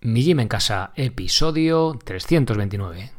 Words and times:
Mi 0.00 0.22
Gym 0.22 0.38
en 0.38 0.46
Casa, 0.46 0.92
episodio 0.94 1.98
329. 2.04 3.10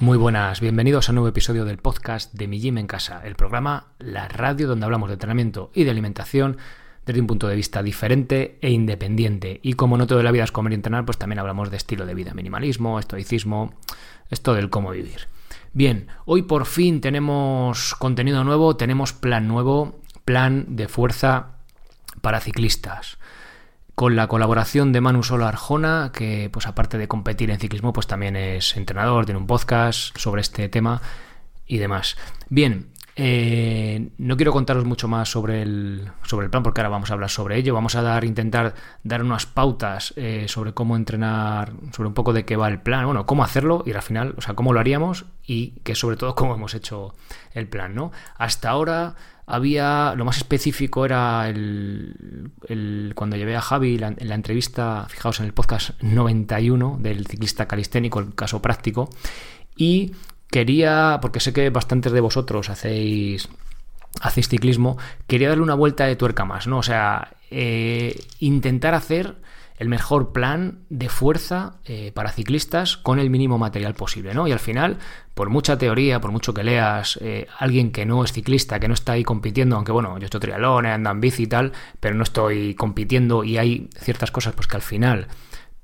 Muy 0.00 0.16
buenas, 0.16 0.62
bienvenidos 0.62 1.06
a 1.06 1.12
un 1.12 1.16
nuevo 1.16 1.28
episodio 1.28 1.66
del 1.66 1.76
podcast 1.76 2.32
de 2.32 2.48
Mi 2.48 2.58
Gym 2.58 2.78
en 2.78 2.86
Casa, 2.86 3.20
el 3.22 3.36
programa, 3.36 3.88
la 3.98 4.28
radio 4.28 4.66
donde 4.66 4.86
hablamos 4.86 5.10
de 5.10 5.14
entrenamiento 5.14 5.70
y 5.74 5.84
de 5.84 5.90
alimentación 5.90 6.56
desde 7.04 7.20
un 7.20 7.26
punto 7.26 7.48
de 7.48 7.56
vista 7.56 7.82
diferente 7.82 8.56
e 8.62 8.70
independiente. 8.70 9.60
Y 9.62 9.74
como 9.74 9.98
no 9.98 10.06
todo 10.06 10.16
de 10.16 10.24
la 10.24 10.32
vida 10.32 10.44
es 10.44 10.52
comer 10.52 10.72
y 10.72 10.76
entrenar, 10.76 11.04
pues 11.04 11.18
también 11.18 11.38
hablamos 11.38 11.70
de 11.70 11.76
estilo 11.76 12.06
de 12.06 12.14
vida, 12.14 12.32
minimalismo, 12.32 12.98
estoicismo, 12.98 13.74
esto 14.30 14.54
del 14.54 14.70
cómo 14.70 14.90
vivir. 14.90 15.28
Bien, 15.74 16.06
hoy 16.24 16.42
por 16.42 16.66
fin 16.66 17.00
tenemos 17.00 17.96
contenido 17.96 18.44
nuevo, 18.44 18.76
tenemos 18.76 19.12
plan 19.12 19.48
nuevo, 19.48 19.98
plan 20.24 20.76
de 20.76 20.86
fuerza 20.86 21.56
para 22.20 22.38
ciclistas. 22.38 23.18
Con 23.96 24.14
la 24.14 24.28
colaboración 24.28 24.92
de 24.92 25.00
Manu 25.00 25.24
Solo 25.24 25.46
Arjona, 25.46 26.12
que 26.14 26.48
pues 26.52 26.68
aparte 26.68 26.96
de 26.96 27.08
competir 27.08 27.50
en 27.50 27.58
ciclismo, 27.58 27.92
pues 27.92 28.06
también 28.06 28.36
es 28.36 28.76
entrenador, 28.76 29.24
tiene 29.24 29.40
un 29.40 29.48
podcast 29.48 30.16
sobre 30.16 30.42
este 30.42 30.68
tema 30.68 31.02
y 31.66 31.78
demás. 31.78 32.16
Bien, 32.48 32.90
eh, 33.16 34.10
no 34.18 34.36
quiero 34.36 34.52
contaros 34.52 34.84
mucho 34.84 35.06
más 35.06 35.30
sobre 35.30 35.62
el, 35.62 36.10
sobre 36.24 36.46
el 36.46 36.50
plan 36.50 36.64
porque 36.64 36.80
ahora 36.80 36.88
vamos 36.88 37.10
a 37.10 37.14
hablar 37.14 37.30
sobre 37.30 37.56
ello. 37.56 37.74
Vamos 37.74 37.94
a 37.94 38.02
dar, 38.02 38.24
intentar 38.24 38.74
dar 39.02 39.22
unas 39.22 39.46
pautas 39.46 40.12
eh, 40.16 40.46
sobre 40.48 40.74
cómo 40.74 40.96
entrenar, 40.96 41.72
sobre 41.92 42.08
un 42.08 42.14
poco 42.14 42.32
de 42.32 42.44
qué 42.44 42.56
va 42.56 42.68
el 42.68 42.80
plan, 42.80 43.06
bueno, 43.06 43.26
cómo 43.26 43.44
hacerlo 43.44 43.84
y 43.86 43.92
al 43.92 44.02
final, 44.02 44.34
o 44.36 44.40
sea, 44.40 44.54
cómo 44.54 44.72
lo 44.72 44.80
haríamos 44.80 45.26
y 45.46 45.72
que 45.82 45.94
sobre 45.94 46.16
todo 46.16 46.34
cómo 46.34 46.54
hemos 46.54 46.74
hecho 46.74 47.14
el 47.52 47.68
plan, 47.68 47.94
¿no? 47.94 48.10
Hasta 48.36 48.70
ahora 48.70 49.14
había, 49.46 50.14
lo 50.16 50.24
más 50.24 50.38
específico 50.38 51.04
era 51.04 51.48
el, 51.48 53.12
cuando 53.14 53.36
llevé 53.36 53.54
a 53.54 53.60
Javi 53.60 54.00
en 54.02 54.28
la 54.28 54.34
entrevista, 54.34 55.06
fijaos 55.08 55.38
en 55.40 55.46
el 55.46 55.52
podcast 55.52 56.02
91 56.02 56.98
del 57.00 57.26
ciclista 57.26 57.68
calisténico, 57.68 58.20
el 58.20 58.34
caso 58.34 58.62
práctico, 58.62 59.10
y 59.76 60.12
quería, 60.54 61.18
porque 61.20 61.40
sé 61.40 61.52
que 61.52 61.68
bastantes 61.70 62.12
de 62.12 62.20
vosotros 62.20 62.70
hacéis, 62.70 63.48
hacéis 64.20 64.48
ciclismo, 64.48 64.96
quería 65.26 65.48
darle 65.48 65.64
una 65.64 65.74
vuelta 65.74 66.06
de 66.06 66.14
tuerca 66.14 66.44
más, 66.44 66.68
¿no? 66.68 66.78
O 66.78 66.82
sea, 66.84 67.32
eh, 67.50 68.22
intentar 68.38 68.94
hacer 68.94 69.34
el 69.78 69.88
mejor 69.88 70.30
plan 70.30 70.78
de 70.90 71.08
fuerza 71.08 71.80
eh, 71.86 72.12
para 72.14 72.30
ciclistas 72.30 72.96
con 72.96 73.18
el 73.18 73.30
mínimo 73.30 73.58
material 73.58 73.94
posible, 73.94 74.32
¿no? 74.32 74.46
Y 74.46 74.52
al 74.52 74.60
final, 74.60 74.98
por 75.34 75.50
mucha 75.50 75.76
teoría, 75.76 76.20
por 76.20 76.30
mucho 76.30 76.54
que 76.54 76.62
leas, 76.62 77.18
eh, 77.20 77.48
alguien 77.58 77.90
que 77.90 78.06
no 78.06 78.22
es 78.22 78.32
ciclista, 78.32 78.78
que 78.78 78.86
no 78.86 78.94
está 78.94 79.14
ahí 79.14 79.24
compitiendo, 79.24 79.74
aunque 79.74 79.90
bueno, 79.90 80.16
yo 80.18 80.26
estoy 80.26 80.38
trialón, 80.38 80.86
ando 80.86 81.10
en 81.10 81.20
bici 81.20 81.42
y 81.42 81.46
tal, 81.48 81.72
pero 81.98 82.14
no 82.14 82.22
estoy 82.22 82.76
compitiendo 82.76 83.42
y 83.42 83.58
hay 83.58 83.90
ciertas 83.98 84.30
cosas 84.30 84.54
pues 84.54 84.68
que 84.68 84.76
al 84.76 84.82
final 84.82 85.26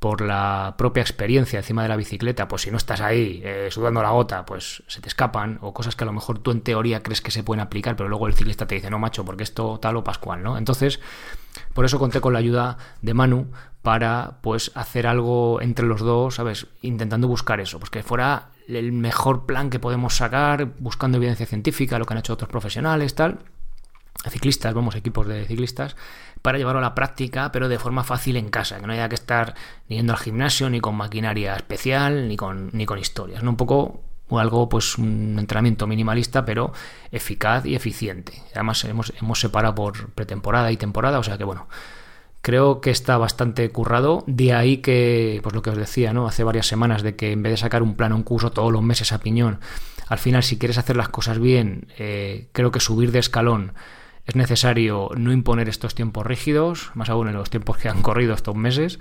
por 0.00 0.22
la 0.22 0.76
propia 0.78 1.02
experiencia 1.02 1.58
encima 1.58 1.82
de 1.82 1.90
la 1.90 1.96
bicicleta, 1.96 2.48
pues 2.48 2.62
si 2.62 2.70
no 2.70 2.78
estás 2.78 3.02
ahí 3.02 3.42
eh, 3.44 3.68
sudando 3.70 4.02
la 4.02 4.10
gota, 4.10 4.46
pues 4.46 4.82
se 4.86 5.02
te 5.02 5.08
escapan, 5.08 5.58
o 5.60 5.74
cosas 5.74 5.94
que 5.94 6.04
a 6.04 6.06
lo 6.06 6.14
mejor 6.14 6.38
tú 6.38 6.52
en 6.52 6.62
teoría 6.62 7.02
crees 7.02 7.20
que 7.20 7.30
se 7.30 7.44
pueden 7.44 7.60
aplicar, 7.60 7.96
pero 7.96 8.08
luego 8.08 8.26
el 8.26 8.32
ciclista 8.32 8.66
te 8.66 8.76
dice, 8.76 8.88
no, 8.88 8.98
macho, 8.98 9.26
porque 9.26 9.42
esto 9.42 9.78
tal 9.78 9.96
o 9.96 10.02
pascual, 10.02 10.42
¿no? 10.42 10.56
Entonces, 10.56 11.00
por 11.74 11.84
eso 11.84 11.98
conté 11.98 12.22
con 12.22 12.32
la 12.32 12.38
ayuda 12.38 12.78
de 13.02 13.12
Manu 13.12 13.50
para, 13.82 14.38
pues, 14.40 14.72
hacer 14.74 15.06
algo 15.06 15.60
entre 15.60 15.84
los 15.84 16.00
dos, 16.00 16.36
¿sabes? 16.36 16.66
Intentando 16.80 17.28
buscar 17.28 17.60
eso, 17.60 17.78
pues 17.78 17.90
que 17.90 18.02
fuera 18.02 18.48
el 18.68 18.92
mejor 18.92 19.44
plan 19.44 19.68
que 19.68 19.80
podemos 19.80 20.16
sacar, 20.16 20.68
buscando 20.78 21.18
evidencia 21.18 21.44
científica, 21.44 21.98
lo 21.98 22.06
que 22.06 22.14
han 22.14 22.20
hecho 22.20 22.32
otros 22.32 22.48
profesionales, 22.48 23.14
tal 23.14 23.38
ciclistas, 24.28 24.74
vamos, 24.74 24.94
equipos 24.96 25.26
de 25.26 25.46
ciclistas, 25.46 25.96
para 26.42 26.58
llevarlo 26.58 26.78
a 26.78 26.82
la 26.82 26.94
práctica, 26.94 27.52
pero 27.52 27.68
de 27.68 27.78
forma 27.78 28.04
fácil 28.04 28.36
en 28.36 28.50
casa, 28.50 28.80
que 28.80 28.86
no 28.86 28.92
haya 28.92 29.08
que 29.08 29.14
estar 29.14 29.54
ni 29.88 29.96
yendo 29.96 30.12
al 30.12 30.18
gimnasio, 30.18 30.68
ni 30.68 30.80
con 30.80 30.96
maquinaria 30.96 31.54
especial, 31.54 32.28
ni 32.28 32.36
con, 32.36 32.70
ni 32.72 32.86
con 32.86 32.98
historias, 32.98 33.42
¿no? 33.42 33.50
Un 33.50 33.56
poco 33.56 34.02
algo, 34.38 34.68
pues 34.68 34.96
un 34.98 35.36
entrenamiento 35.38 35.86
minimalista, 35.86 36.44
pero 36.44 36.72
eficaz 37.10 37.66
y 37.66 37.74
eficiente. 37.74 38.42
Además, 38.54 38.84
hemos, 38.84 39.12
hemos 39.20 39.40
separado 39.40 39.74
por 39.74 40.10
pretemporada 40.10 40.70
y 40.70 40.76
temporada, 40.76 41.18
o 41.18 41.22
sea 41.22 41.36
que 41.36 41.44
bueno, 41.44 41.66
creo 42.40 42.80
que 42.80 42.90
está 42.90 43.18
bastante 43.18 43.68
currado. 43.70 44.22
De 44.26 44.52
ahí 44.52 44.78
que, 44.78 45.40
pues 45.42 45.54
lo 45.54 45.62
que 45.62 45.70
os 45.70 45.76
decía, 45.76 46.12
¿no? 46.12 46.26
Hace 46.26 46.44
varias 46.44 46.66
semanas 46.66 47.02
de 47.02 47.16
que 47.16 47.32
en 47.32 47.42
vez 47.42 47.52
de 47.52 47.56
sacar 47.56 47.82
un 47.82 47.96
plano, 47.96 48.16
un 48.16 48.22
curso 48.22 48.52
todos 48.52 48.72
los 48.72 48.82
meses 48.82 49.12
a 49.12 49.18
piñón, 49.18 49.60
al 50.08 50.18
final, 50.18 50.42
si 50.42 50.58
quieres 50.58 50.78
hacer 50.78 50.96
las 50.96 51.08
cosas 51.08 51.38
bien, 51.38 51.86
eh, 51.98 52.48
creo 52.52 52.72
que 52.72 52.80
subir 52.80 53.12
de 53.12 53.20
escalón 53.20 53.74
es 54.30 54.36
necesario 54.36 55.10
no 55.16 55.32
imponer 55.32 55.68
estos 55.68 55.96
tiempos 55.96 56.24
rígidos, 56.24 56.92
más 56.94 57.10
aún 57.10 57.26
en 57.26 57.34
los 57.34 57.50
tiempos 57.50 57.78
que 57.78 57.88
han 57.88 58.00
corrido 58.00 58.32
estos 58.32 58.54
meses, 58.54 59.00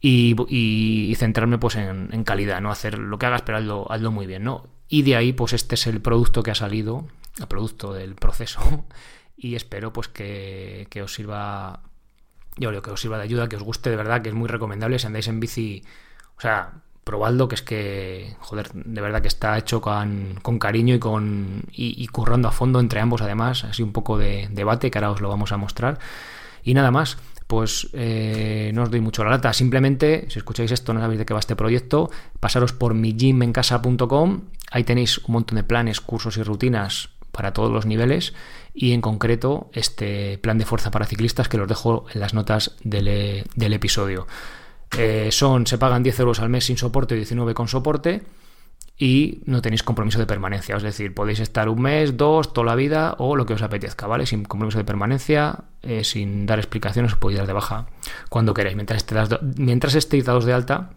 y, 0.00 1.12
centrarme 1.18 1.58
pues 1.58 1.74
en, 1.74 2.22
calidad, 2.22 2.60
no 2.60 2.70
hacer 2.70 2.96
lo 2.96 3.18
que 3.18 3.26
hagas, 3.26 3.42
pero 3.42 3.90
hazlo, 3.90 4.12
muy 4.12 4.26
bien, 4.26 4.44
¿no? 4.44 4.68
Y 4.88 5.02
de 5.02 5.16
ahí, 5.16 5.32
pues 5.32 5.52
este 5.52 5.74
es 5.74 5.88
el 5.88 6.00
producto 6.00 6.44
que 6.44 6.52
ha 6.52 6.54
salido, 6.54 7.08
el 7.40 7.48
producto 7.48 7.92
del 7.92 8.14
proceso, 8.14 8.86
y 9.36 9.56
espero 9.56 9.92
pues 9.92 10.06
que, 10.06 10.86
os 11.02 11.12
sirva, 11.12 11.82
yo 12.56 12.68
creo 12.68 12.82
que 12.82 12.90
os 12.92 13.00
sirva 13.00 13.18
de 13.18 13.24
ayuda, 13.24 13.48
que 13.48 13.56
os 13.56 13.64
guste 13.64 13.90
de 13.90 13.96
verdad, 13.96 14.22
que 14.22 14.28
es 14.28 14.34
muy 14.36 14.48
recomendable 14.48 15.00
si 15.00 15.08
andáis 15.08 15.26
en 15.26 15.40
bici, 15.40 15.84
o 16.36 16.40
sea, 16.40 16.84
probadlo, 17.06 17.46
que 17.46 17.54
es 17.54 17.62
que, 17.62 18.34
joder, 18.40 18.72
de 18.74 19.00
verdad 19.00 19.22
que 19.22 19.28
está 19.28 19.56
hecho 19.56 19.80
con, 19.80 20.40
cariño 20.58 20.96
y 20.96 20.98
con 20.98 21.62
y, 21.70 22.04
currando 22.08 22.48
a 22.48 22.50
fondo 22.50 22.80
entre 22.80 23.00
ambos, 23.00 23.22
además, 23.22 23.62
así 23.62 23.84
un 23.84 23.92
poco 23.92 24.18
de 24.18 24.48
debate, 24.50 24.90
que 24.90 24.98
ahora 24.98 25.12
os 25.12 25.20
lo 25.20 25.28
vamos 25.28 25.52
a 25.52 25.56
mostrar. 25.56 26.00
Y 26.64 26.74
nada 26.74 26.90
más, 26.90 27.16
pues 27.46 27.88
eh, 27.92 28.72
no 28.74 28.82
os 28.82 28.90
doy 28.90 29.00
mucho 29.00 29.22
la 29.22 29.30
lata, 29.30 29.52
simplemente, 29.52 30.26
si 30.30 30.40
escucháis 30.40 30.72
esto, 30.72 30.92
no 30.92 31.00
sabéis 31.00 31.20
de 31.20 31.26
qué 31.26 31.32
va 31.32 31.38
este 31.38 31.54
proyecto, 31.54 32.10
pasaros 32.40 32.72
por 32.72 32.94
migymencasa.com, 32.94 34.40
ahí 34.72 34.82
tenéis 34.82 35.18
un 35.18 35.34
montón 35.34 35.56
de 35.56 35.62
planes, 35.62 36.00
cursos 36.00 36.36
y 36.38 36.42
rutinas 36.42 37.10
para 37.30 37.52
todos 37.52 37.70
los 37.70 37.86
niveles 37.86 38.34
y 38.74 38.94
en 38.94 39.00
concreto 39.00 39.70
este 39.74 40.38
plan 40.38 40.58
de 40.58 40.64
fuerza 40.64 40.90
para 40.90 41.06
ciclistas 41.06 41.48
que 41.48 41.56
los 41.56 41.68
dejo 41.68 42.06
en 42.12 42.18
las 42.18 42.34
notas 42.34 42.74
del, 42.82 43.44
del 43.54 43.72
episodio. 43.74 44.26
Eh, 44.98 45.28
son, 45.32 45.66
se 45.66 45.78
pagan 45.78 46.02
10 46.02 46.20
euros 46.20 46.40
al 46.40 46.48
mes 46.48 46.64
sin 46.64 46.76
soporte 46.76 47.14
y 47.14 47.18
19 47.18 47.54
con 47.54 47.68
soporte 47.68 48.22
y 48.98 49.42
no 49.44 49.60
tenéis 49.60 49.82
compromiso 49.82 50.18
de 50.18 50.26
permanencia. 50.26 50.76
Es 50.76 50.82
decir, 50.82 51.14
podéis 51.14 51.40
estar 51.40 51.68
un 51.68 51.82
mes, 51.82 52.16
dos, 52.16 52.52
toda 52.52 52.66
la 52.66 52.74
vida 52.74 53.14
o 53.18 53.36
lo 53.36 53.44
que 53.44 53.54
os 53.54 53.62
apetezca, 53.62 54.06
¿vale? 54.06 54.24
Sin 54.26 54.44
compromiso 54.44 54.78
de 54.78 54.84
permanencia, 54.84 55.64
eh, 55.82 56.02
sin 56.02 56.46
dar 56.46 56.58
explicaciones, 56.58 57.12
os 57.12 57.18
podéis 57.18 57.38
dar 57.38 57.46
de 57.46 57.52
baja 57.52 57.86
cuando 58.30 58.54
queráis. 58.54 58.76
Mientras, 58.76 59.04
mientras 59.56 59.94
estéis 59.94 60.24
dados 60.24 60.46
de 60.46 60.54
alta, 60.54 60.90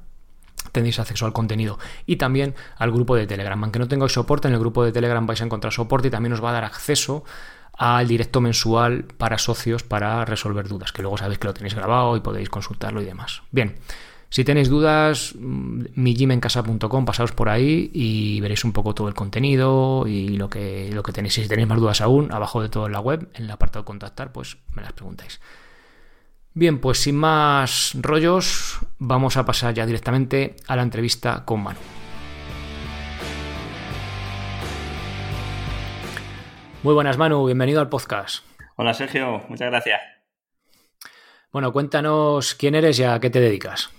tenéis 0.72 1.00
acceso 1.00 1.26
al 1.26 1.34
contenido 1.34 1.78
y 2.06 2.16
también 2.16 2.56
al 2.78 2.92
grupo 2.92 3.16
de 3.16 3.28
Telegram. 3.28 3.62
Aunque 3.62 3.80
no 3.80 3.88
tengáis 3.88 4.14
soporte, 4.14 4.48
en 4.48 4.54
el 4.54 4.60
grupo 4.60 4.84
de 4.84 4.92
Telegram 4.92 5.26
vais 5.26 5.42
a 5.42 5.46
encontrar 5.46 5.74
soporte 5.74 6.08
y 6.08 6.12
también 6.12 6.34
os 6.34 6.44
va 6.44 6.52
a 6.52 6.54
dar 6.54 6.64
acceso 6.64 7.26
al 7.80 8.10
directo 8.10 8.42
mensual 8.42 9.06
para 9.06 9.38
socios 9.38 9.84
para 9.84 10.26
resolver 10.26 10.68
dudas, 10.68 10.92
que 10.92 11.02
luego 11.02 11.18
sabéis 11.18 11.40
que 11.40 11.48
lo 11.48 11.54
tenéis 11.54 11.76
grabado 11.76 12.18
y 12.18 12.20
podéis 12.20 12.50
consultarlo 12.50 13.02
y 13.02 13.06
demás. 13.06 13.42
Bien, 13.52 13.78
si 14.30 14.44
tenéis 14.44 14.68
dudas, 14.68 15.34
mm, 15.40 15.86
mijimencasa.com, 15.96 17.06
pasaos 17.06 17.32
por 17.32 17.48
ahí 17.48 17.90
y 17.94 18.42
veréis 18.42 18.66
un 18.66 18.74
poco 18.74 18.94
todo 18.94 19.08
el 19.08 19.14
contenido 19.14 20.06
y 20.08 20.36
lo 20.36 20.50
que, 20.50 20.90
lo 20.92 21.04
que 21.04 21.14
tenéis. 21.14 21.36
Si 21.36 21.48
tenéis 21.48 21.70
más 21.70 21.80
dudas 21.80 22.02
aún, 22.02 22.34
abajo 22.34 22.62
de 22.62 22.68
todo 22.68 22.86
en 22.86 22.92
la 22.92 23.00
web, 23.00 23.30
en 23.34 23.46
el 23.46 23.52
apartado 23.52 23.86
contactar, 23.86 24.34
pues 24.34 24.58
me 24.74 24.82
las 24.82 24.92
preguntáis. 24.92 25.40
Bien, 26.54 26.80
pues 26.80 26.98
sin 26.98 27.16
más 27.16 27.94
rollos, 27.96 28.80
vamos 28.98 29.38
a 29.38 29.46
pasar 29.46 29.74
ya 29.74 29.86
directamente 29.86 30.58
a 30.68 30.76
la 30.76 30.82
entrevista 30.82 31.46
con 31.46 31.64
Manu. 31.64 31.80
Muy 36.82 36.94
buenas, 36.94 37.18
Manu, 37.18 37.46
bienvenido 37.46 37.81
al 37.81 37.90
podcast. 37.90 38.46
Hola, 38.78 38.94
Sergio, 38.94 39.44
muchas 39.50 39.70
gracias. 39.70 40.00
Bueno, 41.52 41.74
cuéntanos 41.74 42.56
quién 42.56 42.74
eres 42.74 42.98
y 43.00 43.04
a 43.04 43.20
qué 43.20 43.30
te 43.30 43.42
dedicas. 43.42 43.92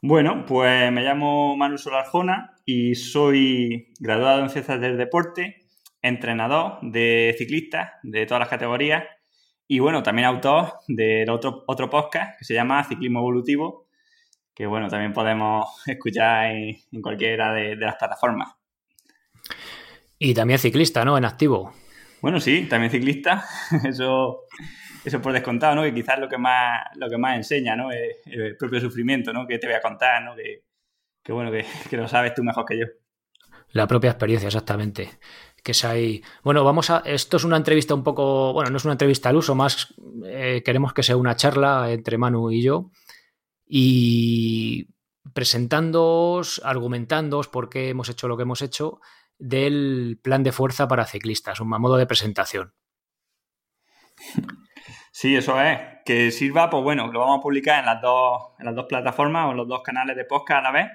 Bueno, 0.00 0.46
pues 0.46 0.90
me 0.90 1.02
llamo 1.02 1.58
Manu 1.58 1.76
Solarjona 1.76 2.56
y 2.64 2.94
soy 2.94 3.92
graduado 3.98 4.40
en 4.40 4.48
Ciencias 4.48 4.80
del 4.80 4.96
Deporte, 4.96 5.66
entrenador 6.00 6.78
de 6.80 7.34
ciclistas 7.36 7.90
de 8.02 8.24
todas 8.24 8.40
las 8.40 8.48
categorías 8.48 9.04
y 9.68 9.80
bueno, 9.80 10.02
también 10.02 10.26
autor 10.26 10.78
del 10.88 11.28
otro, 11.28 11.64
otro 11.66 11.90
podcast 11.90 12.38
que 12.38 12.46
se 12.46 12.54
llama 12.54 12.82
Ciclismo 12.82 13.18
Evolutivo, 13.18 13.88
que 14.54 14.64
bueno, 14.64 14.88
también 14.88 15.12
podemos 15.12 15.66
escuchar 15.86 16.52
en, 16.52 17.02
cualquiera 17.02 17.52
de, 17.52 17.76
de 17.76 17.84
las 17.84 17.96
plataformas. 17.96 18.54
Y 20.18 20.32
también 20.32 20.58
ciclista, 20.58 21.04
¿no? 21.04 21.18
En 21.18 21.26
activo. 21.26 21.74
Bueno, 22.20 22.40
sí, 22.40 22.66
también 22.68 22.90
ciclista. 22.90 23.44
Eso, 23.88 24.44
eso 25.04 25.22
por 25.22 25.32
descontado, 25.32 25.74
¿no? 25.74 25.82
Que 25.82 25.94
quizás 25.94 26.18
lo 26.18 26.28
que 26.28 26.36
más, 26.36 26.82
lo 26.96 27.08
que 27.08 27.16
más 27.16 27.36
enseña, 27.36 27.74
¿no? 27.76 27.90
El 27.90 28.56
propio 28.58 28.80
sufrimiento, 28.80 29.32
¿no? 29.32 29.46
Que 29.46 29.58
te 29.58 29.66
voy 29.66 29.76
a 29.76 29.80
contar, 29.80 30.22
¿no? 30.22 30.34
Que, 30.36 31.32
bueno, 31.32 31.50
que, 31.50 31.96
lo 31.96 32.06
sabes 32.08 32.34
tú 32.34 32.42
mejor 32.42 32.64
que 32.66 32.78
yo. 32.78 32.86
La 33.72 33.86
propia 33.86 34.10
experiencia, 34.10 34.48
exactamente. 34.48 35.08
que 35.62 35.72
es 35.72 35.84
ahí. 35.84 36.22
Bueno, 36.42 36.64
vamos 36.64 36.90
a. 36.90 36.98
Esto 37.06 37.38
es 37.38 37.44
una 37.44 37.56
entrevista 37.56 37.94
un 37.94 38.04
poco. 38.04 38.52
Bueno, 38.52 38.70
no 38.70 38.76
es 38.76 38.84
una 38.84 38.92
entrevista 38.92 39.28
al 39.30 39.36
uso, 39.36 39.54
más 39.54 39.94
eh, 40.26 40.62
queremos 40.64 40.92
que 40.92 41.02
sea 41.02 41.16
una 41.16 41.36
charla 41.36 41.90
entre 41.90 42.18
Manu 42.18 42.50
y 42.50 42.62
yo. 42.62 42.90
Y 43.66 44.88
presentándoos, 45.32 46.60
argumentándoos 46.64 47.48
por 47.48 47.70
qué 47.70 47.90
hemos 47.90 48.08
hecho 48.08 48.28
lo 48.28 48.36
que 48.36 48.42
hemos 48.42 48.62
hecho 48.62 49.00
del 49.40 50.20
plan 50.22 50.42
de 50.42 50.52
fuerza 50.52 50.86
para 50.86 51.06
ciclistas, 51.06 51.60
un 51.60 51.68
modo 51.68 51.96
de 51.96 52.06
presentación. 52.06 52.74
Sí, 55.12 55.34
eso 55.34 55.60
es. 55.60 55.78
Que 56.04 56.30
sirva, 56.30 56.70
pues 56.70 56.82
bueno, 56.82 57.10
lo 57.12 57.20
vamos 57.20 57.38
a 57.38 57.42
publicar 57.42 57.80
en 57.80 57.86
las 57.86 58.00
dos, 58.00 58.52
en 58.58 58.66
las 58.66 58.74
dos 58.74 58.86
plataformas 58.88 59.48
o 59.48 59.50
en 59.50 59.56
los 59.56 59.68
dos 59.68 59.82
canales 59.82 60.16
de 60.16 60.24
podcast 60.24 60.60
a 60.60 60.62
la 60.62 60.70
vez. 60.70 60.88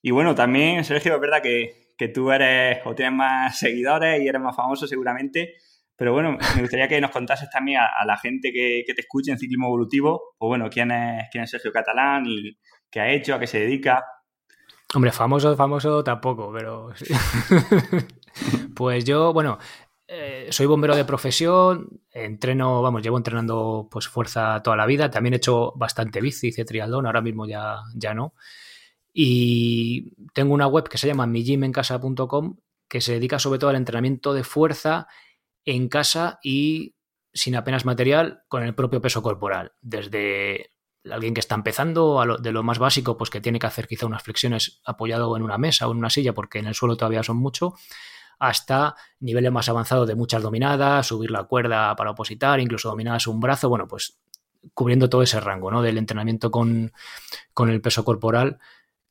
Y 0.00 0.10
bueno, 0.10 0.34
también, 0.34 0.84
Sergio, 0.84 1.14
es 1.14 1.20
verdad 1.20 1.42
que, 1.42 1.88
que 1.98 2.08
tú 2.08 2.30
eres 2.30 2.80
o 2.84 2.94
tienes 2.94 3.14
más 3.14 3.58
seguidores 3.58 4.22
y 4.22 4.28
eres 4.28 4.40
más 4.40 4.54
famoso 4.54 4.86
seguramente. 4.86 5.54
Pero 5.96 6.12
bueno, 6.12 6.38
me 6.54 6.60
gustaría 6.62 6.86
que 6.86 7.00
nos 7.00 7.10
contases 7.10 7.50
también 7.50 7.80
a, 7.80 8.04
la 8.06 8.16
gente 8.16 8.52
que, 8.52 8.84
te 8.86 9.00
escuche 9.00 9.32
en 9.32 9.38
ciclismo 9.38 9.66
evolutivo, 9.66 10.36
o 10.38 10.46
bueno, 10.46 10.70
quién 10.70 10.92
es, 10.92 11.24
quién 11.32 11.42
es 11.42 11.50
Sergio 11.50 11.72
Catalán 11.72 12.24
y 12.24 12.56
qué 12.88 13.00
ha 13.00 13.10
hecho, 13.10 13.34
a 13.34 13.40
qué 13.40 13.48
se 13.48 13.58
dedica. 13.58 14.04
Hombre, 14.94 15.12
famoso, 15.12 15.54
famoso 15.56 16.02
tampoco, 16.02 16.50
pero... 16.52 16.90
pues 18.74 19.04
yo, 19.04 19.32
bueno, 19.32 19.58
eh, 20.06 20.48
soy 20.50 20.64
bombero 20.64 20.96
de 20.96 21.04
profesión, 21.04 22.00
entreno, 22.10 22.80
vamos, 22.80 23.02
llevo 23.02 23.18
entrenando 23.18 23.88
pues 23.90 24.08
fuerza 24.08 24.62
toda 24.62 24.76
la 24.76 24.86
vida, 24.86 25.10
también 25.10 25.34
he 25.34 25.36
hecho 25.36 25.72
bastante 25.76 26.22
bici, 26.22 26.48
hice 26.48 26.64
triatlón, 26.64 27.04
ahora 27.04 27.20
mismo 27.20 27.46
ya, 27.46 27.82
ya 27.94 28.14
no. 28.14 28.32
Y 29.12 30.14
tengo 30.32 30.54
una 30.54 30.66
web 30.66 30.88
que 30.88 30.96
se 30.96 31.08
llama 31.08 31.26
mijimencasa.com 31.26 32.56
que 32.88 33.00
se 33.02 33.12
dedica 33.12 33.38
sobre 33.38 33.58
todo 33.58 33.70
al 33.70 33.76
entrenamiento 33.76 34.32
de 34.32 34.44
fuerza 34.44 35.08
en 35.64 35.88
casa 35.88 36.38
y 36.42 36.94
sin 37.34 37.54
apenas 37.56 37.84
material 37.84 38.42
con 38.48 38.62
el 38.62 38.74
propio 38.74 39.02
peso 39.02 39.22
corporal. 39.22 39.72
Desde 39.82 40.70
alguien 41.12 41.34
que 41.34 41.40
está 41.40 41.54
empezando, 41.54 42.24
de 42.40 42.52
lo 42.52 42.62
más 42.62 42.78
básico, 42.78 43.16
pues 43.16 43.30
que 43.30 43.40
tiene 43.40 43.58
que 43.58 43.66
hacer 43.66 43.86
quizá 43.86 44.06
unas 44.06 44.22
flexiones 44.22 44.80
apoyado 44.84 45.36
en 45.36 45.42
una 45.42 45.58
mesa 45.58 45.88
o 45.88 45.92
en 45.92 45.98
una 45.98 46.10
silla 46.10 46.34
porque 46.34 46.58
en 46.58 46.66
el 46.66 46.74
suelo 46.74 46.96
todavía 46.96 47.22
son 47.22 47.36
mucho, 47.36 47.74
hasta 48.38 48.94
niveles 49.20 49.52
más 49.52 49.68
avanzados 49.68 50.06
de 50.06 50.14
muchas 50.14 50.42
dominadas, 50.42 51.06
subir 51.06 51.30
la 51.30 51.44
cuerda 51.44 51.94
para 51.96 52.12
opositar, 52.12 52.60
incluso 52.60 52.88
dominadas 52.88 53.26
un 53.26 53.40
brazo, 53.40 53.68
bueno, 53.68 53.86
pues 53.88 54.18
cubriendo 54.74 55.08
todo 55.08 55.22
ese 55.22 55.40
rango, 55.40 55.70
¿no? 55.70 55.82
Del 55.82 55.98
entrenamiento 55.98 56.50
con, 56.50 56.92
con 57.52 57.70
el 57.70 57.80
peso 57.80 58.04
corporal 58.04 58.58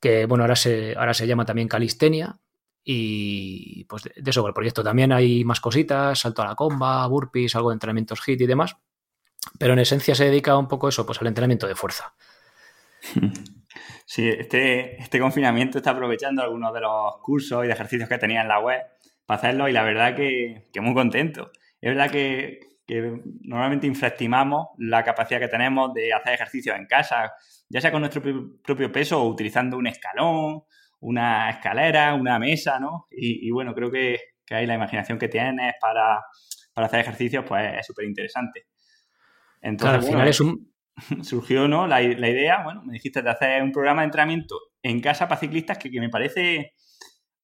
que 0.00 0.26
bueno, 0.26 0.44
ahora 0.44 0.56
se, 0.56 0.94
ahora 0.96 1.14
se 1.14 1.26
llama 1.26 1.44
también 1.44 1.68
calistenia. 1.68 2.38
Y 2.84 3.84
pues 3.84 4.04
de, 4.04 4.12
eso 4.30 4.46
el 4.46 4.54
proyecto. 4.54 4.82
También 4.82 5.12
hay 5.12 5.44
más 5.44 5.60
cositas, 5.60 6.20
salto 6.20 6.42
a 6.42 6.46
la 6.46 6.54
comba, 6.54 7.06
burpees, 7.06 7.54
algo 7.54 7.70
de 7.70 7.74
entrenamientos 7.74 8.20
HIT 8.26 8.40
y 8.40 8.46
demás. 8.46 8.76
Pero 9.58 9.72
en 9.72 9.78
esencia 9.78 10.14
se 10.14 10.24
dedica 10.24 10.56
un 10.56 10.68
poco 10.68 10.88
eso, 10.88 11.06
pues 11.06 11.20
al 11.20 11.28
entrenamiento 11.28 11.66
de 11.66 11.74
fuerza. 11.74 12.14
Sí, 14.10 14.26
este, 14.26 14.98
este 15.02 15.20
confinamiento 15.20 15.76
está 15.76 15.90
aprovechando 15.90 16.42
algunos 16.42 16.72
de 16.72 16.80
los 16.80 17.18
cursos 17.18 17.62
y 17.62 17.66
de 17.66 17.74
ejercicios 17.74 18.08
que 18.08 18.16
tenía 18.16 18.40
en 18.40 18.48
la 18.48 18.58
web 18.58 18.80
para 19.26 19.38
hacerlo 19.38 19.68
y 19.68 19.72
la 19.72 19.82
verdad 19.82 20.16
que, 20.16 20.70
muy 20.80 20.94
contento. 20.94 21.52
Es 21.78 21.94
verdad 21.94 22.10
que, 22.10 22.58
normalmente 23.42 23.86
infraestimamos 23.86 24.68
la 24.78 25.04
capacidad 25.04 25.38
que 25.38 25.48
tenemos 25.48 25.92
de 25.92 26.14
hacer 26.14 26.32
ejercicios 26.32 26.74
en 26.78 26.86
casa, 26.86 27.34
ya 27.68 27.82
sea 27.82 27.92
con 27.92 28.00
nuestro 28.00 28.22
propio 28.64 28.90
peso 28.90 29.22
o 29.22 29.28
utilizando 29.28 29.76
un 29.76 29.88
escalón, 29.88 30.62
una 31.00 31.50
escalera, 31.50 32.14
una 32.14 32.38
mesa, 32.38 32.80
¿no? 32.80 33.08
Y, 33.10 33.50
bueno, 33.50 33.74
creo 33.74 33.90
que, 33.90 34.18
que, 34.46 34.54
ahí 34.54 34.66
la 34.66 34.74
imaginación 34.76 35.18
que 35.18 35.28
tienes 35.28 35.74
para, 35.78 36.24
hacer 36.76 37.00
ejercicios, 37.00 37.44
pues 37.46 37.74
es 37.80 37.86
súper 37.86 38.06
interesante. 38.06 38.68
Entonces, 39.62 39.98
al 39.98 40.02
final 40.02 40.28
es 40.28 40.40
un... 40.40 40.72
surgió 41.22 41.68
¿no? 41.68 41.86
La, 41.86 42.02
idea, 42.02 42.62
bueno, 42.64 42.82
me 42.84 42.94
dijiste 42.94 43.22
de 43.22 43.30
hacer 43.30 43.62
un 43.62 43.72
programa 43.72 44.02
de 44.02 44.06
entrenamiento 44.06 44.56
en 44.82 45.00
casa 45.00 45.28
para 45.28 45.40
ciclistas 45.40 45.78
que, 45.78 45.90
que 45.90 46.00
me 46.00 46.08
parece 46.08 46.72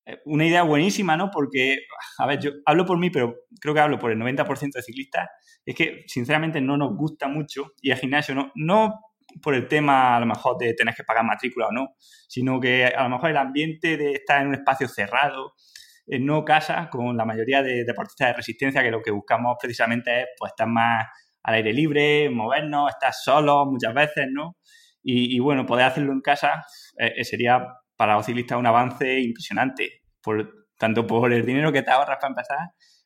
eh, 0.07 0.19
una 0.27 0.47
idea 0.47 0.63
buenísima, 0.63 1.17
¿no? 1.17 1.31
Porque, 1.31 1.79
a 2.19 2.27
ver, 2.27 2.41
yo 2.41 2.51
hablo 2.67 2.85
por 2.85 2.99
mí, 2.99 3.11
pero 3.11 3.35
creo 3.61 3.75
que 3.75 3.81
hablo 3.81 3.99
por 3.99 4.11
el 4.11 4.19
90% 4.19 4.73
de 4.73 4.83
ciclistas, 4.83 5.29
es 5.65 5.75
que 5.75 6.05
sinceramente 6.07 6.61
no 6.61 6.77
nos 6.77 6.97
gusta 6.97 7.29
mucho 7.29 7.73
ir 7.81 7.93
al 7.93 7.99
gimnasio, 7.99 8.35
no, 8.35 8.53
no 8.55 9.01
por 9.43 9.55
el 9.55 9.67
tema 9.67 10.17
a 10.17 10.21
lo 10.21 10.27
mejor 10.27 10.59
de 10.59 10.75
tener 10.75 10.95
que 10.95 11.05
pagar 11.05 11.25
matrícula 11.25 11.69
o 11.69 11.73
no, 11.73 11.95
sino 12.29 12.61
que 12.61 12.87
a 12.87 13.05
lo 13.05 13.11
mejor 13.11 13.31
el 13.31 13.37
ambiente 13.37 13.97
de 13.97 14.13
estar 14.13 14.43
en 14.43 14.49
un 14.49 14.55
espacio 14.55 14.89
cerrado 14.89 15.55
eh, 16.07 16.19
no 16.19 16.45
casa 16.45 16.89
con 16.91 17.17
la 17.17 17.25
mayoría 17.25 17.63
de 17.63 17.85
deportistas 17.85 18.29
de 18.29 18.35
resistencia 18.35 18.83
que 18.83 18.91
lo 18.91 19.03
que 19.03 19.11
buscamos 19.11 19.57
precisamente 19.61 20.21
es 20.21 20.27
pues 20.39 20.53
estar 20.53 20.69
más 20.69 21.07
al 21.45 21.55
aire 21.55 21.73
libre, 21.73 22.31
movernos, 22.31 22.91
estar 22.91 23.13
solos 23.13 23.67
muchas 23.67 23.95
veces, 23.95 24.27
¿no? 24.31 24.57
Y, 25.07 25.39
bueno, 25.39 25.67
poder 25.67 25.85
hacerlo 25.85 26.13
en 26.15 26.23
casa 26.23 26.65
eh, 26.99 27.13
eh, 27.17 27.25
sería 27.25 27.63
para 27.95 28.15
los 28.15 28.25
ciclistas 28.25 28.59
un 28.59 28.67
avance 28.67 29.21
impresionante, 29.21 30.03
por, 30.23 30.51
tanto 30.79 31.07
por 31.07 31.31
el 31.31 31.45
dinero 31.45 31.71
que 31.73 31.83
te 31.83 31.91
ahorras 31.91 32.17
para 32.19 32.31
empezar, 32.31 32.59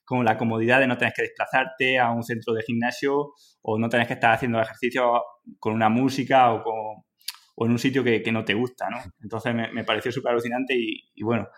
como 0.05 0.23
la 0.23 0.39
comodidad 0.39 0.79
de 0.79 0.87
no 0.87 0.97
tener 0.97 1.13
que 1.13 1.23
desplazarte 1.23 1.99
a 1.99 2.13
un 2.13 2.23
centro 2.23 2.55
de 2.55 2.63
gimnasio 2.63 3.33
o 3.63 3.79
no 3.79 3.89
tener 3.89 4.07
que 4.07 4.15
estar 4.15 4.33
haciendo 4.33 4.61
ejercicio 4.61 5.23
con 5.59 5.75
una 5.75 5.89
música 5.89 6.53
o, 6.53 6.63
con, 6.63 6.75
o 7.57 7.67
en 7.67 7.73
un 7.73 7.79
sitio 7.79 8.05
que, 8.05 8.23
no 8.31 8.45
te 8.45 8.55
gusta, 8.55 8.89
¿no? 8.89 8.99
Entonces 9.21 9.53
me, 9.53 9.83
pareció 9.83 10.13
súper 10.13 10.31
alucinante 10.31 10.75
y, 10.77 11.23
bueno, 11.25 11.49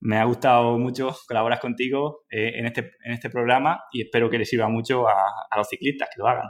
me 0.00 0.18
ha 0.18 0.24
gustado 0.24 0.78
mucho 0.78 1.16
colaborar 1.26 1.60
contigo 1.60 2.24
eh, 2.30 2.52
en, 2.56 2.66
este, 2.66 2.92
en 3.04 3.12
este 3.12 3.30
programa 3.30 3.84
y 3.92 4.02
espero 4.02 4.28
que 4.28 4.38
les 4.38 4.48
sirva 4.48 4.68
mucho 4.68 5.08
a, 5.08 5.14
los 5.56 5.68
ciclistas 5.68 6.08
que 6.14 6.20
lo 6.20 6.28
hagan. 6.28 6.48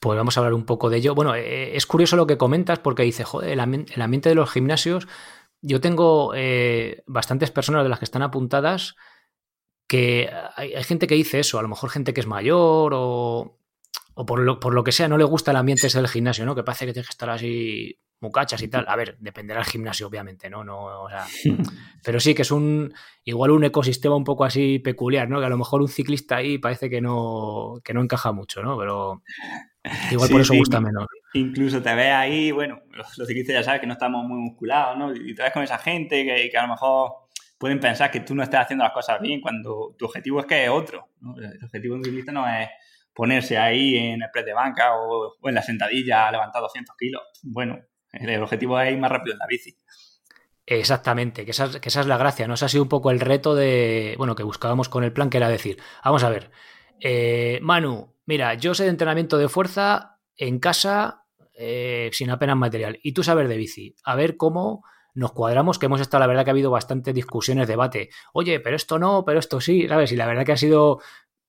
Pues 0.00 0.16
vamos 0.16 0.36
a 0.36 0.40
hablar 0.40 0.54
un 0.54 0.66
poco 0.66 0.90
de 0.90 0.98
ello. 0.98 1.14
Bueno, 1.14 1.34
eh, 1.34 1.76
es 1.76 1.86
curioso 1.86 2.16
lo 2.16 2.26
que 2.26 2.36
comentas 2.36 2.78
porque 2.78 3.04
dice, 3.04 3.24
joder, 3.24 3.50
el, 3.50 3.60
ambiente 3.60 4.28
de 4.28 4.34
los 4.34 4.50
gimnasios, 4.50 5.06
yo 5.60 5.80
tengo 5.80 6.32
eh, 6.34 7.02
bastantes 7.06 7.50
personas 7.50 7.84
de 7.84 7.88
las 7.88 8.00
que 8.00 8.04
están 8.04 8.22
apuntadas 8.22 8.96
que 9.86 10.30
hay, 10.56 10.82
gente 10.84 11.06
que 11.06 11.14
dice 11.14 11.38
eso, 11.38 11.58
a 11.58 11.62
lo 11.62 11.68
mejor 11.68 11.90
gente 11.90 12.14
que 12.14 12.20
es 12.20 12.26
mayor 12.26 12.92
o, 12.94 13.58
o 14.14 14.26
por, 14.26 14.40
lo, 14.40 14.58
por 14.58 14.74
lo 14.74 14.84
que 14.84 14.92
sea 14.92 15.08
no 15.08 15.18
le 15.18 15.24
gusta 15.24 15.50
el 15.50 15.58
ambiente 15.58 15.86
ese 15.86 15.98
del 15.98 16.08
gimnasio, 16.08 16.46
¿no? 16.46 16.54
Que 16.54 16.62
parece 16.62 16.86
que 16.86 16.92
tienes 16.92 17.08
que 17.08 17.12
estar 17.12 17.30
así 17.30 17.98
mucachas 18.22 18.62
y 18.62 18.68
tal. 18.68 18.84
A 18.88 18.96
ver, 18.96 19.16
dependerá 19.18 19.60
del 19.60 19.68
gimnasio, 19.68 20.06
obviamente, 20.06 20.48
¿no? 20.48 20.64
no 20.64 21.02
o 21.02 21.08
sea, 21.08 21.26
pero 22.04 22.20
sí 22.20 22.34
que 22.34 22.42
es 22.42 22.50
un 22.50 22.92
igual 23.24 23.50
un 23.50 23.64
ecosistema 23.64 24.16
un 24.16 24.24
poco 24.24 24.44
así 24.44 24.78
peculiar, 24.78 25.28
¿no? 25.28 25.40
Que 25.40 25.46
a 25.46 25.50
lo 25.50 25.58
mejor 25.58 25.82
un 25.82 25.88
ciclista 25.88 26.36
ahí 26.36 26.58
parece 26.58 26.88
que 26.88 27.00
no, 27.00 27.80
que 27.84 27.92
no 27.92 28.02
encaja 28.02 28.32
mucho, 28.32 28.62
¿no? 28.62 28.78
Pero 28.78 29.22
igual 30.10 30.30
por 30.30 30.40
eso 30.40 30.54
gusta 30.54 30.80
menos. 30.80 31.06
Incluso 31.34 31.82
te 31.82 31.94
ves 31.94 32.12
ahí, 32.12 32.50
bueno, 32.52 32.80
los, 32.92 33.26
ciclistas 33.26 33.54
ya 33.54 33.62
sabes 33.62 33.80
que 33.80 33.86
no 33.86 33.94
estamos 33.94 34.24
muy 34.24 34.38
musculados, 34.38 34.96
¿no? 34.96 35.14
Y 35.14 35.34
te 35.34 35.42
ves 35.42 35.52
con 35.52 35.62
esa 35.62 35.78
gente 35.78 36.24
que, 36.24 36.48
que 36.50 36.58
a 36.58 36.62
lo 36.62 36.68
mejor 36.68 37.12
pueden 37.58 37.78
pensar 37.78 38.10
que 38.10 38.20
tú 38.20 38.34
no 38.34 38.42
estás 38.42 38.64
haciendo 38.64 38.84
las 38.84 38.92
cosas 38.92 39.20
bien 39.20 39.40
cuando 39.40 39.94
tu 39.96 40.06
objetivo 40.06 40.40
es 40.40 40.46
que 40.46 40.64
es 40.64 40.70
otro. 40.70 41.08
El 41.36 41.64
objetivo 41.64 41.94
de 41.94 41.98
un 41.98 42.04
ciclista 42.04 42.32
no 42.32 42.48
es 42.48 42.68
ponerse 43.14 43.58
ahí 43.58 43.96
en 43.96 44.22
el 44.22 44.30
press 44.32 44.46
de 44.46 44.52
banca 44.52 44.96
o, 44.96 45.34
en 45.44 45.54
la 45.54 45.62
sentadilla 45.62 46.28
a 46.28 46.32
levantar 46.32 46.62
200 46.62 46.96
kilos. 46.96 47.22
Bueno, 47.42 47.78
el 48.30 48.42
objetivo 48.42 48.78
es 48.80 48.92
ir 48.92 48.98
más 48.98 49.10
rápido 49.10 49.34
en 49.34 49.38
la 49.38 49.46
bici. 49.46 49.76
Exactamente, 50.64 51.44
que 51.44 51.50
esa, 51.50 51.66
es 51.66 52.06
la 52.06 52.16
gracia, 52.16 52.46
¿no? 52.46 52.54
Ha 52.54 52.68
sido 52.68 52.84
un 52.84 52.88
poco 52.88 53.10
el 53.10 53.20
reto 53.20 53.54
de, 53.54 54.14
bueno, 54.16 54.36
que 54.36 54.44
buscábamos 54.44 54.88
con 54.88 55.02
el 55.02 55.12
plan, 55.12 55.28
que 55.28 55.38
era 55.38 55.48
decir, 55.48 55.78
vamos 56.04 56.22
a 56.22 56.30
ver, 56.30 56.52
eh, 57.00 57.58
Manu, 57.62 58.14
mira, 58.26 58.54
yo 58.54 58.72
sé 58.72 58.84
de 58.84 58.90
entrenamiento 58.90 59.38
de 59.38 59.48
fuerza 59.48 60.20
en 60.36 60.60
casa 60.60 61.24
eh, 61.54 62.10
sin 62.12 62.30
apenas 62.30 62.56
material, 62.56 63.00
y 63.02 63.12
tú 63.12 63.24
sabes 63.24 63.48
de 63.48 63.56
bici, 63.56 63.96
a 64.04 64.14
ver 64.14 64.36
cómo 64.36 64.84
nos 65.14 65.32
cuadramos, 65.32 65.78
que 65.78 65.86
hemos 65.86 66.00
estado, 66.00 66.20
la 66.20 66.26
verdad 66.28 66.44
que 66.44 66.50
ha 66.50 66.52
habido 66.52 66.70
bastantes 66.70 67.12
discusiones, 67.12 67.68
debate. 67.68 68.10
Oye, 68.32 68.60
pero 68.60 68.76
esto 68.76 68.98
no, 68.98 69.24
pero 69.24 69.40
esto 69.40 69.60
sí, 69.60 69.86
¿sabes? 69.88 70.12
Y 70.12 70.16
la 70.16 70.26
verdad 70.26 70.46
que 70.46 70.52
ha 70.52 70.56
sido, 70.56 71.00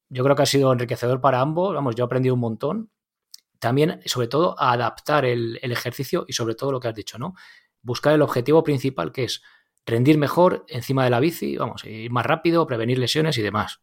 yo 0.09 0.23
creo 0.23 0.35
que 0.35 0.43
ha 0.43 0.47
sido 0.47 0.73
enriquecedor 0.73 1.21
para 1.21 1.39
ambos, 1.39 1.73
vamos, 1.73 1.95
yo 1.95 2.03
he 2.03 2.07
aprendido 2.07 2.33
un 2.33 2.41
montón. 2.41 2.89
También, 3.63 4.01
sobre 4.03 4.27
todo, 4.27 4.59
a 4.59 4.73
adaptar 4.73 5.23
el, 5.23 5.57
ejercicio 5.61 6.25
y 6.27 6.33
sobre 6.33 6.53
todo 6.53 6.73
lo 6.73 6.81
que 6.81 6.89
has 6.89 6.93
dicho, 6.93 7.17
¿no? 7.17 7.33
Buscar 7.81 8.13
el 8.13 8.21
objetivo 8.21 8.61
principal, 8.61 9.13
que 9.13 9.23
es 9.23 9.41
rendir 9.85 10.17
mejor 10.17 10.65
encima 10.67 11.05
de 11.05 11.09
la 11.09 11.21
bici, 11.21 11.55
vamos, 11.55 11.85
ir 11.85 12.11
más 12.11 12.25
rápido, 12.25 12.67
prevenir 12.67 12.99
lesiones 12.99 13.37
y 13.37 13.41
demás. 13.41 13.79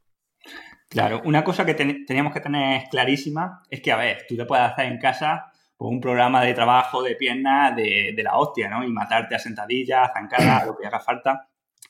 Claro, 0.91 1.23
una 1.25 1.43
cosa 1.43 1.65
que 1.65 1.73
teníamos 1.73 2.35
que 2.35 2.41
tener 2.41 2.91
clarísima 2.91 3.63
es 3.71 3.81
que, 3.81 3.91
a 3.91 3.97
ver, 3.97 4.27
tú 4.29 4.37
te 4.37 4.45
puedes 4.45 4.67
hacer 4.67 4.85
en 4.85 4.99
casa 4.99 5.51
pues, 5.79 5.91
un 5.91 5.99
programa 5.99 6.43
de 6.43 6.53
trabajo 6.53 7.03
de 7.03 7.17
piernas 7.17 7.75
de, 7.75 8.15
la 8.23 8.37
hostia, 8.37 8.69
¿no? 8.69 8.85
Y 8.85 8.93
matarte 8.93 9.35
a 9.35 9.39
sentadillas, 9.39 10.11
a 10.11 10.13
zancadas, 10.13 10.67
lo 10.67 10.77
que 10.77 10.87
haga 10.87 11.01
falta. 11.01 11.49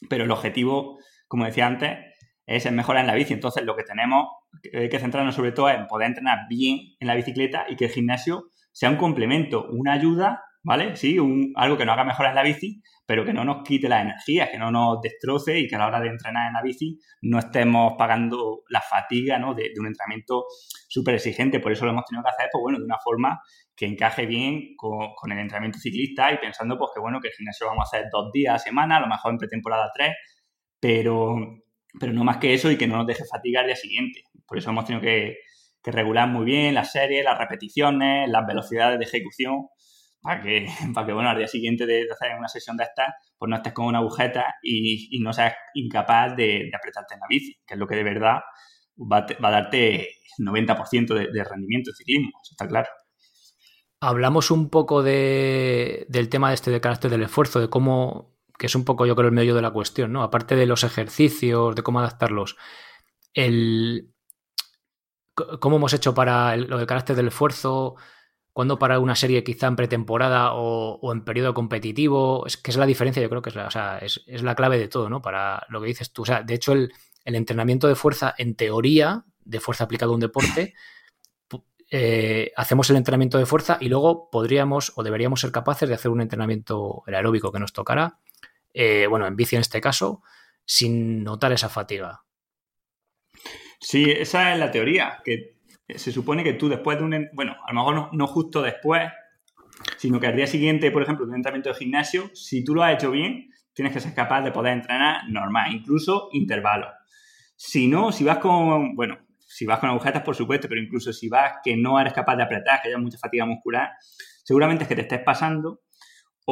Pero 0.08 0.22
el 0.22 0.30
objetivo, 0.30 1.00
como 1.26 1.44
decía 1.44 1.66
antes, 1.66 1.98
es 2.56 2.70
mejorar 2.72 3.02
en 3.02 3.06
la 3.06 3.14
bici. 3.14 3.32
Entonces, 3.32 3.64
lo 3.64 3.76
que 3.76 3.84
tenemos 3.84 4.28
que 4.62 4.98
centrarnos 4.98 5.34
sobre 5.34 5.52
todo 5.52 5.68
es 5.68 5.76
en 5.76 5.86
poder 5.86 6.08
entrenar 6.08 6.46
bien 6.48 6.78
en 6.98 7.06
la 7.06 7.14
bicicleta 7.14 7.66
y 7.68 7.76
que 7.76 7.86
el 7.86 7.90
gimnasio 7.90 8.50
sea 8.72 8.90
un 8.90 8.96
complemento, 8.96 9.66
una 9.70 9.92
ayuda 9.92 10.44
¿vale? 10.62 10.96
Sí, 10.96 11.18
un, 11.18 11.52
algo 11.56 11.76
que 11.76 11.84
nos 11.84 11.94
haga 11.94 12.04
mejorar 12.04 12.32
en 12.32 12.36
la 12.36 12.42
bici, 12.42 12.82
pero 13.06 13.24
que 13.24 13.32
no 13.32 13.44
nos 13.44 13.62
quite 13.62 13.88
la 13.88 14.02
energía, 14.02 14.50
que 14.50 14.58
no 14.58 14.70
nos 14.70 15.00
destroce 15.00 15.58
y 15.58 15.66
que 15.66 15.76
a 15.76 15.78
la 15.78 15.86
hora 15.86 16.00
de 16.00 16.08
entrenar 16.08 16.48
en 16.48 16.54
la 16.54 16.62
bici 16.62 16.98
no 17.22 17.38
estemos 17.38 17.94
pagando 17.96 18.62
la 18.68 18.80
fatiga 18.80 19.38
¿no? 19.38 19.54
de, 19.54 19.72
un 19.78 19.86
entrenamiento 19.86 20.44
súper 20.88 21.14
exigente. 21.14 21.60
Por 21.60 21.72
eso 21.72 21.84
lo 21.84 21.92
hemos 21.92 22.04
tenido 22.04 22.22
que 22.22 22.30
hacer, 22.30 22.48
pues 22.52 22.60
bueno, 22.62 22.78
de 22.78 22.84
una 22.84 22.98
forma 23.02 23.40
que 23.74 23.86
encaje 23.86 24.26
bien 24.26 24.74
con, 24.76 25.14
con, 25.16 25.32
el 25.32 25.38
entrenamiento 25.38 25.78
ciclista 25.78 26.32
y 26.32 26.38
pensando 26.38 26.76
pues 26.76 26.90
que 26.94 27.00
bueno, 27.00 27.20
que 27.20 27.28
el 27.28 27.34
gimnasio 27.34 27.66
vamos 27.66 27.86
a 27.86 27.96
hacer 27.96 28.08
dos 28.12 28.30
días 28.32 28.54
a 28.54 28.58
semana, 28.58 28.98
a 28.98 29.00
lo 29.00 29.06
mejor 29.06 29.32
en 29.32 29.38
pretemporada 29.38 29.90
tres, 29.94 30.14
pero, 30.78 31.36
pero 31.98 32.12
no 32.12 32.24
más 32.24 32.38
que 32.38 32.54
eso 32.54 32.70
y 32.70 32.76
que 32.76 32.86
no 32.86 32.96
nos 32.96 33.06
deje 33.06 33.24
fatigar 33.24 33.62
al 33.62 33.68
día 33.68 33.76
siguiente. 33.76 34.24
Por 34.46 34.58
eso 34.58 34.70
hemos 34.70 34.84
tenido 34.84 35.02
que, 35.02 35.38
regular 35.82 36.28
muy 36.28 36.44
bien 36.44 36.74
las 36.74 36.92
series, 36.92 37.24
las 37.24 37.38
repeticiones, 37.38 38.28
las 38.28 38.46
velocidades 38.46 38.98
de 38.98 39.04
ejecución 39.06 39.68
para 40.20 40.42
que, 40.42 40.66
para 40.94 41.06
que 41.06 41.12
bueno, 41.12 41.30
al 41.30 41.38
día 41.38 41.48
siguiente 41.48 41.86
de, 41.86 42.06
hacer 42.10 42.36
una 42.38 42.48
sesión 42.48 42.76
de 42.76 42.84
estas, 42.84 43.14
pues 43.38 43.48
no 43.48 43.56
estés 43.56 43.72
con 43.72 43.86
una 43.86 43.98
agujeta 43.98 44.44
y, 44.62 45.18
no 45.20 45.32
seas 45.32 45.54
incapaz 45.74 46.36
de, 46.36 46.70
apretarte 46.76 47.14
en 47.14 47.20
la 47.20 47.26
bici, 47.28 47.56
que 47.66 47.74
es 47.74 47.80
lo 47.80 47.86
que 47.86 47.96
de 47.96 48.04
verdad 48.04 48.40
va, 48.98 49.26
a 49.26 49.50
darte 49.50 50.08
90% 50.38 51.14
de, 51.14 51.28
de, 51.32 51.44
rendimiento 51.44 51.90
en 51.90 51.96
ciclismo, 51.96 52.30
eso 52.42 52.52
está 52.52 52.68
claro. 52.68 52.88
Hablamos 54.02 54.50
un 54.50 54.70
poco 54.70 55.02
de, 55.02 56.06
del 56.08 56.30
tema 56.30 56.48
de 56.48 56.54
este 56.54 56.70
de 56.70 56.80
carácter 56.80 57.10
del 57.10 57.22
esfuerzo, 57.22 57.60
de 57.60 57.68
cómo, 57.68 58.29
que 58.60 58.66
es 58.66 58.74
un 58.74 58.84
poco 58.84 59.06
yo 59.06 59.16
creo 59.16 59.28
el 59.28 59.34
medio 59.34 59.54
de 59.54 59.62
la 59.62 59.70
cuestión, 59.70 60.12
¿no? 60.12 60.22
Aparte 60.22 60.54
de 60.54 60.66
los 60.66 60.84
ejercicios, 60.84 61.74
de 61.74 61.82
cómo 61.82 62.00
adaptarlos, 62.00 62.58
el, 63.32 64.12
cómo 65.34 65.76
hemos 65.76 65.94
hecho 65.94 66.12
para 66.12 66.54
lo 66.58 66.76
del 66.76 66.86
carácter 66.86 67.16
del 67.16 67.28
esfuerzo, 67.28 67.96
cuando 68.52 68.78
para 68.78 68.98
una 68.98 69.16
serie 69.16 69.42
quizá 69.42 69.66
en 69.66 69.76
pretemporada 69.76 70.52
o, 70.52 71.10
en 71.10 71.24
periodo 71.24 71.54
competitivo, 71.54 72.46
es 72.46 72.58
que 72.58 72.70
es 72.70 72.76
la 72.76 72.84
diferencia, 72.84 73.22
yo 73.22 73.30
creo 73.30 73.40
que 73.40 73.48
es 73.48 73.56
la, 73.56 73.98
es, 74.02 74.20
la 74.26 74.54
clave 74.54 74.78
de 74.78 74.88
todo, 74.88 75.08
¿no? 75.08 75.22
Para 75.22 75.64
lo 75.70 75.80
que 75.80 75.86
dices 75.86 76.12
tú. 76.12 76.20
O 76.22 76.26
sea, 76.26 76.42
de 76.42 76.52
hecho, 76.52 76.72
el, 76.72 76.92
entrenamiento 77.24 77.88
de 77.88 77.94
fuerza, 77.94 78.34
en 78.36 78.56
teoría, 78.56 79.24
de 79.42 79.60
fuerza 79.60 79.84
aplicado 79.84 80.12
a 80.12 80.16
un 80.16 80.20
deporte, 80.20 80.74
eh, 81.90 82.52
hacemos 82.56 82.90
el 82.90 82.96
entrenamiento 82.96 83.38
de 83.38 83.46
fuerza 83.46 83.78
y 83.80 83.88
luego 83.88 84.28
podríamos 84.28 84.92
o 84.96 85.02
deberíamos 85.02 85.40
ser 85.40 85.50
capaces 85.50 85.88
de 85.88 85.94
hacer 85.94 86.10
un 86.10 86.20
entrenamiento 86.20 87.02
aeróbico 87.06 87.52
que 87.52 87.58
nos 87.58 87.72
tocará, 87.72 88.18
eh, 88.72 89.06
bueno, 89.08 89.26
en 89.26 89.36
bici 89.36 89.56
en 89.56 89.60
este 89.60 89.80
caso, 89.80 90.22
sin 90.64 91.24
notar 91.24 91.52
esa 91.52 91.68
fatiga. 91.68 92.22
Sí, 93.80 94.10
esa 94.10 94.52
es 94.52 94.58
la 94.58 94.70
teoría, 94.70 95.20
que 95.24 95.56
se 95.88 96.12
supone 96.12 96.44
que 96.44 96.52
tú 96.52 96.68
después 96.68 96.98
de 96.98 97.04
un, 97.04 97.28
bueno, 97.32 97.56
a 97.66 97.72
lo 97.72 97.80
mejor 97.80 98.14
no, 98.14 98.26
justo 98.26 98.62
después, 98.62 99.10
sino 99.96 100.20
que 100.20 100.26
al 100.26 100.36
día 100.36 100.46
siguiente, 100.46 100.90
por 100.90 101.02
ejemplo, 101.02 101.24
de 101.24 101.30
un 101.30 101.36
entrenamiento 101.36 101.70
de 101.70 101.76
gimnasio, 101.76 102.30
si 102.34 102.62
tú 102.62 102.74
lo 102.74 102.82
has 102.82 102.94
hecho 102.94 103.10
bien, 103.10 103.50
tienes 103.72 103.92
que 103.92 104.00
ser 104.00 104.14
capaz 104.14 104.42
de 104.42 104.52
poder 104.52 104.74
entrenar 104.74 105.28
normal, 105.28 105.72
incluso 105.72 106.28
intervalos. 106.32 106.90
Si 107.56 107.88
no, 107.88 108.12
si 108.12 108.24
vas 108.24 108.38
con, 108.38 108.94
bueno, 108.94 109.18
si 109.38 109.66
vas 109.66 109.78
con 109.78 109.90
agujetas, 109.90 110.22
por 110.22 110.36
supuesto, 110.36 110.68
pero 110.68 110.80
incluso 110.80 111.12
si 111.12 111.28
vas 111.28 111.54
que 111.64 111.76
no 111.76 111.98
eres 111.98 112.12
capaz 112.12 112.36
de 112.36 112.42
apretar, 112.42 112.80
que 112.80 112.88
haya 112.88 112.98
mucha 112.98 113.18
fatiga 113.18 113.46
muscular, 113.46 113.90
seguramente 114.44 114.84
es 114.84 114.88
que 114.88 114.94
te 114.94 115.02
estés 115.02 115.20
pasando 115.24 115.80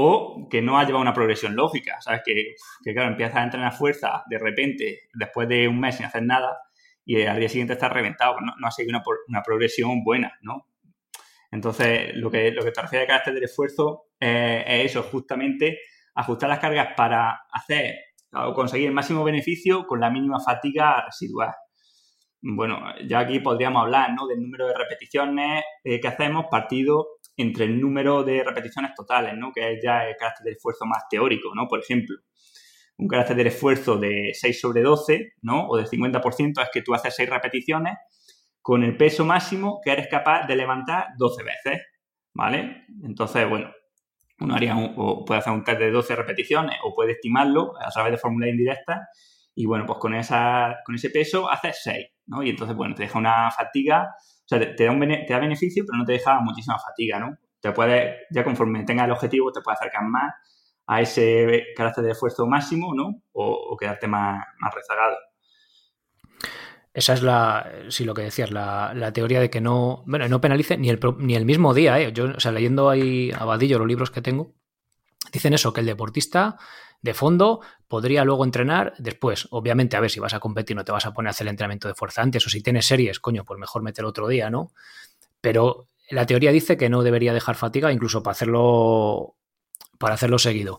o 0.01 0.47
que 0.49 0.63
no 0.63 0.79
ha 0.79 0.85
llevado 0.85 1.03
una 1.03 1.13
progresión 1.13 1.57
lógica, 1.57 2.01
¿sabes? 2.01 2.21
Que, 2.25 2.55
que 2.85 2.95
claro, 2.95 3.11
empiezas 3.11 3.37
a 3.37 3.43
entrenar 3.43 3.73
fuerza 3.73 4.23
de 4.31 4.39
repente, 4.39 5.09
después 5.13 5.49
de 5.49 5.67
un 5.67 5.81
mes 5.81 5.97
sin 5.97 6.07
hacer 6.07 6.23
nada, 6.23 6.57
y 7.05 7.23
al 7.23 7.41
día 7.41 7.49
siguiente 7.49 7.73
estás 7.73 7.93
reventado, 7.93 8.37
no, 8.41 8.53
no 8.61 8.69
ha 8.69 8.71
seguido 8.71 9.01
una, 9.27 9.43
progresión 9.43 10.05
buena, 10.05 10.39
¿no? 10.43 10.69
Entonces, 11.51 12.15
lo 12.15 12.31
que, 12.31 12.53
lo 12.53 12.63
que 12.63 12.71
te 12.71 12.81
refiere 12.81 13.07
a 13.07 13.09
carácter 13.09 13.35
del 13.35 13.45
esfuerzo 13.45 14.11
es 14.21 14.91
eso, 14.91 15.03
justamente 15.03 15.81
ajustar 16.15 16.49
las 16.49 16.61
cargas 16.61 16.91
para 16.97 17.47
hacer 17.51 17.97
o 18.33 18.55
conseguir 18.55 18.87
el 18.87 18.95
máximo 18.95 19.25
beneficio 19.25 19.85
con 19.85 19.99
la 19.99 20.11
mínima 20.11 20.39
fatiga 20.39 21.03
residual. 21.07 21.55
Bueno, 22.41 22.79
ya 23.05 23.21
aquí 23.21 23.41
podríamos 23.41 23.83
hablar 23.83 24.13
¿no? 24.15 24.29
del 24.29 24.41
número 24.41 24.69
de 24.69 24.75
repeticiones 24.75 25.65
eh, 25.83 25.99
que 25.99 26.07
hacemos 26.07 26.47
partido 26.49 27.18
entre 27.39 27.65
el 27.65 27.81
número 27.81 28.25
de 28.25 28.45
repeticiones 28.45 28.93
totales, 28.95 29.35
¿no? 29.37 29.53
que 29.53 29.73
es 29.73 29.81
ya 29.83 30.07
el 30.07 30.17
carácter 30.17 30.45
del 30.45 30.55
esfuerzo 30.55 30.85
más 30.85 31.05
teórico, 31.09 31.55
¿no? 31.55 31.67
Por 31.69 31.81
ejemplo, 31.81 32.17
un 32.99 33.07
carácter 33.07 33.37
del 33.37 33.47
esfuerzo 33.47 33.97
de 33.97 34.33
6 34.35 34.61
sobre 34.61 34.83
12, 34.83 35.35
¿no? 35.43 35.69
O 35.69 35.77
del 35.77 35.87
50% 35.87 36.63
es 36.63 36.69
que 36.73 36.83
tú 36.83 36.95
haces 36.95 37.15
6 37.15 37.31
repeticiones 37.31 37.97
con 38.61 38.83
el 38.83 38.97
peso 38.97 39.25
máximo 39.25 39.81
que 39.83 39.93
eres 39.93 40.09
capaz 40.09 40.47
de 40.47 40.57
levantar 40.57 41.07
12 41.17 41.43
veces, 41.45 41.83
¿vale? 42.35 42.85
Entonces, 43.05 43.49
bueno, 43.49 43.71
uno 44.41 44.55
haría 44.55 44.77
o 44.77 45.25
puede 45.25 45.41
hacer 45.41 45.53
un 45.53 45.65
test 45.65 45.79
de 45.79 45.91
12 45.91 46.17
repeticiones 46.17 46.77
o 46.85 46.95
puede 46.95 47.13
estimarlo 47.13 47.73
a 47.81 47.89
través 47.91 48.13
de 48.13 48.19
fórmula 48.19 48.49
indirecta 48.49 49.09
y 49.55 49.67
bueno, 49.67 49.87
pues 49.87 49.99
con, 49.99 50.15
esa, 50.15 50.77
con 50.85 50.95
ese 50.95 51.11
peso 51.11 51.51
haces 51.51 51.81
6, 51.83 52.07
¿no? 52.27 52.43
Y 52.43 52.51
entonces, 52.51 52.77
bueno, 52.77 52.95
te 52.95 53.05
deja 53.05 53.19
una 53.19 53.51
fatiga, 53.51 54.09
o 54.49 54.57
sea, 54.57 54.61
te, 54.61 54.85
da, 54.87 54.99
te 54.99 55.33
da 55.33 55.39
beneficio, 55.41 55.85
pero 55.87 55.99
no 55.99 56.07
te 56.07 56.13
deja 56.13 56.41
muchísima 56.41 56.79
fatiga, 56.79 57.19
¿no? 57.19 57.37
Te 57.61 57.71
puede, 57.73 58.21
ya 58.31 58.45
conforme 58.45 58.83
tengas 58.85 59.05
el 59.05 59.13
objetivo, 59.13 59.53
te 59.53 59.61
puede 59.61 59.75
acercar 59.75 60.05
más 60.05 60.33
a 60.87 61.03
ese 61.03 61.65
carácter 61.77 62.05
de 62.05 62.13
esfuerzo 62.13 62.47
máximo, 62.47 62.95
¿no? 62.95 63.23
O, 63.33 63.77
quedarte 63.79 64.07
más, 64.09 64.43
rezagado. 64.75 65.17
Esa 66.95 67.13
es 67.13 67.23
la, 67.23 67.71
sí, 67.91 68.05
lo 68.05 68.15
que 68.15 68.23
decías, 68.23 68.51
la, 68.51 69.13
teoría 69.13 69.39
de 69.39 69.51
que 69.51 69.61
no, 69.61 70.03
bueno, 70.07 70.27
no 70.29 70.41
penalice 70.41 70.79
ni 70.79 70.89
el, 70.89 70.99
ni 71.19 71.35
el 71.35 71.45
mismo 71.45 71.75
día, 71.75 72.01
¿eh? 72.01 72.11
Yo, 72.15 72.33
o 72.37 72.41
sea, 72.41 72.53
leyendo 72.53 72.89
ahí 72.89 73.31
a 73.39 73.45
Vadillo 73.45 73.79
los 73.79 73.87
libros 73.87 74.11
que 74.11 74.23
tengo, 74.23 74.55
dicen 75.31 75.53
eso, 75.53 75.75
que 75.75 75.81
el 75.81 75.87
deportista 75.87 76.57
de 77.01 77.15
fondo 77.15 77.61
podría 77.87 78.25
luego 78.25 78.45
entrenar 78.45 78.95
después. 78.99 79.49
Obviamente, 79.51 79.97
a 79.97 80.01
ver, 80.01 80.11
si 80.11 80.21
vas 80.21 80.35
a 80.35 80.41
competir 80.41 80.77
no 80.77 80.85
te 80.85 80.93
vas 80.93 81.07
a 81.07 81.13
poner 81.13 81.29
a 81.29 81.31
hacer 81.31 81.47
el 81.47 81.51
entrenamiento 81.51 81.89
de 81.89 81.95
fuerza 81.95 82.23
antes, 82.23 82.47
o 82.47 82.51
si 82.51 82.63
tienes 82.63 82.87
series, 82.87 83.21
coño, 83.21 83.45
pues 83.45 83.59
mejor 83.59 83.83
meter 83.83 84.05
otro 84.05 84.29
día, 84.29 84.51
¿no? 84.51 84.73
Pero 85.41 85.89
la 86.11 86.27
teoría 86.27 86.53
dice 86.53 86.77
que 86.77 86.89
no 86.89 87.03
debería 87.03 87.33
dejar 87.33 87.55
fatiga, 87.55 87.93
incluso 87.93 88.23
para 88.23 88.33
hacerlo 88.33 89.37
para 89.99 90.15
hacerlo 90.15 90.39
seguido. 90.39 90.79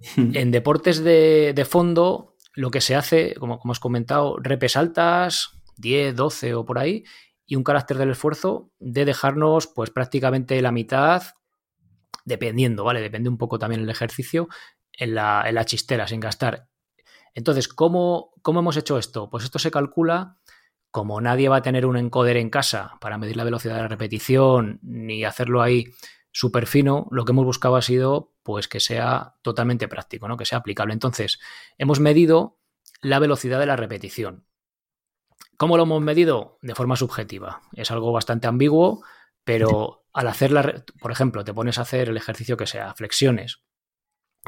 En 0.16 0.50
deportes 0.50 1.02
de, 1.04 1.66
fondo, 1.68 2.34
lo 2.54 2.70
que 2.70 2.80
se 2.80 2.96
hace, 2.96 3.34
como, 3.34 3.58
como 3.60 3.72
has 3.72 3.78
comentado, 3.78 4.36
repes 4.38 4.76
altas, 4.76 5.62
10, 5.76 6.16
12 6.16 6.54
o 6.54 6.64
por 6.64 6.78
ahí, 6.78 7.04
y 7.46 7.56
un 7.56 7.64
carácter 7.64 7.98
del 7.98 8.10
esfuerzo 8.10 8.70
de 8.80 9.04
dejarnos 9.04 9.68
pues 9.68 9.90
prácticamente 9.90 10.60
la 10.60 10.72
mitad, 10.72 11.22
dependiendo, 12.24 12.84
¿vale? 12.84 13.00
Depende 13.00 13.28
un 13.28 13.38
poco 13.38 13.58
también 13.58 13.82
el 13.82 13.90
ejercicio, 13.90 14.48
en 14.92 15.14
la, 15.14 15.50
la 15.52 15.64
chistera, 15.64 16.06
sin 16.06 16.20
gastar. 16.20 16.68
Entonces, 17.34 17.68
¿cómo, 17.68 18.32
¿cómo 18.42 18.60
hemos 18.60 18.76
hecho 18.76 18.98
esto? 18.98 19.30
Pues 19.30 19.44
esto 19.44 19.58
se 19.58 19.70
calcula 19.70 20.38
como 20.90 21.22
nadie 21.22 21.48
va 21.48 21.56
a 21.56 21.62
tener 21.62 21.86
un 21.86 21.96
encoder 21.96 22.36
en 22.36 22.50
casa 22.50 22.98
para 23.00 23.16
medir 23.16 23.36
la 23.36 23.44
velocidad 23.44 23.76
de 23.76 23.82
la 23.82 23.88
repetición 23.88 24.78
ni 24.82 25.24
hacerlo 25.24 25.62
ahí 25.62 25.86
súper 26.30 26.66
fino, 26.66 27.08
lo 27.10 27.24
que 27.24 27.32
hemos 27.32 27.46
buscado 27.46 27.76
ha 27.76 27.82
sido 27.82 28.34
pues 28.42 28.68
que 28.68 28.80
sea 28.80 29.36
totalmente 29.42 29.88
práctico, 29.88 30.28
¿no? 30.28 30.36
que 30.36 30.44
sea 30.44 30.58
aplicable. 30.58 30.92
Entonces, 30.92 31.40
hemos 31.78 31.98
medido 31.98 32.58
la 33.00 33.18
velocidad 33.18 33.58
de 33.58 33.66
la 33.66 33.76
repetición. 33.76 34.46
¿Cómo 35.56 35.76
lo 35.76 35.84
hemos 35.84 36.02
medido? 36.02 36.58
De 36.60 36.74
forma 36.74 36.96
subjetiva. 36.96 37.62
Es 37.72 37.90
algo 37.90 38.12
bastante 38.12 38.46
ambiguo, 38.46 39.02
pero 39.44 40.04
al 40.12 40.28
hacerla, 40.28 40.84
por 41.00 41.12
ejemplo, 41.12 41.44
te 41.44 41.54
pones 41.54 41.78
a 41.78 41.82
hacer 41.82 42.08
el 42.08 42.16
ejercicio 42.16 42.56
que 42.56 42.66
sea, 42.66 42.94
flexiones. 42.94 43.62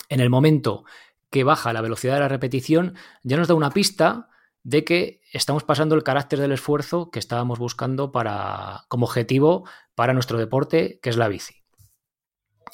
En 0.09 0.21
el 0.21 0.31
momento 0.31 0.85
que 1.31 1.45
baja 1.45 1.73
la 1.73 1.81
velocidad 1.81 2.15
de 2.15 2.21
la 2.21 2.29
repetición, 2.29 2.95
ya 3.23 3.37
nos 3.37 3.49
da 3.49 3.55
una 3.55 3.71
pista 3.71 4.29
de 4.63 4.85
que 4.85 5.21
estamos 5.33 5.65
pasando 5.65 5.95
el 5.95 6.03
carácter 6.03 6.39
del 6.39 6.53
esfuerzo 6.53 7.11
que 7.11 7.19
estábamos 7.19 7.59
buscando 7.59 8.13
para, 8.13 8.85
como 8.89 9.07
objetivo 9.07 9.69
para 9.95 10.15
nuestro 10.15 10.39
deporte, 10.39 11.01
que 11.03 11.11
es 11.11 11.17
la 11.17 11.29
bici. 11.29 11.65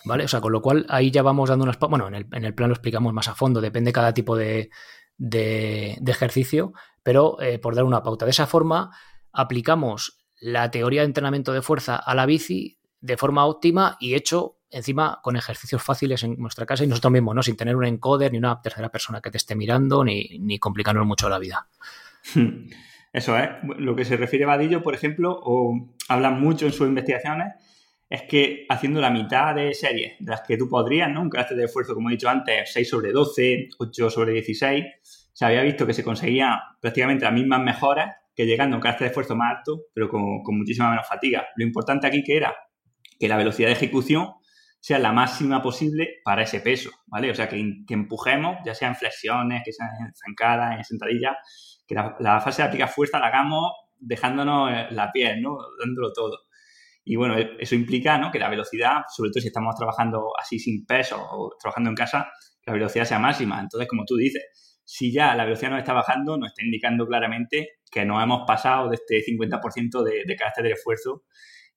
¿vale? 0.04 0.24
O 0.24 0.28
sea, 0.28 0.40
con 0.40 0.52
lo 0.52 0.62
cual 0.62 0.86
ahí 0.88 1.10
ya 1.10 1.22
vamos 1.22 1.48
dando 1.48 1.64
unas... 1.64 1.78
Bueno, 1.78 2.08
en 2.08 2.14
el, 2.14 2.26
en 2.32 2.44
el 2.44 2.54
plan 2.54 2.68
lo 2.68 2.74
explicamos 2.74 3.12
más 3.12 3.28
a 3.28 3.34
fondo, 3.34 3.60
depende 3.60 3.92
cada 3.92 4.14
tipo 4.14 4.36
de, 4.36 4.70
de, 5.16 5.98
ejercicio, 6.06 6.72
pero 7.02 7.40
eh, 7.40 7.58
por 7.58 7.74
dar 7.74 7.84
una 7.84 8.02
pauta. 8.02 8.24
De 8.24 8.30
esa 8.30 8.46
forma, 8.46 8.90
aplicamos 9.32 10.24
la 10.40 10.70
teoría 10.70 11.02
de 11.02 11.06
entrenamiento 11.06 11.52
de 11.52 11.62
fuerza 11.62 11.96
a 11.96 12.14
la 12.14 12.26
bici 12.26 12.78
de 13.00 13.16
forma 13.16 13.46
óptima 13.46 13.96
y 14.00 14.14
hecho 14.14 14.59
encima 14.70 15.20
con 15.22 15.36
ejercicios 15.36 15.82
fáciles 15.82 16.22
en 16.22 16.36
nuestra 16.38 16.66
casa 16.66 16.84
y 16.84 16.86
nosotros 16.86 17.12
mismos, 17.12 17.34
¿no? 17.34 17.42
Sin 17.42 17.56
tener 17.56 17.76
un 17.76 17.84
encoder 17.84 18.32
ni 18.32 18.38
una 18.38 18.60
tercera 18.60 18.88
persona 18.88 19.20
que 19.20 19.30
te 19.30 19.36
esté 19.36 19.54
mirando 19.54 20.04
ni, 20.04 20.38
ni 20.38 20.58
complicarnos 20.58 21.06
mucho 21.06 21.28
la 21.28 21.38
vida. 21.38 21.68
Eso 23.12 23.36
es. 23.36 23.48
Lo 23.78 23.96
que 23.96 24.04
se 24.04 24.16
refiere 24.16 24.44
a 24.44 24.48
Vadillo, 24.48 24.82
por 24.82 24.94
ejemplo, 24.94 25.38
o 25.42 25.94
habla 26.08 26.30
mucho 26.30 26.66
en 26.66 26.72
sus 26.72 26.86
investigaciones, 26.86 27.54
es 28.08 28.22
que 28.22 28.66
haciendo 28.68 29.00
la 29.00 29.10
mitad 29.10 29.54
de 29.54 29.72
series 29.72 30.14
de 30.18 30.30
las 30.30 30.42
que 30.42 30.56
tú 30.56 30.68
podrías, 30.68 31.10
¿no? 31.10 31.22
Un 31.22 31.30
carácter 31.30 31.56
de 31.56 31.64
esfuerzo, 31.64 31.94
como 31.94 32.08
he 32.08 32.12
dicho 32.12 32.28
antes, 32.28 32.72
6 32.72 32.88
sobre 32.88 33.12
12, 33.12 33.68
8 33.78 34.10
sobre 34.10 34.32
16, 34.32 34.84
se 35.32 35.44
había 35.44 35.62
visto 35.62 35.86
que 35.86 35.94
se 35.94 36.04
conseguían 36.04 36.58
prácticamente 36.80 37.24
las 37.24 37.34
mismas 37.34 37.62
mejoras 37.62 38.16
que 38.34 38.46
llegando 38.46 38.74
a 38.74 38.78
un 38.78 38.82
carácter 38.82 39.06
de 39.06 39.08
esfuerzo 39.10 39.36
más 39.36 39.58
alto, 39.58 39.86
pero 39.94 40.08
con, 40.08 40.42
muchísima 40.56 40.90
menos 40.90 41.06
fatiga. 41.06 41.46
Lo 41.56 41.64
importante 41.64 42.06
aquí 42.06 42.22
que 42.24 42.36
era 42.36 42.54
que 43.18 43.28
la 43.28 43.36
velocidad 43.36 43.68
de 43.68 43.74
ejecución 43.74 44.34
sea 44.80 44.98
la 44.98 45.12
máxima 45.12 45.62
posible 45.62 46.20
para 46.24 46.42
ese 46.42 46.60
peso, 46.60 46.90
¿vale? 47.06 47.30
O 47.30 47.34
sea, 47.34 47.48
que, 47.48 47.60
empujemos, 47.88 48.56
ya 48.64 48.74
sea 48.74 48.88
en 48.88 48.96
flexiones, 48.96 49.62
que 49.64 49.72
sean 49.72 49.90
en 50.00 50.12
zancadas, 50.14 50.76
en 50.76 50.84
sentadillas, 50.84 51.36
que 51.86 51.94
la, 51.94 52.40
fase 52.40 52.62
de 52.62 52.68
aplicar 52.68 52.88
fuerza 52.88 53.18
la 53.18 53.26
hagamos 53.26 53.72
dejándonos 53.98 54.72
eh, 54.72 54.86
la 54.90 55.12
piel, 55.12 55.42
¿no? 55.42 55.58
Dándolo 55.78 56.12
todo. 56.14 56.38
Y 57.04 57.16
bueno, 57.16 57.36
e, 57.36 57.56
eso 57.58 57.74
implica 57.74 58.16
¿no? 58.16 58.30
que 58.30 58.38
la 58.38 58.48
velocidad, 58.48 59.02
sobre 59.14 59.30
todo 59.30 59.42
si 59.42 59.48
estamos 59.48 59.74
trabajando 59.76 60.32
así 60.38 60.58
sin 60.58 60.86
peso 60.86 61.16
o 61.20 61.54
trabajando 61.60 61.90
en 61.90 61.96
casa, 61.96 62.30
que 62.62 62.70
la 62.70 62.74
velocidad 62.74 63.04
sea 63.04 63.18
máxima. 63.18 63.60
Entonces, 63.60 63.86
como 63.86 64.04
tú 64.06 64.16
dices, 64.16 64.80
si 64.84 65.12
ya 65.12 65.34
la 65.34 65.44
velocidad 65.44 65.70
nos 65.70 65.80
está 65.80 65.92
bajando, 65.92 66.38
nos 66.38 66.48
está 66.48 66.64
indicando 66.64 67.06
claramente 67.06 67.80
que 67.90 68.06
nos 68.06 68.22
hemos 68.22 68.44
pasado 68.46 68.88
de 68.88 68.96
este 68.96 69.22
50% 69.26 70.02
de, 70.02 70.24
de 70.26 70.36
carácter 70.36 70.64
de 70.64 70.72
esfuerzo 70.72 71.24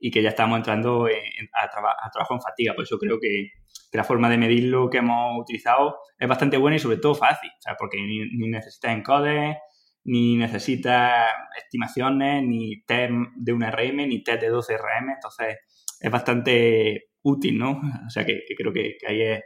y 0.06 0.12
que 0.12 0.22
ya 0.22 0.30
estamos 0.30 0.58
entrando 0.58 1.06
a, 1.06 1.70
trabajo 2.12 2.34
en 2.34 2.42
fatiga. 2.42 2.74
Por 2.74 2.84
eso 2.84 3.00
creo 3.00 3.20
que, 3.22 3.52
la 3.94 4.04
forma 4.04 4.28
de 4.28 4.38
medirlo 4.38 4.90
que 4.90 4.98
hemos 4.98 5.40
utilizado 5.40 6.00
es 6.18 6.28
bastante 6.28 6.58
buena 6.58 6.76
y 6.76 6.80
sobre 6.80 6.98
todo 6.98 7.14
fácil, 7.14 7.52
porque 7.78 7.98
ni, 8.02 8.26
ni 8.36 8.50
necesitas 8.50 8.92
encodes, 8.92 9.56
ni 10.04 10.36
necesitas 10.36 11.30
estimaciones, 11.56 12.44
ni 12.44 12.84
test 12.86 13.14
de 13.36 13.54
un 13.54 13.62
RM, 13.62 14.08
ni 14.08 14.24
test 14.24 14.42
de 14.42 14.50
12 14.50 14.78
RM, 14.78 15.12
entonces 15.14 15.58
es 16.00 16.12
bastante 16.12 17.12
útil, 17.22 17.58
¿no? 17.58 17.80
O 18.08 18.10
sea 18.10 18.26
que, 18.26 18.42
creo 18.58 18.74
que, 18.74 18.98
ahí 19.08 19.22
es, 19.22 19.42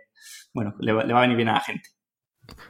bueno, 0.53 0.73
le 0.79 0.93
va 0.93 1.01
a 1.01 1.21
venir 1.21 1.35
bien 1.35 1.49
a 1.49 1.53
la 1.53 1.61
gente. 1.61 1.89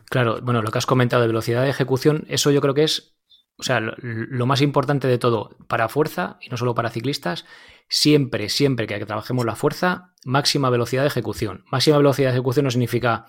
Claro, 0.10 0.40
bueno, 0.42 0.62
lo 0.62 0.72
que 0.72 0.80
has 0.80 0.86
comentado 0.88 1.22
de 1.22 1.28
velocidad 1.28 1.64
de 1.64 1.70
ejecución, 1.70 2.26
eso 2.28 2.52
yo 2.52 2.60
creo 2.60 2.74
que 2.74 2.84
es 2.84 3.17
o 3.60 3.64
sea, 3.64 3.80
lo, 3.80 4.46
más 4.46 4.62
importante 4.62 5.08
de 5.08 5.18
todo 5.18 5.58
para 5.68 5.90
fuerza, 5.90 6.38
y 6.42 6.50
no 6.50 6.58
solo 6.58 6.76
para 6.76 6.90
ciclistas, 6.90 7.46
siempre, 7.90 8.50
siempre 8.50 8.86
que 8.86 9.06
trabajemos 9.06 9.46
la 9.46 9.56
fuerza, 9.56 10.14
máxima 10.26 10.70
velocidad 10.70 11.02
de 11.02 11.08
ejecución. 11.08 11.64
Máxima 11.72 11.98
velocidad 11.98 12.30
de 12.30 12.36
ejecución 12.36 12.66
no 12.66 12.72
significa 12.72 13.26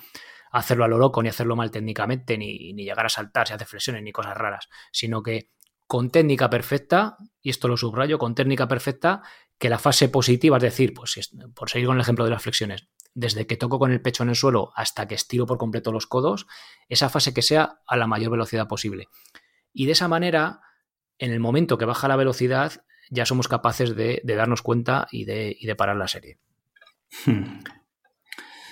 hacerlo 0.50 0.84
a 0.84 0.88
lo 0.88 0.98
loco, 0.98 1.22
ni 1.22 1.28
hacerlo 1.28 1.56
mal 1.56 1.70
técnicamente, 1.70 2.36
ni, 2.36 2.72
ni 2.74 2.84
llegar 2.84 3.06
a 3.06 3.10
saltar 3.10 3.48
si 3.48 3.54
hace 3.54 3.64
flexiones, 3.64 4.02
ni 4.02 4.12
cosas 4.12 4.36
raras, 4.36 4.68
sino 4.92 5.22
que 5.22 5.50
con 5.86 6.10
técnica 6.10 6.50
perfecta, 6.50 7.16
y 7.40 7.48
esto 7.48 7.66
lo 7.66 7.78
subrayo, 7.78 8.18
con 8.18 8.34
técnica 8.34 8.68
perfecta, 8.68 9.22
que 9.58 9.70
la 9.70 9.78
fase 9.78 10.10
positiva, 10.10 10.58
es 10.58 10.62
decir, 10.62 10.92
pues 10.92 11.30
por 11.54 11.70
seguir 11.70 11.86
con 11.86 11.96
el 11.96 12.02
ejemplo 12.02 12.24
de 12.26 12.30
las 12.30 12.42
flexiones, 12.42 12.88
desde 13.14 13.46
que 13.46 13.56
toco 13.56 13.78
con 13.78 13.90
el 13.90 14.02
pecho 14.02 14.22
en 14.22 14.28
el 14.28 14.36
suelo 14.36 14.72
hasta 14.76 15.08
que 15.08 15.14
estiro 15.14 15.46
por 15.46 15.58
completo 15.58 15.90
los 15.90 16.06
codos, 16.06 16.46
esa 16.88 17.08
fase 17.08 17.32
que 17.32 17.42
sea 17.42 17.80
a 17.86 17.96
la 17.96 18.06
mayor 18.06 18.30
velocidad 18.30 18.68
posible. 18.68 19.08
Y 19.72 19.86
de 19.86 19.92
esa 19.92 20.08
manera, 20.08 20.60
en 21.18 21.32
el 21.32 21.40
momento 21.40 21.78
que 21.78 21.84
baja 21.84 22.08
la 22.08 22.16
velocidad, 22.16 22.84
ya 23.10 23.26
somos 23.26 23.48
capaces 23.48 23.96
de, 23.96 24.22
darnos 24.24 24.62
cuenta 24.62 25.08
y 25.10 25.24
de, 25.24 25.74
parar 25.76 25.96
la 25.96 26.08
serie. 26.08 26.38
Hmm. 27.24 27.62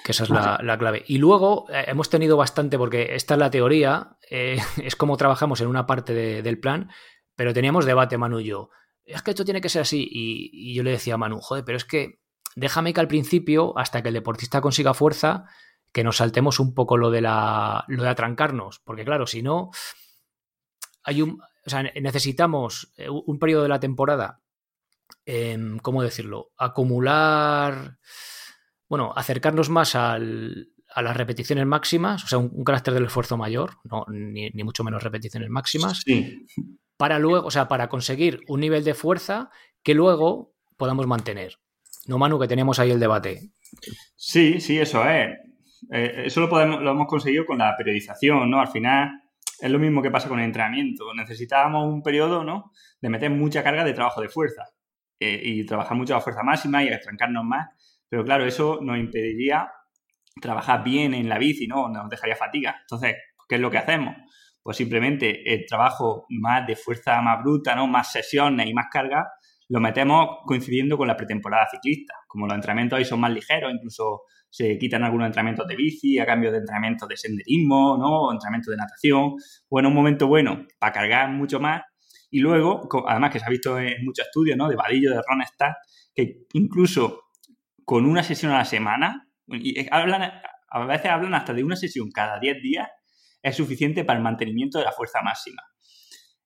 Que 0.04 0.12
esa 0.12 0.24
es 0.24 0.30
la, 0.30 0.78
clave. 0.78 1.04
Y 1.08 1.18
luego 1.18 1.66
eh, 1.70 1.84
hemos 1.88 2.10
tenido 2.10 2.36
bastante, 2.36 2.78
porque 2.78 3.14
esta 3.16 3.34
es 3.34 3.40
la 3.40 3.50
teoría, 3.50 4.16
eh, 4.30 4.58
es 4.82 4.96
como 4.96 5.16
trabajamos 5.16 5.60
en 5.60 5.68
una 5.68 5.86
parte 5.86 6.42
del 6.42 6.60
plan, 6.60 6.90
pero 7.34 7.52
teníamos 7.52 7.84
debate, 7.84 8.18
Manu 8.18 8.40
y 8.40 8.44
yo. 8.44 8.70
Es 9.04 9.22
que 9.22 9.30
esto 9.30 9.44
tiene 9.44 9.60
que 9.60 9.68
ser 9.68 9.82
así. 9.82 10.06
Y, 10.10 10.74
yo 10.74 10.82
le 10.82 10.90
decía 10.90 11.14
a 11.14 11.18
Manu, 11.18 11.40
joder, 11.40 11.64
pero 11.64 11.76
es 11.76 11.84
que 11.84 12.20
déjame 12.56 12.92
que 12.92 13.00
al 13.00 13.08
principio, 13.08 13.76
hasta 13.78 14.02
que 14.02 14.08
el 14.08 14.14
deportista 14.14 14.60
consiga 14.60 14.94
fuerza, 14.94 15.44
que 15.92 16.04
nos 16.04 16.16
saltemos 16.16 16.60
un 16.60 16.74
poco 16.74 16.96
lo 16.96 17.10
de, 17.10 17.20
la, 17.20 17.84
lo 17.88 18.02
de 18.02 18.08
atrancarnos. 18.08 18.80
Porque 18.80 19.04
claro, 19.04 19.26
si 19.26 19.42
no, 19.42 19.70
hay 21.06 21.22
un, 21.22 21.40
o 21.40 21.70
sea, 21.70 21.82
necesitamos 21.82 22.92
eh, 22.98 23.08
un 23.08 23.38
periodo 23.38 23.62
de 23.62 23.68
la 23.68 23.80
temporada, 23.80 24.40
em, 25.24 25.78
¿cómo 25.78 26.02
decirlo? 26.02 26.50
Acumular, 26.58 27.98
bueno, 28.88 29.12
acercarnos 29.16 29.70
más 29.70 29.94
a 29.94 30.18
las 30.18 31.16
repeticiones 31.16 31.64
máximas, 31.64 32.24
o 32.24 32.26
sea, 32.26 32.38
un, 32.38 32.64
carácter 32.64 32.92
del 32.92 33.06
esfuerzo 33.06 33.36
mayor, 33.36 33.78
no, 33.84 34.04
ni, 34.08 34.50
mucho 34.64 34.82
menos 34.82 35.02
repeticiones 35.02 35.48
máximas, 35.48 36.04
para 36.96 37.20
luego, 37.20 37.46
o 37.46 37.50
sea, 37.50 37.68
para 37.68 37.88
conseguir 37.88 38.40
un 38.48 38.60
nivel 38.60 38.82
de 38.82 38.94
fuerza 38.94 39.50
que 39.84 39.94
luego 39.94 40.54
podamos 40.76 41.06
mantener. 41.06 41.58
No, 42.06 42.18
Manu, 42.18 42.38
que 42.38 42.48
tenemos 42.48 42.78
ahí 42.80 42.90
el 42.90 43.00
debate. 43.00 43.50
Sí, 44.16 44.60
sí, 44.60 44.78
eso 44.78 45.08
es. 45.08 45.36
Eh, 45.90 46.22
eso 46.26 46.40
lo, 46.40 46.48
podemos, 46.48 46.82
lo 46.82 46.90
hemos 46.90 47.06
conseguido 47.06 47.44
con 47.46 47.58
la 47.58 47.76
periodización, 47.76 48.50
¿no? 48.50 48.60
Al 48.60 48.68
final, 48.68 49.22
es 49.58 49.70
lo 49.70 49.78
mismo 49.78 50.02
que 50.02 50.10
pasa 50.10 50.28
con 50.28 50.38
el 50.38 50.44
entrenamiento. 50.46 51.12
Necesitábamos 51.14 51.86
un 51.86 52.02
periodo, 52.02 52.44
¿no? 52.44 52.72
De 53.00 53.08
meter 53.08 53.30
mucha 53.30 53.62
carga 53.62 53.84
de 53.84 53.92
trabajo 53.92 54.20
de 54.20 54.28
fuerza 54.28 54.64
eh, 55.18 55.40
y 55.42 55.66
trabajar 55.66 55.96
mucho 55.96 56.14
a 56.16 56.20
fuerza 56.20 56.42
máxima 56.42 56.82
y 56.84 56.88
estrancarnos 56.88 57.44
más. 57.44 57.68
Pero 58.08 58.24
claro, 58.24 58.44
eso 58.44 58.78
nos 58.82 58.98
impediría 58.98 59.70
trabajar 60.40 60.84
bien 60.84 61.14
en 61.14 61.28
la 61.28 61.38
bici, 61.38 61.66
¿no? 61.66 61.88
Nos 61.88 62.08
dejaría 62.08 62.36
fatiga. 62.36 62.76
Entonces, 62.80 63.16
¿qué 63.48 63.54
es 63.56 63.60
lo 63.60 63.70
que 63.70 63.78
hacemos? 63.78 64.14
Pues 64.62 64.76
simplemente 64.76 65.52
el 65.54 65.64
trabajo 65.66 66.26
más 66.28 66.66
de 66.66 66.76
fuerza 66.76 67.20
más 67.22 67.42
bruta, 67.42 67.74
¿no? 67.74 67.86
Más 67.86 68.12
sesiones 68.12 68.68
y 68.68 68.74
más 68.74 68.86
carga, 68.90 69.26
lo 69.68 69.80
metemos 69.80 70.38
coincidiendo 70.44 70.96
con 70.96 71.08
la 71.08 71.16
pretemporada 71.16 71.66
ciclista. 71.70 72.14
Como 72.28 72.46
los 72.46 72.54
entrenamientos 72.54 72.98
ahí 72.98 73.04
son 73.04 73.20
más 73.20 73.32
ligeros, 73.32 73.72
incluso 73.72 74.22
se 74.56 74.78
quitan 74.78 75.04
algunos 75.04 75.26
entrenamientos 75.26 75.68
de 75.68 75.76
bici 75.76 76.18
a 76.18 76.24
cambio 76.24 76.50
de 76.50 76.56
entrenamientos 76.56 77.06
de 77.06 77.16
senderismo, 77.18 77.98
¿no? 77.98 78.22
O 78.22 78.32
entrenamientos 78.32 78.70
de 78.70 78.78
natación. 78.78 79.34
Bueno, 79.68 79.90
un 79.90 79.94
momento 79.94 80.28
bueno 80.28 80.66
para 80.78 80.94
cargar 80.94 81.30
mucho 81.30 81.60
más. 81.60 81.82
Y 82.30 82.40
luego, 82.40 82.88
además 83.06 83.32
que 83.32 83.38
se 83.38 83.44
ha 83.44 83.50
visto 83.50 83.78
en 83.78 84.02
muchos 84.02 84.24
estudios, 84.24 84.56
¿no? 84.56 84.70
De 84.70 84.76
Vadillo, 84.76 85.10
de 85.10 85.16
Ron 85.16 85.44
Stack, 85.44 85.76
que 86.14 86.46
incluso 86.54 87.24
con 87.84 88.06
una 88.06 88.22
sesión 88.22 88.50
a 88.50 88.56
la 88.56 88.64
semana, 88.64 89.28
y 89.46 89.78
a 89.90 90.86
veces 90.86 91.10
hablan 91.10 91.34
hasta 91.34 91.52
de 91.52 91.62
una 91.62 91.76
sesión 91.76 92.10
cada 92.10 92.40
10 92.40 92.62
días, 92.62 92.88
es 93.42 93.56
suficiente 93.56 94.06
para 94.06 94.16
el 94.18 94.24
mantenimiento 94.24 94.78
de 94.78 94.86
la 94.86 94.92
fuerza 94.92 95.20
máxima. 95.20 95.62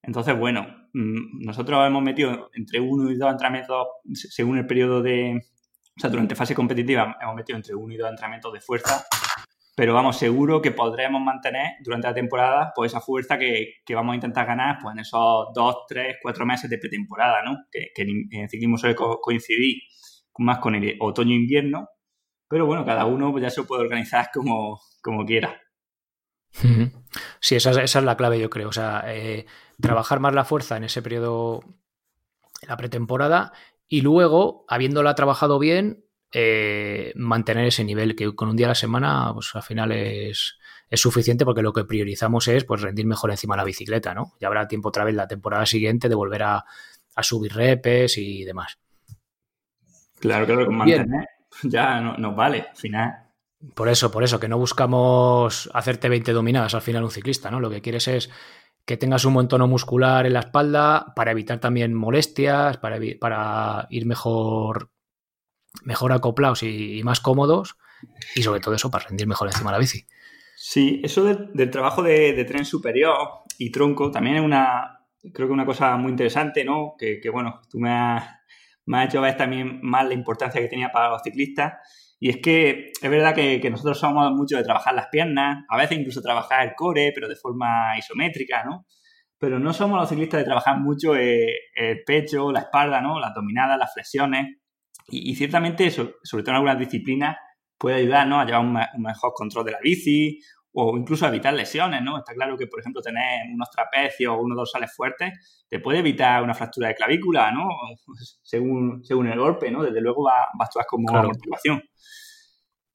Entonces, 0.02 0.36
bueno, 0.36 0.66
mm, 0.94 1.44
nosotros 1.44 1.86
hemos 1.86 2.02
metido 2.02 2.50
entre 2.54 2.80
uno 2.80 3.08
y 3.08 3.16
dos 3.16 3.30
entrenamientos 3.30 3.86
según 4.14 4.58
el 4.58 4.66
periodo 4.66 5.00
de, 5.00 5.40
o 6.00 6.02
sea, 6.02 6.08
durante 6.08 6.34
fase 6.34 6.54
competitiva 6.54 7.14
hemos 7.20 7.34
metido 7.34 7.58
entre 7.58 7.74
uno 7.74 7.92
y 7.92 7.98
dos 7.98 8.08
entrenamientos 8.08 8.54
de 8.54 8.62
fuerza, 8.62 9.04
pero 9.76 9.92
vamos, 9.92 10.16
seguro 10.16 10.62
que 10.62 10.70
podremos 10.70 11.20
mantener 11.20 11.74
durante 11.84 12.08
la 12.08 12.14
temporada 12.14 12.72
pues 12.74 12.90
esa 12.90 13.02
fuerza 13.02 13.38
que, 13.38 13.82
vamos 13.90 14.14
a 14.14 14.14
intentar 14.14 14.46
ganar 14.46 14.78
pues 14.80 14.94
en 14.94 15.00
esos 15.00 15.48
dos, 15.54 15.84
tres, 15.86 16.16
cuatro 16.22 16.46
meses 16.46 16.70
de 16.70 16.78
pretemporada, 16.78 17.42
¿no? 17.42 17.66
Que, 17.70 17.90
en 17.96 18.48
ciclismo 18.48 18.78
suele 18.78 18.96
coincidir 18.96 19.82
más 20.38 20.58
con 20.58 20.74
el 20.74 20.96
otoño-invierno, 20.98 21.90
pero 22.48 22.64
bueno, 22.64 22.86
cada 22.86 23.04
uno 23.04 23.30
pues, 23.30 23.42
ya 23.42 23.50
se 23.50 23.62
puede 23.64 23.82
organizar 23.82 24.30
como, 24.32 24.80
como 25.02 25.26
quiera. 25.26 25.60
Sí, 27.40 27.56
esa, 27.56 27.70
esa, 27.82 27.98
es 27.98 28.04
la 28.06 28.16
clave, 28.16 28.40
yo 28.40 28.48
creo. 28.48 28.70
O 28.70 28.72
sea, 28.72 29.04
eh, 29.06 29.44
trabajar 29.82 30.18
más 30.18 30.34
la 30.34 30.46
fuerza 30.46 30.78
en 30.78 30.84
ese 30.84 31.02
periodo, 31.02 31.60
en 32.62 32.68
la 32.68 32.78
pretemporada, 32.78 33.52
y 33.92 34.02
luego, 34.02 34.64
habiéndola 34.68 35.16
trabajado 35.16 35.58
bien, 35.58 36.04
eh, 36.32 37.12
mantener 37.16 37.66
ese 37.66 37.82
nivel, 37.82 38.14
que 38.14 38.32
con 38.36 38.48
un 38.48 38.56
día 38.56 38.66
a 38.66 38.68
la 38.68 38.74
semana, 38.76 39.32
pues 39.34 39.50
al 39.52 39.64
final 39.64 39.90
es, 39.90 40.56
suficiente 40.92 41.44
porque 41.44 41.60
lo 41.60 41.72
que 41.72 41.84
priorizamos 41.84 42.46
es 42.46 42.64
pues 42.64 42.82
rendir 42.82 43.04
mejor 43.04 43.32
encima 43.32 43.54
de 43.54 43.58
la 43.58 43.64
bicicleta, 43.64 44.14
¿no? 44.14 44.34
Ya 44.40 44.46
habrá 44.46 44.68
tiempo 44.68 44.90
otra 44.90 45.02
vez 45.02 45.16
la 45.16 45.26
temporada 45.26 45.66
siguiente 45.66 46.08
de 46.08 46.14
volver 46.14 46.44
a, 46.44 46.64
subir 47.20 47.52
repes 47.52 48.16
y 48.16 48.44
demás. 48.44 48.78
Claro, 50.20 50.46
claro, 50.46 50.66
con 50.66 50.76
mantener 50.76 51.26
ya 51.64 52.00
no, 52.00 52.16
nos 52.16 52.36
vale, 52.36 52.66
al 52.70 52.76
final. 52.76 53.26
Por 53.74 53.88
eso, 53.88 54.12
por 54.12 54.22
eso, 54.22 54.38
que 54.38 54.48
no 54.48 54.56
buscamos 54.56 55.68
hacerte 55.74 56.08
20 56.08 56.32
dominadas 56.32 56.74
al 56.74 56.80
final 56.80 57.02
un 57.02 57.10
ciclista, 57.10 57.50
¿no? 57.50 57.58
Lo 57.58 57.70
que 57.70 57.82
quieres 57.82 58.06
es 58.06 58.30
que 58.90 58.96
tengas 58.96 59.24
un 59.24 59.34
buen 59.34 59.46
tono 59.46 59.68
muscular 59.68 60.26
en 60.26 60.32
la 60.32 60.40
espalda 60.40 61.12
para 61.14 61.30
evitar 61.30 61.60
también 61.60 61.94
molestias, 61.94 62.76
para, 62.78 63.86
ir 63.88 64.04
mejor, 64.04 64.90
mejor 65.84 66.10
acoplados 66.10 66.64
y, 66.64 67.00
más 67.04 67.20
cómodos 67.20 67.76
y 68.34 68.42
sobre 68.42 68.58
todo 68.58 68.74
eso 68.74 68.90
para 68.90 69.06
rendir 69.06 69.28
mejor 69.28 69.46
encima 69.46 69.70
de 69.70 69.74
la 69.74 69.78
bici. 69.78 70.06
Sí, 70.56 71.00
eso 71.04 71.22
del 71.22 71.70
trabajo 71.70 72.02
de, 72.02 72.44
tren 72.48 72.64
superior 72.64 73.16
y 73.58 73.70
tronco 73.70 74.10
también 74.10 74.38
es 74.38 74.42
una, 74.42 75.06
creo 75.32 75.46
que 75.46 75.54
una 75.54 75.66
cosa 75.66 75.96
muy 75.96 76.10
interesante, 76.10 76.64
¿no? 76.64 76.96
Que, 76.98 77.20
bueno, 77.32 77.62
tú 77.70 77.78
me 77.78 77.92
has, 77.92 78.24
me 78.86 78.98
has 78.98 79.04
hecho 79.06 79.20
ver 79.20 79.36
también 79.36 79.78
más 79.84 80.04
la 80.04 80.14
importancia 80.14 80.60
que 80.60 80.66
tenía 80.66 80.90
para 80.90 81.10
los 81.10 81.22
ciclistas 81.22 81.74
y 82.22 82.28
es 82.28 82.36
que 82.36 82.92
es 83.00 83.10
verdad 83.10 83.34
que, 83.34 83.70
nosotros 83.70 83.98
somos 83.98 84.30
mucho 84.32 84.58
de 84.58 84.62
trabajar 84.62 84.94
las 84.94 85.08
piernas, 85.08 85.64
a 85.70 85.76
veces 85.78 85.98
incluso 85.98 86.20
trabajar 86.20 86.68
el 86.68 86.74
core, 86.76 87.12
pero 87.14 87.26
de 87.26 87.34
forma 87.34 87.96
isométrica, 87.98 88.62
¿no? 88.62 88.86
Pero 89.38 89.58
no 89.58 89.72
somos 89.72 89.98
los 89.98 90.06
ciclistas 90.06 90.40
de 90.40 90.44
trabajar 90.44 90.78
mucho 90.78 91.14
el, 91.16 91.56
pecho, 92.04 92.52
la 92.52 92.60
espalda, 92.60 93.00
¿no? 93.00 93.18
Las 93.18 93.32
dominadas, 93.34 93.78
las 93.78 93.94
flexiones. 93.94 94.58
Y, 95.08 95.34
ciertamente 95.34 95.86
eso, 95.86 96.12
sobre 96.22 96.44
todo 96.44 96.50
en 96.52 96.56
algunas 96.56 96.78
disciplinas, 96.78 97.38
puede 97.78 97.96
ayudar, 97.96 98.26
¿no? 98.26 98.38
A 98.38 98.44
llevar 98.44 98.60
un, 98.60 98.78
mejor 99.02 99.32
control 99.34 99.64
de 99.64 99.72
la 99.72 99.78
bici 99.82 100.40
o 100.72 100.96
incluso 100.96 101.26
evitar 101.26 101.52
lesiones, 101.52 102.02
¿no? 102.02 102.18
Está 102.18 102.32
claro 102.32 102.56
que, 102.56 102.66
por 102.66 102.80
ejemplo, 102.80 103.02
tener 103.02 103.46
unos 103.52 103.70
trapecios 103.70 104.32
o 104.32 104.40
unos 104.40 104.56
dorsales 104.56 104.94
fuertes 104.94 105.64
te 105.68 105.80
puede 105.80 105.98
evitar 105.98 106.42
una 106.42 106.54
fractura 106.54 106.88
de 106.88 106.94
clavícula, 106.94 107.50
¿no? 107.52 107.68
Según, 108.42 109.04
según 109.04 109.28
el 109.28 109.38
golpe, 109.38 109.70
¿no? 109.70 109.82
Desde 109.82 110.00
luego 110.00 110.24
va, 110.24 110.42
a 110.42 110.64
actuar 110.64 110.86
como 110.86 111.12
motivación. 111.12 111.82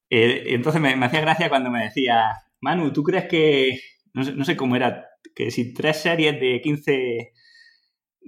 Eh, 0.08 0.44
entonces 0.48 0.80
me, 0.80 0.92
hacía 1.04 1.20
gracia 1.20 1.48
cuando 1.48 1.70
me 1.70 1.84
decía, 1.84 2.30
Manu, 2.60 2.92
¿tú 2.92 3.02
crees 3.02 3.26
que, 3.26 3.80
no 4.14 4.24
sé, 4.24 4.32
no 4.32 4.44
sé 4.44 4.56
cómo 4.56 4.76
era, 4.76 5.06
que 5.34 5.50
si 5.50 5.74
tres 5.74 5.98
series 5.98 6.40
de 6.40 6.60
15 6.62 7.32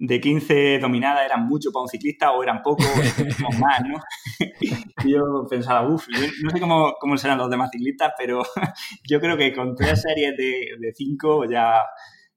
de 0.00 0.20
15 0.20 0.78
dominadas 0.78 1.24
eran 1.24 1.46
mucho 1.46 1.72
para 1.72 1.82
un 1.82 1.88
ciclista 1.88 2.30
o 2.30 2.42
eran 2.42 2.62
poco 2.62 2.84
o 2.84 3.52
más, 3.58 3.80
¿no? 3.82 4.00
y 5.04 5.12
yo 5.12 5.44
pensaba, 5.50 5.88
uff, 5.88 6.06
no 6.42 6.50
sé 6.50 6.60
cómo, 6.60 6.94
cómo, 7.00 7.16
serán 7.16 7.38
los 7.38 7.50
demás 7.50 7.70
ciclistas, 7.72 8.12
pero 8.16 8.42
yo 9.08 9.20
creo 9.20 9.36
que 9.36 9.52
con 9.52 9.74
tres 9.74 10.02
series 10.02 10.36
de, 10.36 10.76
de 10.78 10.92
cinco 10.94 11.44
ya, 11.50 11.82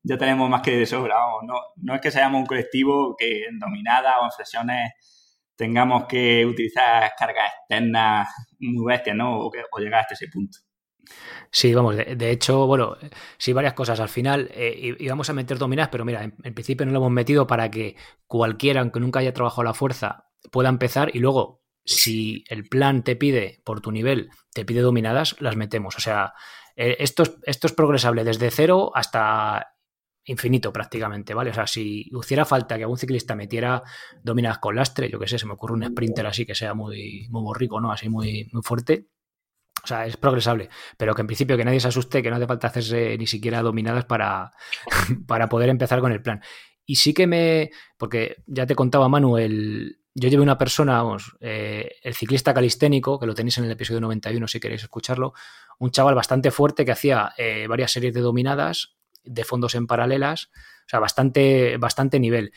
ya 0.01 0.17
tenemos 0.17 0.49
más 0.49 0.61
que 0.61 0.75
de 0.75 0.85
sobra. 0.85 1.15
No, 1.45 1.53
no 1.75 1.95
es 1.95 2.01
que 2.01 2.09
seamos 2.09 2.41
un 2.41 2.47
colectivo 2.47 3.15
que 3.15 3.45
en 3.45 3.59
dominadas 3.59 4.15
o 4.21 4.25
en 4.25 4.31
sesiones 4.31 4.93
tengamos 5.55 6.05
que 6.05 6.45
utilizar 6.45 7.11
cargas 7.15 7.51
externas 7.59 8.27
muy 8.59 8.85
bestias, 8.91 9.15
¿no? 9.15 9.37
O, 9.37 9.51
o 9.71 9.79
llegar 9.79 10.01
hasta 10.01 10.15
ese 10.15 10.27
punto. 10.29 10.57
Sí, 11.53 11.73
vamos, 11.73 11.97
de, 11.97 12.31
hecho, 12.31 12.65
bueno, 12.65 12.95
sí, 13.37 13.51
varias 13.51 13.73
cosas. 13.73 13.99
Al 13.99 14.07
final 14.07 14.49
eh, 14.53 14.95
íbamos 14.99 15.29
a 15.29 15.33
meter 15.33 15.57
dominadas, 15.57 15.89
pero 15.89 16.05
mira, 16.05 16.23
en, 16.23 16.53
principio 16.53 16.85
no 16.85 16.93
lo 16.93 16.99
hemos 16.99 17.11
metido 17.11 17.45
para 17.45 17.69
que 17.69 17.97
cualquiera, 18.25 18.79
aunque 18.79 19.01
nunca 19.01 19.19
haya 19.19 19.33
trabajado 19.33 19.63
la 19.63 19.73
fuerza, 19.73 20.29
pueda 20.49 20.69
empezar 20.69 21.11
y 21.13 21.19
luego, 21.19 21.61
si 21.83 22.45
el 22.47 22.69
plan 22.69 23.03
te 23.03 23.17
pide, 23.17 23.61
por 23.65 23.81
tu 23.81 23.91
nivel, 23.91 24.29
te 24.53 24.63
pide 24.63 24.79
dominadas, 24.79 25.35
las 25.41 25.57
metemos. 25.57 25.97
O 25.97 25.99
sea, 25.99 26.33
eh, 26.75 26.95
esto, 26.99 27.23
es, 27.43 27.73
progresable 27.73 28.23
desde 28.23 28.49
cero 28.49 28.91
hasta 28.95 29.75
infinito 30.23 30.71
prácticamente, 30.71 31.33
¿vale? 31.33 31.49
O 31.49 31.53
sea, 31.53 31.67
si 31.67 32.09
hiciera 32.11 32.45
falta 32.45 32.77
que 32.77 32.83
algún 32.83 32.97
ciclista 32.97 33.35
metiera 33.35 33.83
dominadas 34.23 34.59
con 34.59 34.75
lastre, 34.75 35.09
yo 35.09 35.19
qué 35.19 35.27
sé, 35.27 35.37
se 35.37 35.47
me 35.47 35.53
ocurre 35.53 35.73
un 35.73 35.83
sprinter 35.83 36.27
así 36.27 36.45
que 36.45 36.55
sea 36.55 36.73
muy, 36.73 37.27
muy 37.29 37.53
rico, 37.57 37.81
¿no? 37.81 37.91
Así 37.91 38.07
muy, 38.07 38.49
muy 38.53 38.61
fuerte, 38.63 39.07
o 39.83 39.87
sea, 39.87 40.05
es 40.05 40.17
progresable, 40.17 40.69
pero 40.97 41.15
que 41.15 41.21
en 41.21 41.27
principio 41.27 41.57
que 41.57 41.65
nadie 41.65 41.79
se 41.79 41.87
asuste, 41.87 42.21
que 42.21 42.29
no 42.29 42.35
hace 42.35 42.47
falta 42.47 42.67
hacerse 42.67 43.17
ni 43.17 43.27
siquiera 43.27 43.61
dominadas 43.61 44.05
para, 44.05 44.51
para 45.27 45.49
poder 45.49 45.69
empezar 45.69 45.99
con 46.01 46.11
el 46.11 46.21
plan. 46.21 46.41
Y 46.85 46.95
sí 46.95 47.13
que 47.13 47.27
me, 47.27 47.71
porque 47.97 48.43
ya 48.47 48.65
te 48.65 48.75
contaba 48.75 49.09
Manuel, 49.09 49.99
yo 50.13 50.29
llevé 50.29 50.43
una 50.43 50.57
persona, 50.57 51.01
vamos, 51.01 51.35
eh, 51.39 51.95
el 52.03 52.13
ciclista 52.13 52.53
calisténico, 52.53 53.17
que 53.19 53.25
lo 53.25 53.33
tenéis 53.33 53.57
en 53.57 53.65
el 53.65 53.71
episodio 53.71 54.01
91 54.01 54.47
si 54.47 54.59
queréis 54.59 54.83
escucharlo, 54.83 55.33
un 55.79 55.91
chaval 55.91 56.15
bastante 56.15 56.51
fuerte 56.51 56.83
que 56.83 56.91
hacía 56.91 57.33
eh, 57.37 57.65
varias 57.67 57.91
series 57.91 58.13
de 58.13 58.21
dominadas, 58.21 58.95
de 59.23 59.43
fondos 59.45 59.75
en 59.75 59.87
paralelas, 59.87 60.51
o 60.85 60.89
sea, 60.89 60.99
bastante, 60.99 61.77
bastante 61.77 62.19
nivel. 62.19 62.51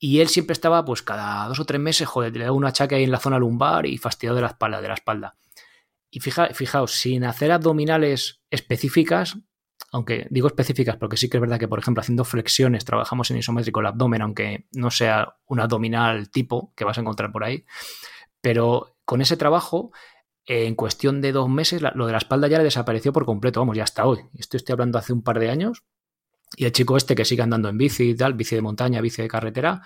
Y 0.00 0.20
él 0.20 0.28
siempre 0.28 0.52
estaba, 0.52 0.84
pues 0.84 1.02
cada 1.02 1.46
dos 1.48 1.60
o 1.60 1.64
tres 1.64 1.80
meses, 1.80 2.08
joder, 2.08 2.36
le 2.36 2.44
daba 2.44 2.56
un 2.56 2.64
achaque 2.64 2.96
ahí 2.96 3.04
en 3.04 3.10
la 3.10 3.18
zona 3.18 3.38
lumbar 3.38 3.86
y 3.86 3.98
fastidiado 3.98 4.36
de 4.36 4.42
la 4.42 4.48
espalda, 4.48 4.80
de 4.80 4.88
la 4.88 4.94
espalda. 4.94 5.36
Y 6.10 6.20
fija, 6.20 6.48
fijaos, 6.54 6.92
sin 6.92 7.24
hacer 7.24 7.52
abdominales 7.52 8.40
específicas, 8.50 9.38
aunque 9.92 10.26
digo 10.30 10.48
específicas 10.48 10.96
porque 10.96 11.16
sí 11.16 11.28
que 11.28 11.36
es 11.36 11.40
verdad 11.40 11.58
que, 11.58 11.68
por 11.68 11.78
ejemplo, 11.78 12.00
haciendo 12.00 12.24
flexiones 12.24 12.84
trabajamos 12.84 13.30
en 13.30 13.38
isométrico 13.38 13.80
el 13.80 13.86
abdomen, 13.86 14.22
aunque 14.22 14.66
no 14.72 14.90
sea 14.90 15.36
un 15.46 15.60
abdominal 15.60 16.30
tipo 16.30 16.72
que 16.76 16.84
vas 16.84 16.98
a 16.98 17.02
encontrar 17.02 17.32
por 17.32 17.44
ahí, 17.44 17.64
pero 18.40 18.96
con 19.04 19.20
ese 19.22 19.36
trabajo, 19.36 19.92
en 20.46 20.74
cuestión 20.74 21.20
de 21.20 21.32
dos 21.32 21.48
meses, 21.48 21.82
lo 21.94 22.06
de 22.06 22.12
la 22.12 22.18
espalda 22.18 22.48
ya 22.48 22.58
le 22.58 22.64
desapareció 22.64 23.12
por 23.12 23.26
completo, 23.26 23.60
vamos, 23.60 23.76
ya 23.76 23.84
hasta 23.84 24.06
hoy. 24.06 24.20
Esto 24.34 24.56
estoy 24.56 24.72
hablando 24.72 24.98
hace 24.98 25.12
un 25.12 25.22
par 25.22 25.38
de 25.38 25.50
años. 25.50 25.84
Y 26.56 26.64
el 26.64 26.72
chico 26.72 26.96
este 26.96 27.14
que 27.14 27.26
sigue 27.26 27.42
andando 27.42 27.68
en 27.68 27.76
bici 27.76 28.10
y 28.10 28.14
tal, 28.14 28.34
bici 28.34 28.54
de 28.54 28.62
montaña, 28.62 29.02
bici 29.02 29.20
de 29.20 29.28
carretera, 29.28 29.82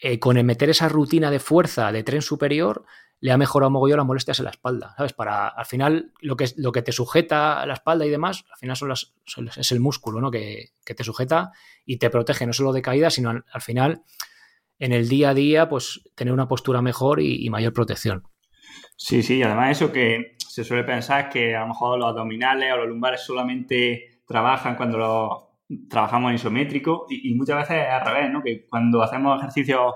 eh, 0.00 0.18
con 0.18 0.36
el 0.36 0.44
meter 0.44 0.70
esa 0.70 0.88
rutina 0.88 1.30
de 1.30 1.38
fuerza 1.38 1.92
de 1.92 2.02
tren 2.02 2.22
superior, 2.22 2.84
le 3.20 3.32
ha 3.32 3.38
mejorado 3.38 3.70
mogollón 3.70 3.98
las 3.98 4.06
molestias 4.06 4.38
en 4.40 4.44
la 4.44 4.50
espalda, 4.50 4.94
¿sabes? 4.96 5.12
Para, 5.12 5.48
al 5.48 5.64
final, 5.64 6.12
lo 6.20 6.36
que, 6.36 6.46
lo 6.56 6.72
que 6.72 6.82
te 6.82 6.92
sujeta 6.92 7.60
a 7.60 7.66
la 7.66 7.74
espalda 7.74 8.04
y 8.04 8.10
demás, 8.10 8.44
al 8.50 8.58
final 8.58 8.76
son 8.76 8.88
las, 8.90 9.14
es 9.56 9.72
el 9.72 9.80
músculo, 9.80 10.20
¿no? 10.20 10.30
Que, 10.30 10.70
te 10.84 11.04
sujeta 11.04 11.52
y 11.84 11.96
te 11.98 12.10
protege 12.10 12.46
no 12.46 12.52
solo 12.52 12.72
de 12.72 12.82
caída, 12.82 13.10
sino 13.10 13.30
al, 13.30 13.60
final, 13.60 14.02
en 14.78 14.92
el 14.92 15.08
día 15.08 15.30
a 15.30 15.34
día, 15.34 15.68
pues 15.68 16.02
tener 16.14 16.32
una 16.32 16.48
postura 16.48 16.82
mejor 16.82 17.20
y, 17.20 17.48
mayor 17.48 17.72
protección. 17.72 18.24
Sí, 18.96 19.22
sí, 19.22 19.42
además 19.42 19.76
eso 19.76 19.92
que 19.92 20.36
se 20.38 20.64
suele 20.64 20.84
pensar 20.84 21.28
que 21.28 21.56
a 21.56 21.60
lo 21.60 21.68
mejor 21.68 21.98
los 21.98 22.08
abdominales 22.08 22.72
o 22.72 22.76
los 22.78 22.88
lumbares 22.88 23.22
solamente 23.22 24.20
trabajan 24.26 24.76
cuando 24.76 24.98
los 24.98 25.88
trabajamos 25.88 26.30
en 26.30 26.36
isométrico 26.36 27.06
y, 27.08 27.30
y 27.30 27.34
muchas 27.34 27.56
veces 27.56 27.86
al 27.90 28.06
revés, 28.06 28.30
¿no? 28.30 28.42
Que 28.42 28.66
cuando 28.68 29.02
hacemos 29.02 29.38
ejercicios 29.38 29.94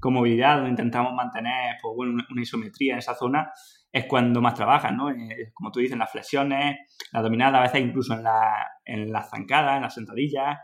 con 0.00 0.14
movilidad, 0.14 0.56
donde 0.56 0.70
intentamos 0.70 1.12
mantener 1.12 1.76
pues, 1.82 1.94
bueno, 1.96 2.22
una 2.30 2.42
isometría 2.42 2.94
en 2.94 2.98
esa 2.98 3.14
zona, 3.14 3.52
es 3.90 4.04
cuando 4.06 4.40
más 4.40 4.54
trabajan, 4.54 4.96
¿no? 4.96 5.10
Eh, 5.10 5.50
como 5.54 5.70
tú 5.70 5.80
dices, 5.80 5.94
en 5.94 6.00
las 6.00 6.12
flexiones, 6.12 6.76
la 7.12 7.22
dominada, 7.22 7.58
a 7.58 7.62
veces 7.62 7.80
incluso 7.80 8.14
en, 8.14 8.22
la, 8.22 8.66
en 8.84 9.10
las 9.10 9.30
zancadas, 9.30 9.76
en 9.76 9.82
las 9.82 9.94
sentadillas, 9.94 10.58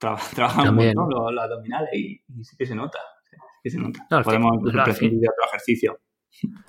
trabajan 0.34 0.68
un 0.70 0.76
montón 0.76 1.34
los, 1.34 1.42
abdominales 1.42 1.90
y, 1.94 2.22
sí 2.42 2.56
que 2.56 2.66
se 2.66 2.74
nota. 2.74 2.98
Sí 3.30 3.36
que 3.62 3.70
se 3.70 3.78
nota. 3.78 4.06
Podemos 4.22 4.58
prescindir 4.84 5.20
de 5.20 5.28
otro 5.28 5.48
ejercicio. 5.48 5.98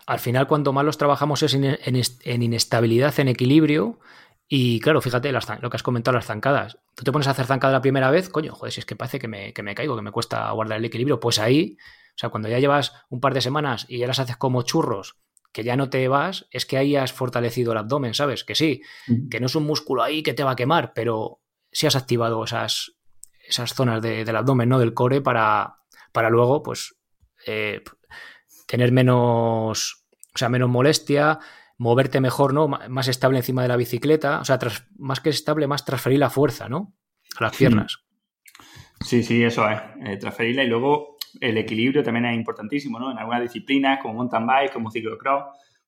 Al 0.06 0.20
final, 0.20 0.48
cuanto 0.48 0.74
más 0.74 0.84
los 0.84 0.98
trabajamos 0.98 1.42
es 1.42 1.54
en, 1.54 1.64
en, 1.64 2.42
inestabilidad, 2.44 3.18
en 3.20 3.30
equilibrio, 3.30 4.00
y 4.48 4.80
claro, 4.80 5.02
fíjate 5.02 5.32
lo 5.32 5.70
que 5.70 5.78
has 5.78 5.84
comentado, 5.84 6.16
las 6.16 6.26
zancadas. 6.26 6.78
Tú 6.96 7.04
te 7.04 7.12
pones 7.12 7.28
a 7.28 7.32
hacer 7.32 7.46
zancada 7.46 7.74
la 7.74 7.82
primera 7.82 8.12
vez, 8.12 8.30
coño, 8.30 8.54
joder, 8.54 8.72
si 8.72 8.80
es 8.82 8.86
que 8.86 8.96
parece 8.96 9.20
que 9.20 9.28
me, 9.28 9.54
que 9.54 9.64
me 9.64 9.74
caigo, 9.74 9.96
que 9.96 10.02
me 10.02 10.12
cuesta 10.12 10.52
guardar 10.52 10.78
el 10.78 10.86
equilibrio. 10.86 11.20
Pues 11.20 11.40
ahí, 11.40 11.78
o 11.80 12.18
sea, 12.18 12.30
cuando 12.30 12.50
ya 12.50 12.60
llevas 12.60 12.94
un 13.10 13.20
par 13.20 13.34
de 13.34 13.42
semanas 13.42 13.86
y 13.88 14.00
ya 14.00 14.08
las 14.08 14.20
haces 14.20 14.38
como 14.38 14.62
churros, 14.64 15.18
que 15.52 15.64
ya 15.64 15.76
no 15.76 15.90
te 15.90 16.08
vas, 16.08 16.48
es 16.52 16.66
que 16.66 16.78
ahí 16.78 16.96
has 16.96 17.14
fortalecido 17.14 17.72
el 17.72 17.78
abdomen, 17.78 18.14
¿sabes? 18.14 18.44
Que 18.44 18.56
sí, 18.56 18.82
que 19.30 19.40
no 19.40 19.46
es 19.46 19.56
un 19.56 19.66
músculo 19.66 20.02
ahí 20.02 20.24
que 20.24 20.34
te 20.34 20.44
va 20.44 20.52
a 20.52 20.56
quemar, 20.56 20.94
pero 20.94 21.42
sí 21.72 21.86
has 21.86 21.96
activado 21.96 22.44
esas, 22.44 22.94
esas 23.48 23.74
zonas 23.74 24.02
del 24.02 24.36
abdomen, 24.36 24.70
¿no? 24.70 24.80
Del 24.80 24.96
core 24.96 25.22
para, 25.22 25.78
para 26.12 26.32
luego, 26.32 26.64
pues, 26.64 26.96
eh, 27.46 27.84
tener 28.66 28.92
menos, 28.92 30.06
o 30.34 30.38
sea, 30.38 30.50
menos 30.50 30.70
molestia, 30.70 31.40
moverte 31.84 32.22
mejor, 32.22 32.54
¿no? 32.54 32.68
Más 32.68 33.08
estable 33.10 33.40
encima 33.40 33.62
de 33.62 33.68
la 33.68 33.76
bicicleta, 33.76 34.40
o 34.40 34.46
sea, 34.46 34.58
más 34.98 35.20
que 35.20 35.30
estable, 35.30 35.68
más 35.68 35.84
transferir 35.84 36.18
la 36.18 36.30
fuerza, 36.30 36.70
¿no? 36.70 36.96
A 37.38 37.44
las 37.44 37.58
piernas. 37.58 37.98
Sí, 39.02 39.22
sí, 39.22 39.44
eso 39.44 39.70
es, 39.70 39.80
eh, 40.06 40.18
transferirla 40.18 40.64
y 40.64 40.68
luego 40.68 41.18
el 41.42 41.58
equilibrio 41.58 42.02
también 42.02 42.26
es 42.28 42.38
importantísimo, 42.38 43.00
¿no? 43.00 43.12
En 43.12 43.18
algunas 43.18 43.42
disciplinas 43.42 44.00
como 44.02 44.14
mountain 44.14 44.48
bike, 44.48 44.72
como 44.72 44.92
ciclocross, 44.92 45.44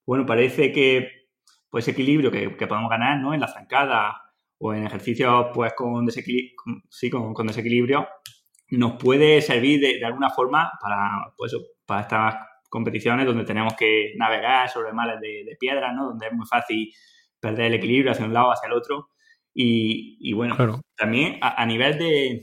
bueno, 0.06 0.26
parece 0.26 0.72
que 0.74 1.30
pues 1.70 1.88
equilibrio 1.88 2.30
que, 2.30 2.68
podemos 2.68 2.90
ganar, 2.90 3.20
¿no? 3.20 3.34
En 3.34 3.40
la 3.40 3.48
zancada 3.48 4.22
o 4.58 4.74
en 4.74 4.86
ejercicios 4.86 5.48
pues 5.54 5.74
con 5.74 6.06
desequilibrio, 6.06 6.56
sí, 6.90 7.10
con, 7.10 7.48
desequilibrio, 7.48 8.06
nos 8.72 8.94
puede 9.02 9.42
servir 9.42 9.80
de, 9.80 10.06
alguna 10.06 10.30
forma 10.30 10.72
para, 10.82 11.34
pues, 11.38 11.56
para 11.86 12.02
estas 12.02 12.36
competiciones 12.70 13.26
donde 13.26 13.46
tenemos 13.46 13.76
que 13.76 14.14
navegar 14.18 14.70
sobre 14.70 14.94
males 14.94 15.20
de, 15.22 15.56
piedra, 15.60 15.94
¿no? 15.94 16.10
Donde 16.10 16.28
es 16.28 16.34
muy 16.34 16.46
fácil 16.46 16.92
perder 17.40 17.68
el 17.68 17.74
equilibrio 17.76 18.12
hacia 18.12 18.26
un 18.26 18.34
lado, 18.34 18.52
hacia 18.52 18.68
el 18.68 18.74
otro. 18.74 19.10
Y, 19.54 20.34
bueno, 20.34 20.58
también 20.98 21.38
a, 21.42 21.66
nivel 21.66 21.98
de... 21.98 22.42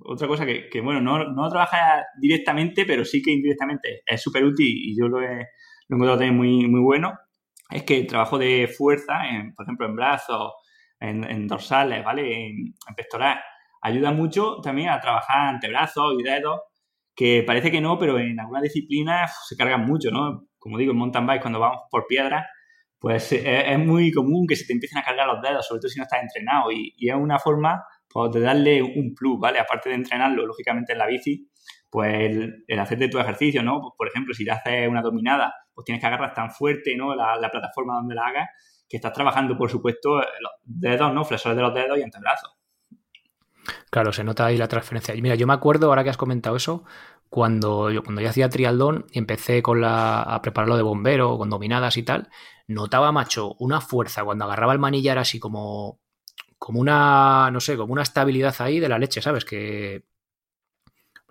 Otra 0.00 0.26
cosa 0.26 0.44
que, 0.46 0.80
bueno, 0.80 1.00
no, 1.00 1.32
no 1.32 1.48
trabaja 1.48 2.04
directamente, 2.20 2.84
pero 2.84 3.04
sí 3.04 3.22
que 3.22 3.30
indirectamente 3.30 4.02
es 4.04 4.20
súper 4.20 4.44
útil 4.44 4.66
y 4.66 4.98
yo 4.98 5.06
lo 5.06 5.20
he, 5.22 5.46
lo 5.88 5.96
encontrado 5.96 6.18
también 6.18 6.36
muy, 6.36 6.68
muy 6.68 6.80
bueno, 6.80 7.16
es 7.70 7.84
que 7.84 7.98
el 7.98 8.06
trabajo 8.06 8.38
de 8.38 8.68
fuerza, 8.68 9.28
en, 9.28 9.54
por 9.54 9.64
ejemplo, 9.64 9.86
en 9.86 9.96
brazos, 9.96 10.52
en, 10.98 11.46
dorsales, 11.46 12.04
¿vale? 12.04 12.46
En, 12.46 12.74
en 12.88 12.94
pectoral, 12.96 13.38
ayuda 13.82 14.10
mucho 14.10 14.60
también 14.62 14.88
a 14.88 15.00
trabajar 15.00 15.48
antebrazos 15.48 16.14
y 16.18 16.22
dedos 16.22 16.60
que 17.14 17.44
parece 17.46 17.70
que 17.70 17.80
no, 17.80 17.98
pero 17.98 18.18
en 18.18 18.38
algunas 18.40 18.62
disciplinas 18.62 19.46
se 19.48 19.56
cargan 19.56 19.84
mucho, 19.84 20.10
¿no? 20.10 20.48
Como 20.58 20.78
digo, 20.78 20.92
en 20.92 20.98
mountain 20.98 21.26
bike, 21.26 21.42
cuando 21.42 21.60
vamos 21.60 21.82
por 21.90 22.06
piedra, 22.06 22.48
pues 22.98 23.32
eh, 23.32 23.72
es, 23.72 23.78
muy 23.78 24.10
común 24.12 24.46
que 24.46 24.56
se 24.56 24.66
te 24.66 24.72
empiecen 24.72 24.98
a 24.98 25.04
cargar 25.04 25.26
los 25.26 25.42
dedos, 25.42 25.66
sobre 25.66 25.80
todo 25.80 25.90
si 25.90 25.98
no 25.98 26.04
estás 26.04 26.22
entrenado, 26.22 26.72
y, 26.72 26.94
es 26.98 27.14
una 27.14 27.38
forma 27.38 27.84
pues, 28.08 28.32
de 28.32 28.40
darle 28.40 28.82
un 28.82 29.14
plus, 29.14 29.38
¿vale? 29.38 29.58
Aparte 29.58 29.90
de 29.90 29.96
entrenarlo, 29.96 30.46
lógicamente, 30.46 30.92
en 30.92 30.98
la 30.98 31.06
bici, 31.06 31.48
pues 31.90 32.14
el, 32.14 32.64
el 32.66 32.78
hacer 32.78 32.98
de 32.98 33.08
tu 33.08 33.18
ejercicio, 33.18 33.62
¿no? 33.62 33.80
Pues, 33.80 33.92
por 33.96 34.08
ejemplo, 34.08 34.34
si 34.34 34.44
te 34.44 34.50
haces 34.50 34.88
una 34.88 35.02
dominada, 35.02 35.54
pues 35.74 35.84
tienes 35.84 36.00
que 36.00 36.06
agarrar 36.06 36.34
tan 36.34 36.50
fuerte, 36.50 36.96
¿no? 36.96 37.14
La, 37.14 37.36
la 37.36 37.50
plataforma 37.50 37.94
donde 37.94 38.14
la 38.14 38.26
hagas, 38.26 38.48
que 38.88 38.96
estás 38.96 39.12
trabajando, 39.12 39.56
por 39.56 39.70
supuesto, 39.70 40.16
los 40.16 40.52
dedos, 40.64 41.12
¿no? 41.12 41.24
Flexores 41.24 41.56
de 41.56 41.62
los 41.62 41.74
dedos 41.74 41.98
y 41.98 42.02
antebrazos. 42.02 42.63
Claro, 43.90 44.12
se 44.12 44.24
nota 44.24 44.46
ahí 44.46 44.56
la 44.56 44.68
transferencia. 44.68 45.14
Y 45.14 45.22
mira, 45.22 45.34
yo 45.34 45.46
me 45.46 45.54
acuerdo, 45.54 45.88
ahora 45.88 46.04
que 46.04 46.10
has 46.10 46.16
comentado 46.16 46.56
eso, 46.56 46.84
cuando 47.28 47.90
yo, 47.90 48.02
cuando 48.02 48.20
yo 48.20 48.28
hacía 48.28 48.48
trialdón 48.48 49.06
y 49.10 49.18
empecé 49.18 49.62
con 49.62 49.80
la, 49.80 50.22
a 50.22 50.40
prepararlo 50.42 50.76
de 50.76 50.82
bombero, 50.82 51.36
con 51.38 51.50
dominadas 51.50 51.96
y 51.96 52.02
tal, 52.02 52.28
notaba, 52.66 53.12
macho, 53.12 53.56
una 53.58 53.80
fuerza 53.80 54.24
cuando 54.24 54.44
agarraba 54.44 54.72
el 54.72 54.78
manillar 54.78 55.18
así 55.18 55.38
como, 55.40 55.98
como 56.58 56.80
una, 56.80 57.50
no 57.50 57.60
sé, 57.60 57.76
como 57.76 57.92
una 57.92 58.02
estabilidad 58.02 58.54
ahí 58.60 58.80
de 58.80 58.88
la 58.88 58.98
leche, 58.98 59.20
¿sabes? 59.20 59.44
Que, 59.44 60.04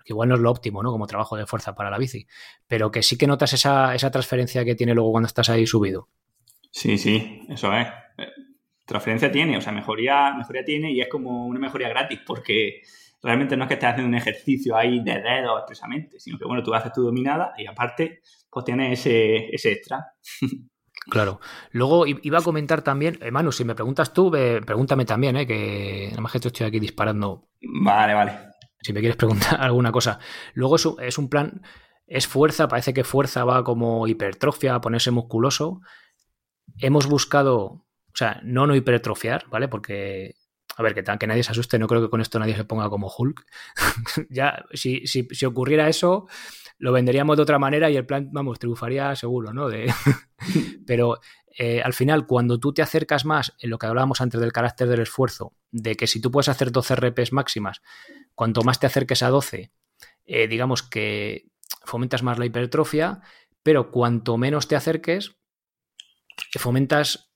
que 0.04 0.12
igual 0.12 0.28
no 0.28 0.34
es 0.34 0.40
lo 0.40 0.50
óptimo, 0.50 0.82
¿no? 0.82 0.90
Como 0.90 1.06
trabajo 1.06 1.36
de 1.36 1.46
fuerza 1.46 1.74
para 1.74 1.90
la 1.90 1.98
bici, 1.98 2.26
pero 2.66 2.90
que 2.90 3.02
sí 3.02 3.16
que 3.16 3.26
notas 3.26 3.54
esa, 3.54 3.94
esa 3.94 4.10
transferencia 4.10 4.64
que 4.64 4.74
tiene 4.74 4.94
luego 4.94 5.12
cuando 5.12 5.26
estás 5.26 5.48
ahí 5.48 5.66
subido. 5.66 6.08
Sí, 6.70 6.98
sí, 6.98 7.46
eso 7.48 7.72
es. 7.72 7.88
Transferencia 8.84 9.32
tiene, 9.32 9.56
o 9.56 9.60
sea, 9.60 9.72
mejoría, 9.72 10.34
mejoría 10.34 10.64
tiene 10.64 10.92
y 10.92 11.00
es 11.00 11.08
como 11.08 11.46
una 11.46 11.58
mejoría 11.58 11.88
gratis 11.88 12.20
porque 12.26 12.82
realmente 13.22 13.56
no 13.56 13.64
es 13.64 13.68
que 13.68 13.74
estés 13.74 13.88
haciendo 13.88 14.08
un 14.08 14.14
ejercicio 14.14 14.76
ahí 14.76 15.02
de 15.02 15.20
dedos 15.20 15.60
expresamente, 15.60 16.20
sino 16.20 16.38
que, 16.38 16.44
bueno, 16.44 16.62
tú 16.62 16.74
haces 16.74 16.92
tu 16.92 17.02
dominada 17.02 17.54
y 17.56 17.66
aparte, 17.66 18.20
pues 18.50 18.64
tienes 18.64 19.00
ese, 19.00 19.54
ese 19.54 19.72
extra. 19.72 20.12
Claro. 21.10 21.40
Luego 21.70 22.06
iba 22.06 22.38
a 22.38 22.42
comentar 22.42 22.82
también, 22.82 23.18
eh, 23.20 23.30
Manu, 23.30 23.52
si 23.52 23.64
me 23.64 23.74
preguntas 23.74 24.12
tú, 24.12 24.30
pregúntame 24.30 25.04
también, 25.04 25.36
¿eh? 25.36 25.46
que 25.46 26.06
nada 26.10 26.22
más 26.22 26.32
que 26.32 26.38
estoy 26.38 26.66
aquí 26.66 26.80
disparando. 26.80 27.48
Vale, 27.62 28.14
vale. 28.14 28.38
Si 28.80 28.92
me 28.92 29.00
quieres 29.00 29.16
preguntar 29.16 29.56
alguna 29.60 29.92
cosa. 29.92 30.18
Luego 30.54 30.76
es 30.76 31.18
un, 31.18 31.28
plan, 31.28 31.62
es 32.06 32.26
fuerza, 32.26 32.68
parece 32.68 32.94
que 32.94 33.04
fuerza 33.04 33.44
va 33.44 33.64
como 33.64 34.06
hipertrofia, 34.06 34.80
ponerse 34.80 35.10
musculoso. 35.10 35.80
Hemos 36.78 37.06
buscado, 37.06 37.84
o 38.14 38.16
sea, 38.16 38.40
no 38.44 38.66
no 38.66 38.76
hipertrofiar, 38.76 39.46
¿vale? 39.50 39.66
Porque 39.68 40.36
a 40.76 40.82
ver, 40.82 40.94
que, 40.94 41.04
que 41.04 41.26
nadie 41.26 41.42
se 41.42 41.52
asuste, 41.52 41.78
no 41.78 41.86
creo 41.86 42.02
que 42.02 42.10
con 42.10 42.20
esto 42.20 42.38
nadie 42.38 42.56
se 42.56 42.64
ponga 42.64 42.88
como 42.88 43.12
Hulk. 43.16 43.46
ya, 44.30 44.64
si, 44.72 45.06
si, 45.06 45.28
si, 45.30 45.46
ocurriera 45.46 45.88
eso, 45.88 46.26
lo 46.78 46.92
venderíamos 46.92 47.36
de 47.36 47.42
otra 47.42 47.58
manera 47.58 47.90
y 47.90 47.96
el 47.96 48.06
plan, 48.06 48.28
vamos, 48.32 48.58
triunfaría 48.58 49.14
seguro, 49.14 49.52
¿no? 49.52 49.68
Pero 50.86 51.20
eh, 51.56 51.80
al 51.82 51.92
final, 51.92 52.26
cuando 52.26 52.58
tú 52.58 52.72
te 52.72 52.82
acercas 52.82 53.24
más, 53.24 53.54
en 53.60 53.70
lo 53.70 53.78
que 53.78 53.86
hablábamos 53.86 54.20
antes 54.20 54.40
del 54.40 54.52
carácter 54.52 54.88
del 54.88 55.00
esfuerzo, 55.00 55.52
de 55.70 55.94
que 55.94 56.08
si 56.08 56.20
tú 56.20 56.30
puedes 56.30 56.48
hacer 56.48 56.72
12 56.72 56.96
RPs 56.96 57.32
máximas, 57.32 57.80
cuanto 58.34 58.62
más 58.62 58.80
te 58.80 58.86
acerques 58.86 59.22
a 59.22 59.28
12, 59.28 59.70
eh, 60.26 60.48
digamos 60.48 60.82
que 60.82 61.46
fomentas 61.84 62.24
más 62.24 62.38
la 62.38 62.46
hipertrofia, 62.46 63.20
pero 63.62 63.92
cuanto 63.92 64.36
menos 64.36 64.66
te 64.66 64.74
acerques, 64.74 65.36
fomentas 66.58 67.33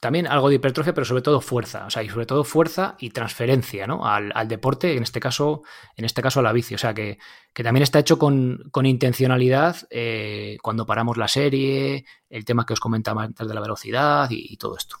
también 0.00 0.26
algo 0.26 0.48
de 0.48 0.56
hipertrofia, 0.56 0.92
pero 0.92 1.04
sobre 1.04 1.22
todo 1.22 1.40
fuerza, 1.40 1.86
o 1.86 1.90
sea, 1.90 2.02
y 2.02 2.08
sobre 2.08 2.26
todo 2.26 2.44
fuerza 2.44 2.96
y 2.98 3.10
transferencia, 3.10 3.86
¿no? 3.86 4.06
Al, 4.06 4.48
deporte, 4.48 4.96
en 4.96 5.02
este 5.02 5.20
caso, 5.20 5.62
en 5.96 6.04
este 6.04 6.22
caso 6.22 6.40
a 6.40 6.42
la 6.42 6.52
bici. 6.52 6.74
O 6.74 6.78
sea, 6.78 6.94
que, 6.94 7.18
también 7.54 7.82
está 7.82 7.98
hecho 7.98 8.18
con, 8.18 8.70
intencionalidad 8.84 9.76
eh, 9.90 10.58
cuando 10.62 10.86
paramos 10.86 11.16
la 11.16 11.28
serie, 11.28 12.04
el 12.28 12.44
tema 12.44 12.66
que 12.66 12.74
os 12.74 12.80
comentaba 12.80 13.22
antes 13.22 13.48
de 13.48 13.54
la 13.54 13.60
velocidad 13.60 14.28
y, 14.30 14.56
todo 14.56 14.76
esto. 14.76 14.96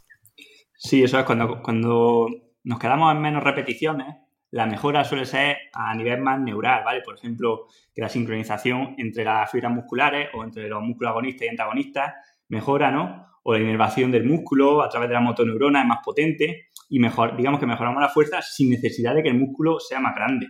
Sí, 0.74 1.02
eso 1.02 1.18
es 1.18 1.24
cuando, 1.24 1.62
cuando 1.62 2.28
nos 2.64 2.78
quedamos 2.78 3.14
en 3.14 3.20
menos 3.20 3.42
repeticiones, 3.42 4.16
la 4.50 4.66
mejora 4.66 5.04
suele 5.04 5.26
ser 5.26 5.58
a 5.74 5.94
nivel 5.94 6.20
más 6.20 6.40
neural, 6.40 6.82
¿vale? 6.84 7.02
Por 7.02 7.16
ejemplo, 7.16 7.66
que 7.94 8.00
la 8.00 8.08
sincronización 8.08 8.94
entre 8.98 9.24
las 9.24 9.50
fibras 9.50 9.72
musculares 9.72 10.30
o 10.34 10.44
entre 10.44 10.68
los 10.68 10.82
músculos 10.82 11.10
agonistas 11.10 11.46
y 11.46 11.48
antagonistas 11.50 12.14
mejora, 12.48 12.90
¿no? 12.90 13.26
O 13.48 13.54
la 13.54 13.60
inervación 13.60 14.10
del 14.10 14.24
músculo 14.24 14.82
a 14.82 14.88
través 14.88 15.08
de 15.08 15.14
la 15.14 15.20
motoneurona 15.20 15.82
es 15.82 15.86
más 15.86 15.98
potente 16.04 16.70
y 16.88 16.98
mejor, 16.98 17.36
digamos 17.36 17.60
que 17.60 17.66
mejoramos 17.66 18.02
la 18.02 18.08
fuerza 18.08 18.42
sin 18.42 18.70
necesidad 18.70 19.14
de 19.14 19.22
que 19.22 19.28
el 19.28 19.38
músculo 19.38 19.78
sea 19.78 20.00
más 20.00 20.16
grande. 20.16 20.48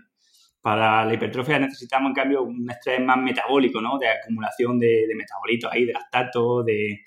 Para 0.62 1.04
la 1.04 1.12
hipertrofia 1.12 1.58
necesitamos, 1.58 2.08
en 2.08 2.14
cambio, 2.14 2.42
un 2.42 2.70
estrés 2.70 2.98
más 3.02 3.18
metabólico, 3.18 3.82
¿no? 3.82 3.98
De 3.98 4.08
acumulación 4.08 4.78
de, 4.78 5.06
metabolitos 5.14 5.70
ahí, 5.70 5.84
de 5.84 5.92
lactato, 5.92 6.62
de, 6.62 7.00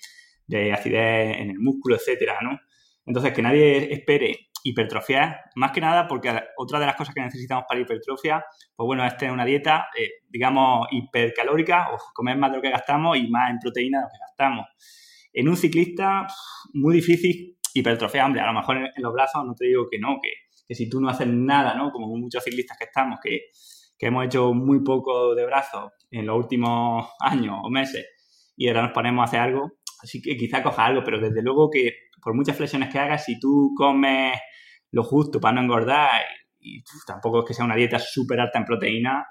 de, 0.45 0.71
acidez 0.71 1.39
en 1.39 1.49
el 1.49 1.59
músculo, 1.59 1.95
etcétera, 1.95 2.37
¿no? 2.43 2.59
Entonces, 3.07 3.33
que 3.33 3.41
nadie 3.41 3.91
espere 3.91 4.49
hipertrofiar, 4.63 5.45
más 5.55 5.71
que 5.71 5.81
nada 5.81 6.07
porque 6.07 6.31
otra 6.57 6.79
de 6.79 6.85
las 6.85 6.95
cosas 6.95 7.15
que 7.15 7.21
necesitamos 7.21 7.65
para 7.67 7.79
hipertrofia, 7.79 8.45
pues 8.75 8.85
bueno, 8.85 9.03
es 9.07 9.17
tener 9.17 9.33
una 9.33 9.45
dieta, 9.45 9.87
eh, 9.97 10.21
digamos, 10.29 10.87
hipercalórica, 10.91 11.89
o 11.93 11.97
comer 12.13 12.37
más 12.37 12.51
de 12.51 12.57
lo 12.57 12.61
que 12.61 12.69
gastamos 12.69 13.17
y 13.17 13.27
más 13.27 13.49
en 13.49 13.57
proteína 13.57 13.97
de 13.97 14.03
lo 14.03 14.09
que 14.09 14.19
gastamos. 14.19 14.67
En 15.33 15.47
un 15.47 15.55
ciclista, 15.55 16.27
muy 16.73 16.95
difícil 16.95 17.57
hipertrofia, 17.73 18.25
hombre, 18.25 18.41
a 18.41 18.47
lo 18.47 18.53
mejor 18.53 18.77
en, 18.77 18.89
los 18.97 19.13
brazos 19.13 19.45
no 19.45 19.53
te 19.53 19.67
digo 19.67 19.87
que 19.89 19.99
no, 19.99 20.17
que, 20.21 20.29
que, 20.67 20.75
si 20.75 20.89
tú 20.89 20.99
no 20.99 21.09
haces 21.09 21.27
nada, 21.27 21.75
¿no? 21.75 21.91
Como 21.91 22.07
muchos 22.17 22.43
ciclistas 22.43 22.77
que 22.77 22.85
estamos, 22.85 23.19
que, 23.21 23.41
que 23.97 24.07
hemos 24.07 24.25
hecho 24.25 24.53
muy 24.53 24.81
poco 24.83 25.35
de 25.35 25.45
brazos 25.45 25.91
en 26.09 26.25
los 26.25 26.37
últimos 26.37 27.07
años 27.19 27.57
o 27.61 27.69
meses 27.69 28.07
y 28.55 28.67
ahora 28.67 28.83
nos 28.83 28.91
ponemos 28.91 29.21
a 29.21 29.25
hacer 29.25 29.39
algo, 29.41 29.71
así 30.01 30.21
que 30.21 30.35
quizá 30.35 30.63
coja 30.63 30.85
algo, 30.85 31.03
pero 31.03 31.19
desde 31.19 31.41
luego 31.41 31.69
que 31.69 31.93
por 32.21 32.33
muchas 32.33 32.57
flexiones 32.57 32.91
que 32.91 32.99
hagas, 32.99 33.25
si 33.25 33.39
tú 33.39 33.73
comes 33.77 34.37
lo 34.91 35.03
justo 35.03 35.39
para 35.39 35.55
no 35.55 35.61
engordar 35.61 36.21
y, 36.59 36.83
tampoco 37.05 37.39
es 37.39 37.45
que 37.45 37.53
sea 37.53 37.65
una 37.65 37.75
dieta 37.75 37.99
súper 37.99 38.39
alta 38.39 38.59
en 38.59 38.65
proteína, 38.65 39.25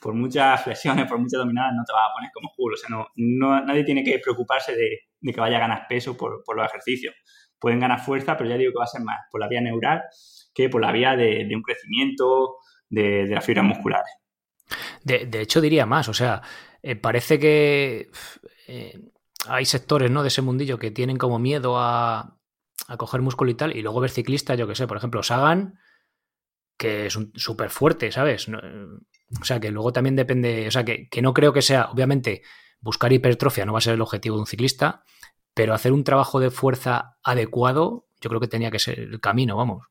por 0.00 0.14
muchas 0.14 0.62
flexiones, 0.64 1.06
por 1.06 1.18
muchas 1.18 1.38
dominadas, 1.38 1.72
no 1.74 1.84
te 1.84 1.92
vas 1.92 2.08
a 2.10 2.14
poner 2.14 2.30
como 2.32 2.48
juro. 2.50 2.74
O 2.74 2.76
sea, 2.76 2.88
no, 3.16 3.64
nadie 3.64 3.84
tiene 3.84 4.04
que 4.04 4.18
preocuparse 4.18 4.74
de, 4.74 5.32
que 5.32 5.40
vaya 5.40 5.56
a 5.56 5.60
ganar 5.60 5.86
peso 5.88 6.16
por, 6.16 6.42
los 6.56 6.66
ejercicios. 6.66 7.14
Pueden 7.58 7.80
ganar 7.80 8.00
fuerza, 8.00 8.36
pero 8.36 8.48
ya 8.48 8.56
digo 8.56 8.72
que 8.72 8.78
va 8.78 8.84
a 8.84 8.88
ser 8.88 9.02
más 9.02 9.18
por 9.30 9.40
la 9.40 9.48
vía 9.48 9.60
neural 9.60 10.02
que 10.54 10.68
por 10.68 10.80
la 10.80 10.90
vía 10.90 11.14
de, 11.14 11.48
un 11.54 11.62
crecimiento 11.62 12.56
de, 12.88 13.26
las 13.28 13.44
fibras 13.44 13.64
musculares. 13.64 14.10
De, 15.04 15.40
hecho, 15.40 15.60
diría 15.60 15.86
más. 15.86 16.08
O 16.08 16.14
sea, 16.14 16.42
eh, 16.82 16.96
parece 16.96 17.38
que 17.38 18.10
eh, 18.66 19.00
hay 19.46 19.64
sectores 19.64 20.10
¿no? 20.10 20.22
de 20.22 20.28
ese 20.28 20.42
mundillo 20.42 20.78
que 20.78 20.90
tienen 20.90 21.16
como 21.16 21.38
miedo 21.38 21.78
a, 21.78 22.34
coger 22.96 23.20
músculo 23.20 23.50
y 23.50 23.54
tal, 23.54 23.76
y 23.76 23.82
luego 23.82 24.00
ver 24.00 24.10
ciclistas, 24.10 24.58
yo 24.58 24.66
que 24.66 24.74
sé, 24.74 24.86
por 24.86 24.96
ejemplo, 24.96 25.22
Sagan, 25.22 25.78
que 26.78 27.06
es 27.06 27.18
súper 27.34 27.70
fuerte, 27.70 28.10
¿sabes? 28.10 28.48
O 29.40 29.44
sea, 29.44 29.60
que 29.60 29.70
luego 29.70 29.92
también 29.92 30.16
depende, 30.16 30.66
o 30.68 30.70
sea, 30.70 30.84
que, 30.84 31.08
no 31.22 31.34
creo 31.34 31.52
que 31.52 31.62
sea, 31.62 31.90
obviamente, 31.90 32.42
buscar 32.80 33.12
hipertrofia 33.12 33.66
no 33.66 33.72
va 33.72 33.78
a 33.78 33.82
ser 33.82 33.94
el 33.94 34.00
objetivo 34.00 34.36
de 34.36 34.40
un 34.40 34.46
ciclista, 34.46 35.04
pero 35.54 35.74
hacer 35.74 35.92
un 35.92 36.04
trabajo 36.04 36.40
de 36.40 36.50
fuerza 36.50 37.16
adecuado, 37.22 38.06
yo 38.20 38.30
creo 38.30 38.40
que 38.40 38.48
tenía 38.48 38.70
que 38.70 38.78
ser 38.78 39.00
el 39.00 39.20
camino, 39.20 39.56
vamos. 39.56 39.86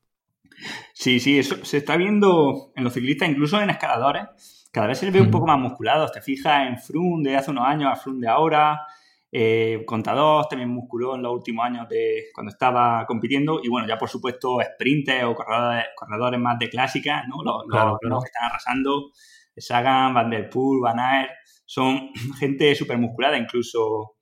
Sí, 0.92 1.20
sí, 1.20 1.38
eso 1.38 1.64
se 1.64 1.78
está 1.78 1.96
viendo 1.96 2.72
en 2.74 2.84
los 2.84 2.92
ciclistas, 2.92 3.28
incluso 3.28 3.60
en 3.60 3.70
escaladores, 3.70 4.58
cada 4.72 4.86
vez 4.86 4.98
se 4.98 5.06
les 5.06 5.14
ve 5.14 5.20
un 5.20 5.30
poco 5.30 5.46
más 5.46 5.58
musculados. 5.58 6.12
Te 6.12 6.20
fijas 6.20 6.68
en 6.68 6.78
Froome 6.78 7.28
de 7.28 7.36
hace 7.36 7.50
unos 7.50 7.64
años, 7.66 7.90
a 7.92 7.96
Froome 7.96 8.20
de 8.20 8.28
ahora, 8.28 8.86
eh, 9.30 9.82
Contador 9.84 10.46
también 10.48 10.70
musculó 10.70 11.14
en 11.14 11.22
los 11.22 11.34
últimos 11.34 11.66
años 11.66 11.88
de 11.88 12.24
cuando 12.34 12.50
estaba 12.50 13.04
compitiendo. 13.06 13.60
Y 13.62 13.68
bueno, 13.68 13.86
ya 13.86 13.98
por 13.98 14.08
supuesto, 14.08 14.58
sprinters 14.74 15.24
o 15.24 15.34
corredores, 15.34 15.86
corredores 15.96 16.40
más 16.40 16.58
de 16.58 16.68
clásica, 16.68 17.24
¿no? 17.28 17.42
Los, 17.42 17.64
que 18.00 18.26
están 18.26 18.50
arrasando, 18.50 19.10
Sagan, 19.56 20.14
Van 20.14 20.30
Der 20.30 20.48
Poel, 20.48 20.80
Van 20.80 20.98
Aert, 20.98 21.30
son 21.66 22.10
gente 22.38 22.74
súper 22.74 22.98
musculada, 22.98 23.36
incluso, 23.36 24.16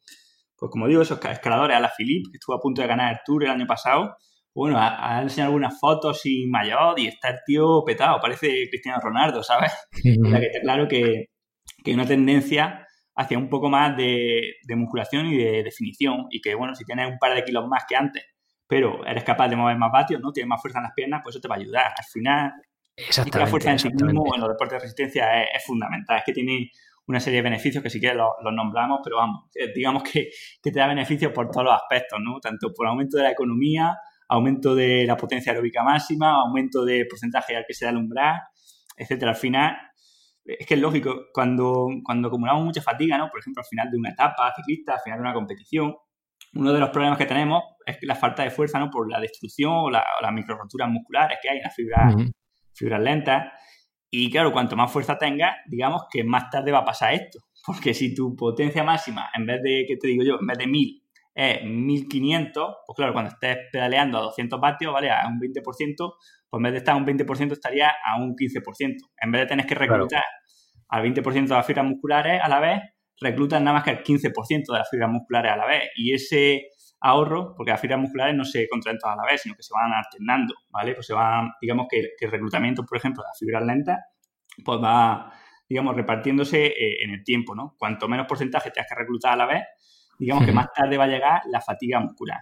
pues 0.57 0.71
como 0.71 0.89
digo, 0.89 1.03
esos 1.03 1.25
escaladores, 1.25 1.77
a 1.77 1.81
la 1.81 1.93
Philippe, 1.97 2.31
que 2.31 2.39
estuvo 2.39 2.57
a 2.57 2.61
punto 2.61 2.83
de 2.83 2.89
ganar 2.89 3.13
el 3.13 3.21
Tour 3.25 3.45
el 3.45 3.51
año 3.51 3.67
pasado. 3.67 4.17
Bueno, 4.55 4.79
ha, 4.79 5.21
enseñado 5.21 5.49
algunas 5.51 5.79
fotos 5.79 6.23
sin 6.23 6.51
mayor 6.51 6.99
y 6.99 7.09
está 7.09 7.29
el 7.29 7.41
tío 7.45 7.85
petado, 7.85 8.19
parece 8.21 8.67
Cristiano 8.71 8.99
Ronaldo, 9.03 9.43
¿sabes? 9.43 9.71
O 10.25 10.31
sea 10.31 10.41
que 10.41 10.47
está 10.47 10.61
claro 10.63 10.89
que, 10.89 11.27
que 11.85 11.91
hay 11.91 11.95
una 11.95 12.07
tendencia 12.07 12.86
hacia 13.17 13.39
un 13.39 13.49
poco 13.49 13.71
más 13.71 13.97
de, 13.97 14.57
musculación 14.77 15.27
y 15.27 15.37
de 15.37 15.63
definición. 15.63 16.27
Y 16.31 16.41
que, 16.41 16.55
bueno, 16.55 16.75
si 16.75 16.85
tienes 16.85 17.11
un 17.11 17.19
par 17.19 17.35
de 17.35 17.45
kilos 17.45 17.67
más 17.67 17.85
que 17.89 17.97
antes, 17.97 18.25
pero 18.67 19.05
eres 19.07 19.25
capaz 19.25 19.49
de 19.49 19.57
mover 19.57 19.77
más 19.79 19.91
vatios, 19.91 20.21
¿no? 20.21 20.33
Tienes 20.33 20.49
más 20.49 20.61
fuerza 20.61 20.79
en 20.79 20.85
las 20.85 20.93
piernas, 20.93 21.21
pues 21.25 21.35
eso 21.35 21.41
te 21.41 21.49
va 21.49 21.55
a 21.55 21.59
ayudar. 21.59 21.93
Al 21.97 22.05
final, 22.05 22.53
la 23.35 23.47
fuerza 23.47 23.73
en 23.73 23.79
sí 23.79 23.89
mismo 23.89 24.35
en 24.35 24.41
los 24.41 24.51
deportes 24.51 24.77
de 24.77 24.81
resistencia 24.81 25.43
es, 25.43 25.65
fundamental. 25.65 26.19
Es 26.19 26.25
que 26.25 26.33
tiene 26.33 26.71
una 27.07 27.21
serie 27.21 27.39
de 27.39 27.43
beneficios 27.43 27.83
que 27.83 27.89
si 27.89 28.01
quieres 28.01 28.19
los, 28.19 28.53
nombramos, 28.53 29.01
pero 29.03 29.17
vamos, 29.17 29.45
digamos 29.75 30.03
que, 30.03 30.29
te 30.61 30.71
da 30.71 30.87
beneficios 30.87 31.33
por 31.33 31.51
todos 31.51 31.65
los 31.65 31.75
aspectos, 31.75 32.19
¿no? 32.23 32.39
Tanto 32.41 32.73
por 32.75 32.87
aumento 32.87 33.17
de 33.17 33.23
la 33.23 33.31
economía, 33.31 33.97
aumento 34.29 34.75
de 34.75 35.07
la 35.07 35.17
potencia 35.17 35.53
aeróbica 35.53 35.83
máxima, 35.83 36.33
aumento 36.33 36.85
de 36.85 37.07
porcentaje 37.09 37.57
al 37.57 37.65
que 37.67 37.75
se 37.75 37.85
da 37.87 37.93
el 37.93 37.99
umbral, 37.99 38.41
etcétera. 38.97 39.31
Al 39.31 39.37
final, 39.37 39.77
es 40.47 40.67
que 40.67 40.75
es 40.75 40.81
lógico, 40.81 41.27
cuando, 41.33 41.89
cuando 42.05 42.29
acumulamos 42.29 42.65
mucha 42.65 42.83
fatiga, 42.83 43.19
¿no? 43.19 43.29
Por 43.29 43.41
ejemplo, 43.41 43.63
al 43.63 43.69
final 43.69 43.91
de 43.91 43.99
una 43.99 44.11
etapa 44.11 44.53
ciclista, 44.55 44.95
al 44.95 45.01
final 45.01 45.19
de 45.19 45.23
una 45.23 45.35
competición, 45.35 45.95
uno 46.55 46.73
de 46.73 46.81
los 46.81 46.91
problemas 46.91 47.19
que 47.19 47.27
tenemos 47.27 47.63
es 47.85 47.99
la 48.03 48.15
falta 48.15 48.43
de 48.43 48.51
fuerza, 48.51 48.79
¿no? 48.79 48.91
Por 48.91 49.11
la 49.11 49.21
destrucción 49.21 49.73
o, 49.73 49.91
las 49.91 50.33
micro 50.33 50.57
roturas 50.57 50.89
musculares 50.89 51.39
que 51.43 51.51
hay 51.51 51.59
en 51.59 51.63
las 51.63 51.75
fibras, 51.75 52.15
fibras 52.73 53.01
lentas. 53.01 53.53
Y 54.11 54.31
claro, 54.31 54.53
cuanto 54.53 54.77
más 54.77 54.91
fuerza 54.91 55.19
tengas, 55.19 55.57
digamos 55.67 56.05
que 56.11 56.25
más 56.25 56.49
tarde 56.51 56.73
va 56.73 56.79
a 56.79 56.85
pasar 56.85 57.15
esto. 57.15 57.41
Porque 57.67 57.93
si 57.93 58.15
tu 58.15 58.37
potencia 58.37 58.85
máxima, 58.85 59.29
en 59.35 59.45
vez 59.45 59.61
de, 59.63 59.85
¿qué 59.87 59.97
te 59.97 60.07
digo 60.09 60.23
yo? 60.23 60.39
En 60.41 60.47
vez 60.47 60.59
de 60.59 60.67
1000, 60.67 61.03
es 61.35 61.65
1500, 61.65 62.77
pues 62.87 62.97
claro, 62.97 63.13
cuando 63.13 63.31
estés 63.31 63.59
pedaleando 63.71 64.19
a 64.19 64.23
200 64.23 64.59
vatios, 64.59 64.93
¿vale? 64.93 65.11
A 65.11 65.27
un 65.27 65.39
20%, 65.39 66.15
pues 66.49 66.59
en 66.59 66.63
vez 66.63 66.73
de 66.73 66.79
estar 66.79 66.95
a 66.95 66.99
un 66.99 67.07
20% 67.07 67.53
estaría 67.53 67.89
a 67.89 68.17
un 68.17 68.35
15%. 68.35 68.95
En 69.21 69.31
vez 69.31 69.43
de 69.43 69.47
tener 69.47 69.67
que 69.67 69.75
reclutar 69.75 70.25
al 70.89 71.03
20% 71.03 71.49
de 71.49 71.55
las 71.55 71.67
fibras 71.67 71.87
musculares 71.87 72.41
a 72.43 72.49
la 72.49 72.61
vez, 72.61 72.81
reclutan 73.21 73.65
nada 73.65 73.77
más 73.77 73.85
que 73.85 73.91
el 73.91 74.03
15% 74.03 74.73
de 74.73 74.79
las 74.79 74.89
fibras 74.89 75.11
musculares 75.11 75.53
a 75.53 75.57
la 75.57 75.67
vez. 75.67 75.91
Y 75.97 76.13
ese 76.13 76.69
ahorro, 77.01 77.55
porque 77.57 77.73
las 77.73 77.81
fibras 77.81 78.01
musculares 78.01 78.35
no 78.35 78.45
se 78.45 78.69
contraen 78.69 78.99
todas 78.99 79.17
a 79.19 79.23
la 79.23 79.31
vez, 79.31 79.43
sino 79.43 79.55
que 79.55 79.63
se 79.63 79.75
van 79.75 79.93
alternando, 79.93 80.55
¿vale? 80.71 80.95
Pues 80.95 81.07
se 81.07 81.15
van, 81.15 81.53
digamos 81.61 81.87
que, 81.91 82.01
el 82.19 82.31
reclutamiento, 82.31 82.85
por 82.85 82.99
ejemplo, 82.99 83.23
de 83.23 83.29
las 83.29 83.39
fibras 83.39 83.65
lentas, 83.65 83.99
pues 84.65 84.79
va, 84.83 85.33
digamos, 85.69 85.95
repartiéndose 85.95 86.67
eh, 86.67 87.05
en 87.05 87.11
el 87.11 87.25
tiempo, 87.25 87.55
¿no? 87.55 87.75
Cuanto 87.79 88.09
menos 88.09 88.27
porcentaje 88.27 88.71
tengas 88.71 88.89
que 88.89 88.95
reclutar 88.95 89.33
a 89.33 89.37
la 89.37 89.47
vez, 89.47 89.65
digamos 90.19 90.45
que 90.45 90.53
más 90.53 90.73
tarde 90.73 90.97
va 90.97 91.05
a 91.05 91.09
llegar 91.09 91.43
la 91.51 91.61
fatiga 91.61 92.01
muscular. 92.01 92.41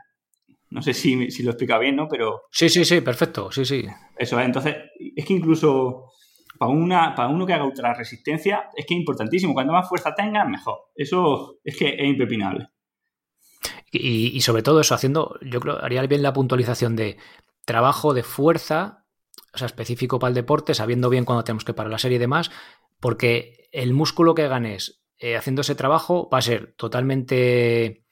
No 0.74 0.82
sé 0.82 0.92
si, 0.92 1.14
lo 1.14 1.22
he 1.22 1.52
explicado 1.52 1.82
bien, 1.82 1.94
¿no? 1.94 2.08
Pero... 2.08 2.42
Sí, 2.50 2.68
sí, 2.68 2.84
sí, 2.84 3.00
perfecto, 3.00 3.52
sí, 3.52 3.64
sí. 3.64 3.86
Eso 4.18 4.40
es, 4.40 4.44
entonces, 4.44 4.74
es 5.14 5.24
que 5.24 5.32
incluso 5.32 6.10
para, 6.58 6.72
una, 6.72 7.14
para 7.14 7.28
uno 7.28 7.46
que 7.46 7.52
haga 7.52 7.64
ultra 7.64 7.94
resistencia, 7.94 8.70
es 8.74 8.84
que 8.84 8.94
es 8.94 8.98
importantísimo. 8.98 9.54
Cuanto 9.54 9.72
más 9.72 9.88
fuerza 9.88 10.16
tengas, 10.16 10.48
mejor. 10.48 10.78
Eso 10.96 11.60
es 11.62 11.76
que 11.76 11.90
es 11.90 12.04
impepinable. 12.04 12.70
Y, 13.92 14.36
y, 14.36 14.40
sobre 14.40 14.64
todo 14.64 14.80
eso, 14.80 14.96
haciendo, 14.96 15.38
yo 15.42 15.60
creo, 15.60 15.78
haría 15.80 16.04
bien 16.08 16.24
la 16.24 16.32
puntualización 16.32 16.96
de 16.96 17.18
trabajo 17.64 18.12
de 18.12 18.24
fuerza, 18.24 19.06
o 19.52 19.58
sea, 19.58 19.66
específico 19.66 20.18
para 20.18 20.30
el 20.30 20.34
deporte, 20.34 20.74
sabiendo 20.74 21.08
bien 21.08 21.24
cuándo 21.24 21.44
tenemos 21.44 21.64
que 21.64 21.74
parar 21.74 21.92
la 21.92 21.98
serie 21.98 22.16
y 22.16 22.18
demás, 22.18 22.50
porque 22.98 23.68
el 23.70 23.94
músculo 23.94 24.34
que 24.34 24.48
ganes 24.48 25.04
eh, 25.18 25.36
haciendo 25.36 25.60
ese 25.60 25.76
trabajo 25.76 26.28
va 26.28 26.38
a 26.38 26.42
ser 26.42 26.74
totalmente 26.76 28.03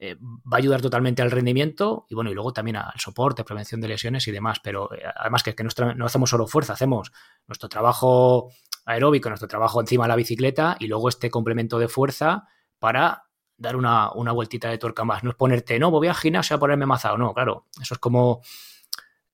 eh, 0.00 0.16
va 0.20 0.56
a 0.56 0.58
ayudar 0.58 0.80
totalmente 0.80 1.22
al 1.22 1.30
rendimiento 1.30 2.06
y 2.08 2.14
bueno, 2.14 2.30
y 2.30 2.34
luego 2.34 2.52
también 2.52 2.76
al 2.76 2.98
soporte, 2.98 3.44
prevención 3.44 3.80
de 3.80 3.88
lesiones 3.88 4.28
y 4.28 4.32
demás. 4.32 4.60
Pero 4.62 4.92
eh, 4.94 5.02
además 5.16 5.42
que, 5.42 5.54
que 5.54 5.64
no 5.64 6.06
hacemos 6.06 6.30
solo 6.30 6.46
fuerza, 6.46 6.74
hacemos 6.74 7.12
nuestro 7.46 7.68
trabajo 7.68 8.50
aeróbico, 8.86 9.28
nuestro 9.28 9.48
trabajo 9.48 9.80
encima 9.80 10.04
de 10.04 10.08
la 10.08 10.16
bicicleta 10.16 10.76
y 10.78 10.86
luego 10.86 11.08
este 11.08 11.30
complemento 11.30 11.78
de 11.78 11.88
fuerza 11.88 12.46
para 12.78 13.24
dar 13.56 13.76
una, 13.76 14.12
una 14.12 14.32
vueltita 14.32 14.70
de 14.70 14.78
tuerca 14.78 15.04
más. 15.04 15.24
No 15.24 15.30
es 15.30 15.36
ponerte, 15.36 15.78
no, 15.78 15.90
voy 15.90 16.06
al 16.06 16.14
gimnasio 16.14 16.56
a 16.56 16.60
ponerme 16.60 16.86
mazado. 16.86 17.18
No, 17.18 17.34
claro, 17.34 17.66
eso 17.80 17.94
es 17.94 18.00
como 18.00 18.40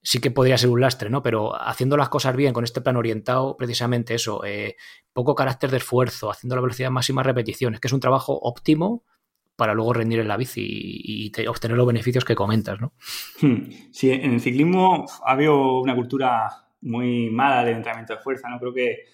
sí 0.05 0.21
que 0.21 0.31
podría 0.31 0.59
ser 0.59 0.71
un 0.71 0.81
lastre, 0.81 1.09
¿no? 1.09 1.23
Pero 1.23 1.55
haciendo 1.61 1.97
las 1.97 2.11
cosas 2.11 2.37
bien, 2.37 2.53
con 2.53 2.63
este 2.63 2.83
plan 2.83 2.97
orientado, 2.97 3.57
precisamente 3.57 4.15
eso, 4.15 4.45
eh, 4.45 4.77
poco 5.13 5.35
carácter 5.35 5.71
de 5.71 5.79
esfuerzo, 5.79 6.31
haciendo 6.31 6.57
la 6.57 6.63
velocidad 6.63 6.91
máxima 6.91 7.23
repeticiones, 7.23 7.81
que 7.81 7.89
es 7.89 7.93
un 7.93 8.01
trabajo 8.01 8.39
óptimo 8.39 9.05
para 9.57 9.75
luego 9.75 9.93
rendir 9.93 10.21
en 10.21 10.29
la 10.29 10.37
bici 10.37 10.63
y, 10.65 11.47
obtener 11.47 11.77
los 11.77 11.87
beneficios 11.87 12.25
que 12.25 12.35
comentas, 12.35 12.81
¿no? 12.81 12.93
Hmm. 13.41 13.71
Sí, 13.93 14.11
en 14.11 14.35
el 14.35 14.41
ciclismo 14.41 15.07
ha 15.25 15.33
habido 15.33 15.81
una 15.81 15.95
cultura 15.95 16.49
muy 16.81 17.31
mala 17.31 17.65
de 17.65 17.73
entrenamiento 17.73 18.15
de 18.15 18.21
fuerza, 18.21 18.49
¿no? 18.49 18.59
Creo 18.59 18.75
que, 18.75 19.05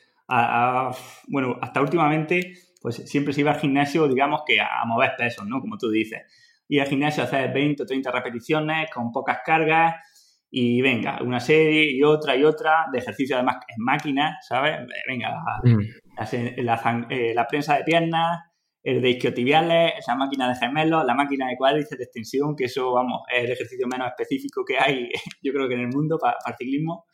bueno, 1.29 1.57
hasta 1.61 1.81
últimamente, 1.81 2.55
pues 2.81 2.97
siempre 2.97 3.33
se 3.33 3.43
iba 3.43 3.53
al 3.53 3.61
gimnasio, 3.61 4.09
digamos 4.09 4.43
que 4.47 4.61
a 4.61 4.85
mover 4.87 5.13
pesos, 5.17 5.47
¿no? 5.47 5.61
Como 5.61 5.77
tú 5.79 5.91
dices. 5.91 6.23
Y 6.69 6.79
al 6.79 6.87
gimnasio 6.87 7.23
a 7.23 7.27
hacer 7.27 7.53
20 7.53 7.83
o 7.83 7.87
30 7.87 8.11
repeticiones 8.11 8.91
con 8.91 9.13
pocas 9.13 9.41
cargas 9.45 9.97
y 10.51 10.81
venga, 10.83 11.19
una 11.23 11.39
serie 11.39 11.93
y 11.93 12.03
otra 12.03 12.35
y 12.35 12.45
otra 12.45 12.87
de 12.93 12.99
ejercicio 12.99 13.37
además 13.37 13.59
en 13.69 13.85
máquina, 13.85 14.39
¿sabes? 14.41 14.79
Venga, 15.07 15.31
la, 15.31 15.61
mm. 15.63 17.07
eh, 17.11 17.33
la 17.35 17.47
prensa 17.47 17.77
de 17.77 17.85
piernas, 17.85 18.50
el 18.83 19.03
de 19.03 19.11
isquiotibiales, 19.11 19.93
esa 19.99 20.15
máquina 20.17 20.49
de 20.49 20.57
gemelos, 20.57 21.05
la 21.05 21.15
máquina 21.15 21.49
de 21.49 21.57
cuádriceps 21.57 21.99
de 21.99 22.05
extensión, 22.05 22.57
que 22.57 22.65
eso, 22.65 22.93
vamos, 22.93 23.23
es 23.33 23.45
el 23.45 23.53
ejercicio 23.53 23.87
menos 23.87 24.09
específico 24.09 24.65
que 24.67 24.79
hay, 24.79 25.09
yo 25.43 25.53
creo 25.53 25.69
que 25.69 25.75
en 25.75 25.81
el 25.81 25.89
mundo 25.89 26.19
para, 26.19 26.37
ciclismo. 26.57 27.07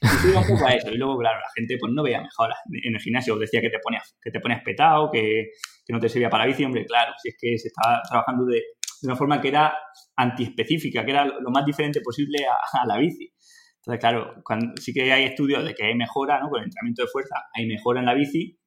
Y 0.00 0.28
un 0.28 0.46
poco 0.46 0.66
a 0.66 0.72
eso. 0.72 0.90
Y 0.90 0.96
luego, 0.96 1.18
claro, 1.18 1.38
la 1.38 1.50
gente 1.54 1.76
pues 1.78 1.92
no 1.94 2.02
veía 2.02 2.20
mejoras. 2.20 2.58
En 2.70 2.94
el 2.94 3.00
gimnasio 3.00 3.36
decía 3.36 3.60
que 3.60 3.70
te 3.70 3.78
ponías, 3.82 4.16
que 4.22 4.30
te 4.30 4.40
ponías 4.40 4.62
petado, 4.62 5.10
que, 5.10 5.50
que 5.84 5.92
no 5.92 5.98
te 5.98 6.08
servía 6.08 6.28
para 6.28 6.44
la 6.44 6.48
bici. 6.48 6.64
Hombre, 6.64 6.84
claro, 6.84 7.12
si 7.22 7.30
es 7.30 7.36
que 7.38 7.56
se 7.58 7.68
estaba 7.68 8.02
trabajando 8.02 8.44
de, 8.44 8.62
de 9.04 9.08
una 9.08 9.16
forma 9.16 9.40
que 9.40 9.48
era 9.48 9.74
antiespecífica, 10.16 11.04
que 11.04 11.10
era 11.10 11.24
lo 11.24 11.50
más 11.50 11.64
diferente 11.64 12.00
posible 12.00 12.38
a, 12.46 12.86
la 12.86 12.98
bici. 12.98 13.30
Entonces, 13.76 14.00
claro, 14.00 14.34
sí 14.80 14.92
que 14.94 15.12
hay 15.12 15.24
estudios 15.24 15.62
de 15.64 15.74
que 15.74 15.84
hay 15.84 15.94
mejora, 15.94 16.40
¿no? 16.40 16.48
Con 16.48 16.60
el 16.60 16.64
entrenamiento 16.66 17.02
de 17.02 17.08
fuerza 17.08 17.36
hay 17.54 17.66
mejora 17.66 18.00
en 18.00 18.06
la 18.06 18.14
bici, 18.14 18.58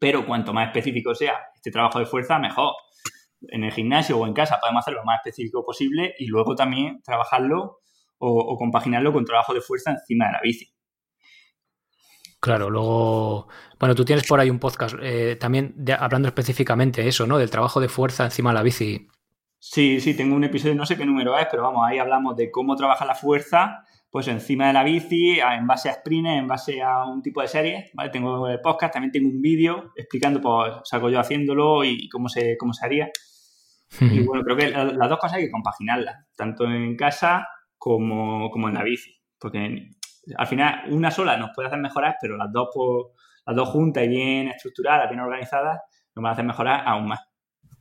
pero 0.00 0.26
cuanto 0.26 0.52
más 0.52 0.68
específico 0.68 1.14
sea 1.14 1.34
este 1.54 1.70
trabajo 1.70 1.98
de 1.98 2.06
fuerza, 2.06 2.38
mejor. 2.38 2.74
En 3.42 3.62
el 3.64 3.72
gimnasio 3.72 4.18
o 4.18 4.26
en 4.26 4.32
casa 4.32 4.58
podemos 4.60 4.80
hacerlo 4.80 5.00
lo 5.00 5.06
más 5.06 5.20
específico 5.24 5.64
posible 5.64 6.14
y 6.18 6.26
luego 6.26 6.54
también 6.56 7.00
trabajarlo 7.02 7.80
o, 8.18 8.56
compaginarlo 8.58 9.12
con 9.12 9.24
trabajo 9.24 9.54
de 9.54 9.60
fuerza 9.60 9.92
encima 9.92 10.26
de 10.26 10.32
la 10.32 10.40
bici. 10.42 10.72
Claro, 12.40 12.70
luego, 12.70 13.48
bueno, 13.78 13.94
tú 13.94 14.04
tienes 14.04 14.26
por 14.26 14.40
ahí 14.40 14.50
un 14.50 14.58
podcast 14.58 14.96
eh, 15.00 15.36
también 15.36 15.74
hablando 15.98 16.28
específicamente 16.28 17.02
de 17.02 17.08
eso, 17.08 17.26
¿no? 17.26 17.38
Del 17.38 17.50
trabajo 17.50 17.80
de 17.80 17.88
fuerza 17.88 18.24
encima 18.24 18.50
de 18.50 18.54
la 18.54 18.62
bici. 18.62 19.08
Sí, 19.60 20.00
sí, 20.00 20.14
tengo 20.14 20.36
un 20.36 20.44
episodio, 20.44 20.76
no 20.76 20.86
sé 20.86 20.96
qué 20.96 21.04
número 21.04 21.36
es, 21.36 21.46
pero 21.50 21.64
vamos, 21.64 21.84
ahí 21.84 21.98
hablamos 21.98 22.36
de 22.36 22.50
cómo 22.50 22.76
trabaja 22.76 23.04
la 23.04 23.16
fuerza, 23.16 23.84
pues 24.10 24.26
encima 24.28 24.68
de 24.68 24.72
la 24.72 24.84
bici, 24.84 25.38
en 25.38 25.66
base 25.66 25.90
a 25.90 25.94
sprints, 25.94 26.30
en 26.30 26.46
base 26.46 26.82
a 26.82 27.04
un 27.04 27.22
tipo 27.22 27.42
de 27.42 27.48
serie, 27.48 27.90
¿vale? 27.94 28.10
Tengo 28.10 28.48
el 28.48 28.60
podcast, 28.60 28.94
también 28.94 29.12
tengo 29.12 29.28
un 29.28 29.40
vídeo 29.40 29.92
explicando, 29.96 30.40
pues, 30.40 30.74
salgo 30.84 31.10
yo 31.10 31.20
haciéndolo 31.20 31.84
y 31.84 32.08
cómo 32.08 32.28
se, 32.28 32.56
cómo 32.56 32.72
se 32.72 32.86
haría. 32.86 33.10
Y 34.00 34.20
bueno, 34.20 34.44
creo 34.44 34.56
que 34.56 34.68
las 34.68 35.08
dos 35.08 35.18
cosas 35.18 35.38
hay 35.38 35.44
que 35.44 35.50
compaginarlas, 35.50 36.26
tanto 36.36 36.64
en 36.64 36.94
casa 36.94 37.48
como, 37.78 38.50
como 38.50 38.68
en 38.68 38.74
la 38.74 38.82
bici, 38.82 39.18
porque 39.38 39.88
al 40.36 40.46
final 40.46 40.82
una 40.90 41.10
sola 41.10 41.38
nos 41.38 41.52
puede 41.54 41.68
hacer 41.68 41.80
mejorar, 41.80 42.16
pero 42.20 42.36
las 42.36 42.52
dos, 42.52 42.68
pues, 42.74 43.06
las 43.46 43.56
dos 43.56 43.68
juntas 43.70 44.04
y 44.04 44.08
bien 44.08 44.48
estructuradas, 44.48 45.08
bien 45.08 45.20
organizadas, 45.20 45.80
nos 46.14 46.22
van 46.22 46.30
a 46.30 46.32
hacer 46.32 46.44
mejorar 46.44 46.82
aún 46.86 47.08
más. 47.08 47.20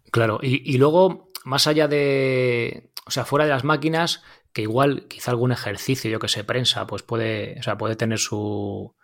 Claro, 0.09 0.39
y, 0.41 0.73
y 0.73 0.77
luego 0.77 1.27
más 1.43 1.67
allá 1.67 1.87
de, 1.87 2.91
o 3.05 3.11
sea, 3.11 3.23
fuera 3.25 3.45
de 3.45 3.51
las 3.51 3.63
máquinas, 3.63 4.23
que 4.57 4.63
igual 4.63 5.05
quizá 5.07 5.29
algún 5.29 5.51
ejercicio, 5.51 6.09
yo 6.09 6.17
que 6.17 6.27
sé, 6.27 6.43
prensa, 6.43 6.87
pues 6.87 7.03
puede, 7.03 7.59
o 7.59 7.61
sea, 7.61 7.77
puede 7.77 7.95
tener 7.95 8.17
su, 8.17 8.35
o 8.35 8.95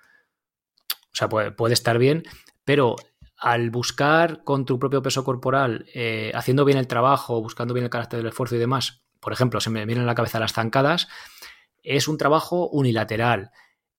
sea, 1.11 1.29
puede, 1.29 1.73
estar 1.75 1.99
bien, 1.99 2.23
pero 2.65 2.95
al 3.37 3.69
buscar 3.69 4.43
con 4.43 4.65
tu 4.65 4.79
propio 4.79 5.03
peso 5.03 5.23
corporal, 5.23 5.85
eh, 5.93 6.31
haciendo 6.33 6.65
bien 6.65 6.79
el 6.79 6.87
trabajo, 6.87 7.39
buscando 7.39 7.75
bien 7.75 7.83
el 7.83 7.91
carácter 7.91 8.17
del 8.17 8.29
esfuerzo 8.29 8.55
y 8.55 8.57
demás, 8.57 9.03
por 9.19 9.31
ejemplo, 9.31 9.61
se 9.61 9.69
me 9.69 9.85
vienen 9.85 10.05
a 10.05 10.07
la 10.07 10.15
cabeza 10.15 10.39
las 10.39 10.53
zancadas, 10.53 11.07
es 11.83 12.07
un 12.07 12.17
trabajo 12.17 12.67
unilateral. 12.69 13.51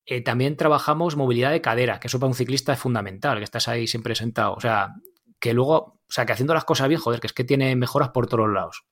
Eh, 0.07 0.23
también 0.23 0.57
trabajamos 0.57 1.14
movilidad 1.14 1.53
de 1.53 1.61
cadera, 1.61 2.01
que 2.01 2.09
eso 2.09 2.19
para 2.19 2.31
un 2.31 2.35
ciclista 2.35 2.73
es 2.73 2.81
fundamental, 2.81 3.38
que 3.38 3.45
estás 3.45 3.69
ahí 3.69 3.87
siempre 3.87 4.17
sentado. 4.17 4.55
O 4.55 4.61
sea, 4.61 4.88
que 5.38 5.55
luego, 5.55 6.01
o 6.01 6.12
sea, 6.12 6.27
que 6.27 6.33
haciendo 6.33 6.53
las 6.53 6.64
cosas 6.64 6.88
bien, 6.88 7.01
joder, 7.01 7.21
que 7.21 7.29
es 7.29 7.33
que 7.33 7.45
tiene 7.45 7.77
mejoras 7.77 8.09
por 8.09 8.27
todos 8.27 8.51
lados. 8.51 8.85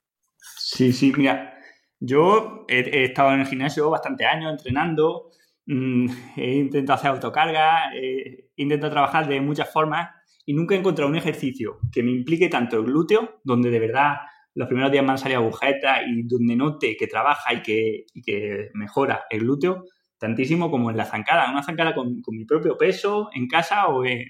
Sí, 0.58 0.92
sí, 0.92 1.12
mira, 1.16 1.58
yo 2.04 2.64
he, 2.68 3.04
estado 3.04 3.32
en 3.32 3.40
el 3.40 3.46
gimnasio 3.46 3.90
bastante 3.90 4.26
años 4.26 4.52
entrenando, 4.52 5.30
mm, 5.66 6.06
he 6.36 6.54
intentado 6.56 6.98
hacer 6.98 7.10
autocarga, 7.10 7.94
he 7.94 8.50
intentado 8.56 8.92
trabajar 8.92 9.28
de 9.28 9.40
muchas 9.40 9.72
formas 9.72 10.10
y 10.44 10.54
nunca 10.54 10.74
he 10.74 10.78
encontrado 10.78 11.10
un 11.10 11.16
ejercicio 11.16 11.78
que 11.92 12.02
me 12.02 12.10
implique 12.10 12.48
tanto 12.48 12.76
el 12.76 12.84
glúteo, 12.84 13.40
donde 13.44 13.70
de 13.70 13.78
verdad 13.78 14.16
los 14.54 14.68
primeros 14.68 14.90
días 14.92 15.04
me 15.04 15.12
han 15.12 15.18
salido 15.18 15.40
agujetas 15.40 16.00
y 16.06 16.22
donde 16.24 16.56
note 16.56 16.96
que 16.96 17.06
trabaja 17.06 17.54
y 17.54 17.62
que, 17.62 18.04
que 18.24 18.70
mejora 18.74 19.24
el 19.30 19.40
glúteo, 19.40 19.84
tantísimo 20.18 20.70
como 20.70 20.90
en 20.90 20.96
la 20.96 21.04
zancada, 21.04 21.50
una 21.50 21.62
zancada 21.62 21.94
con, 21.94 22.20
con 22.20 22.36
mi 22.36 22.44
propio 22.44 22.76
peso 22.76 23.30
en 23.32 23.46
casa 23.48 23.86
o 23.86 24.04
en, 24.04 24.24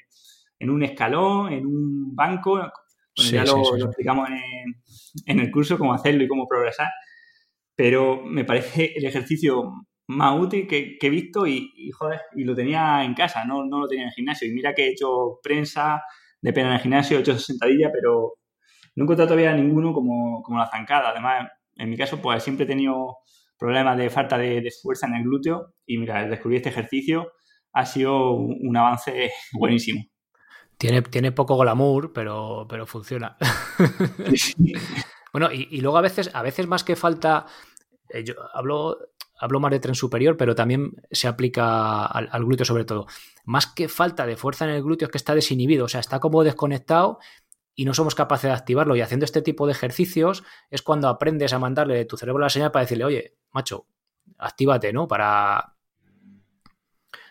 en 0.62 0.70
un 0.70 0.82
escalón, 0.82 1.52
en 1.52 1.66
un 1.66 2.14
banco. 2.14 2.60
ya 3.16 3.44
lo, 3.44 3.76
explicamos 3.76 4.28
en, 5.26 5.40
el 5.40 5.50
curso 5.50 5.76
cómo 5.76 5.92
hacerlo 5.92 6.22
y 6.22 6.28
cómo 6.28 6.46
progresar. 6.46 6.88
Pero 7.82 8.22
me 8.24 8.44
parece 8.44 8.92
el 8.96 9.04
ejercicio 9.04 9.72
más 10.06 10.38
útil 10.38 10.68
que, 10.68 10.98
he 11.00 11.10
visto 11.10 11.48
y, 11.48 11.90
joder, 11.98 12.20
y 12.36 12.44
lo 12.44 12.54
tenía 12.54 13.02
en 13.02 13.12
casa, 13.12 13.44
no, 13.44 13.64
no 13.64 13.80
lo 13.80 13.88
tenía 13.88 14.04
en 14.04 14.10
el 14.10 14.14
gimnasio. 14.14 14.48
Y 14.48 14.52
mira 14.52 14.72
que 14.72 14.84
he 14.84 14.90
hecho 14.90 15.40
prensa 15.42 16.00
de 16.40 16.52
pena 16.52 16.68
en 16.68 16.74
el 16.74 16.80
gimnasio, 16.80 17.18
he 17.18 17.20
hecho 17.22 17.36
sentadilla, 17.36 17.90
pero 17.92 18.34
no 18.94 19.02
he 19.02 19.04
encontrado 19.04 19.30
todavía 19.30 19.52
ninguno 19.56 19.92
como, 19.92 20.44
como 20.44 20.58
la 20.58 20.70
zancada. 20.70 21.10
Además, 21.10 21.50
en 21.74 21.90
mi 21.90 21.96
caso, 21.96 22.22
pues 22.22 22.44
siempre 22.44 22.66
he 22.66 22.68
tenido 22.68 23.16
problemas 23.58 23.98
de 23.98 24.10
falta 24.10 24.38
de, 24.38 24.60
de 24.60 24.70
fuerza 24.70 25.08
en 25.08 25.16
el 25.16 25.24
glúteo 25.24 25.74
y 25.84 25.98
mira, 25.98 26.24
descubrir 26.28 26.58
este 26.58 26.68
ejercicio 26.68 27.32
ha 27.72 27.84
sido 27.84 28.30
un 28.30 28.76
avance 28.76 29.32
buenísimo. 29.58 30.04
Tiene, 31.10 31.32
poco 31.32 31.56
glamour, 31.56 32.12
pero, 32.12 32.66
pero 32.68 32.86
funciona. 32.86 33.36
bueno, 35.32 35.52
y, 35.52 35.80
luego 35.80 35.96
a 35.96 36.00
veces, 36.00 36.30
a 36.34 36.42
veces 36.42 36.66
más 36.66 36.82
que 36.82 36.96
falta. 36.96 37.46
Eh, 38.12 38.24
yo 38.24 38.34
hablo, 38.52 38.98
hablo 39.38 39.60
más 39.60 39.70
de 39.70 39.80
tren 39.80 39.94
superior, 39.94 40.36
pero 40.36 40.54
también 40.54 40.92
se 41.10 41.28
aplica 41.28 42.06
al, 42.06 42.44
glúteo 42.44 42.66
sobre 42.66 42.84
todo. 42.84 43.06
Más 43.44 43.66
que 43.66 43.88
falta 43.88 44.26
de 44.26 44.36
fuerza 44.36 44.64
en 44.64 44.72
el 44.72 44.82
glúteo 44.82 45.06
es 45.06 45.12
que 45.12 45.18
está 45.18 45.34
desinhibido, 45.34 45.86
o 45.86 45.88
sea, 45.88 46.00
está 46.00 46.20
como 46.20 46.44
desconectado 46.44 47.18
y 47.74 47.84
no 47.84 47.94
somos 47.94 48.14
capaces 48.14 48.48
de 48.48 48.54
activarlo. 48.54 48.94
Y 48.96 49.00
haciendo 49.00 49.24
este 49.24 49.42
tipo 49.42 49.66
de 49.66 49.72
ejercicios 49.72 50.44
es 50.70 50.82
cuando 50.82 51.08
aprendes 51.08 51.52
a 51.52 51.58
mandarle 51.58 51.96
de 51.96 52.04
tu 52.04 52.16
cerebro 52.16 52.42
la 52.42 52.50
señal 52.50 52.70
para 52.70 52.84
decirle, 52.84 53.04
oye, 53.04 53.36
macho, 53.52 53.86
actívate, 54.38 54.92
¿no? 54.92 55.08
Para, 55.08 55.74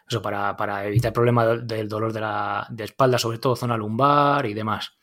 eso, 0.08 0.22
para, 0.22 0.58
para 0.58 0.86
evitar 0.88 1.10
el 1.10 1.14
problema 1.14 1.46
del 1.46 1.88
dolor 1.88 2.12
de 2.12 2.22
la 2.22 2.68
de 2.70 2.84
espalda, 2.86 3.18
sobre 3.18 3.38
todo 3.38 3.56
zona 3.56 3.78
lumbar 3.78 4.46
y 4.46 4.54
demás. 4.54 4.98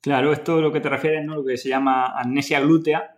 Claro, 0.00 0.32
esto 0.32 0.56
es 0.56 0.62
lo 0.62 0.72
que 0.72 0.80
te 0.80 0.88
refieres, 0.88 1.24
¿no? 1.24 1.36
Lo 1.36 1.44
que 1.44 1.56
se 1.56 1.68
llama 1.68 2.18
amnesia 2.18 2.60
glútea. 2.60 3.17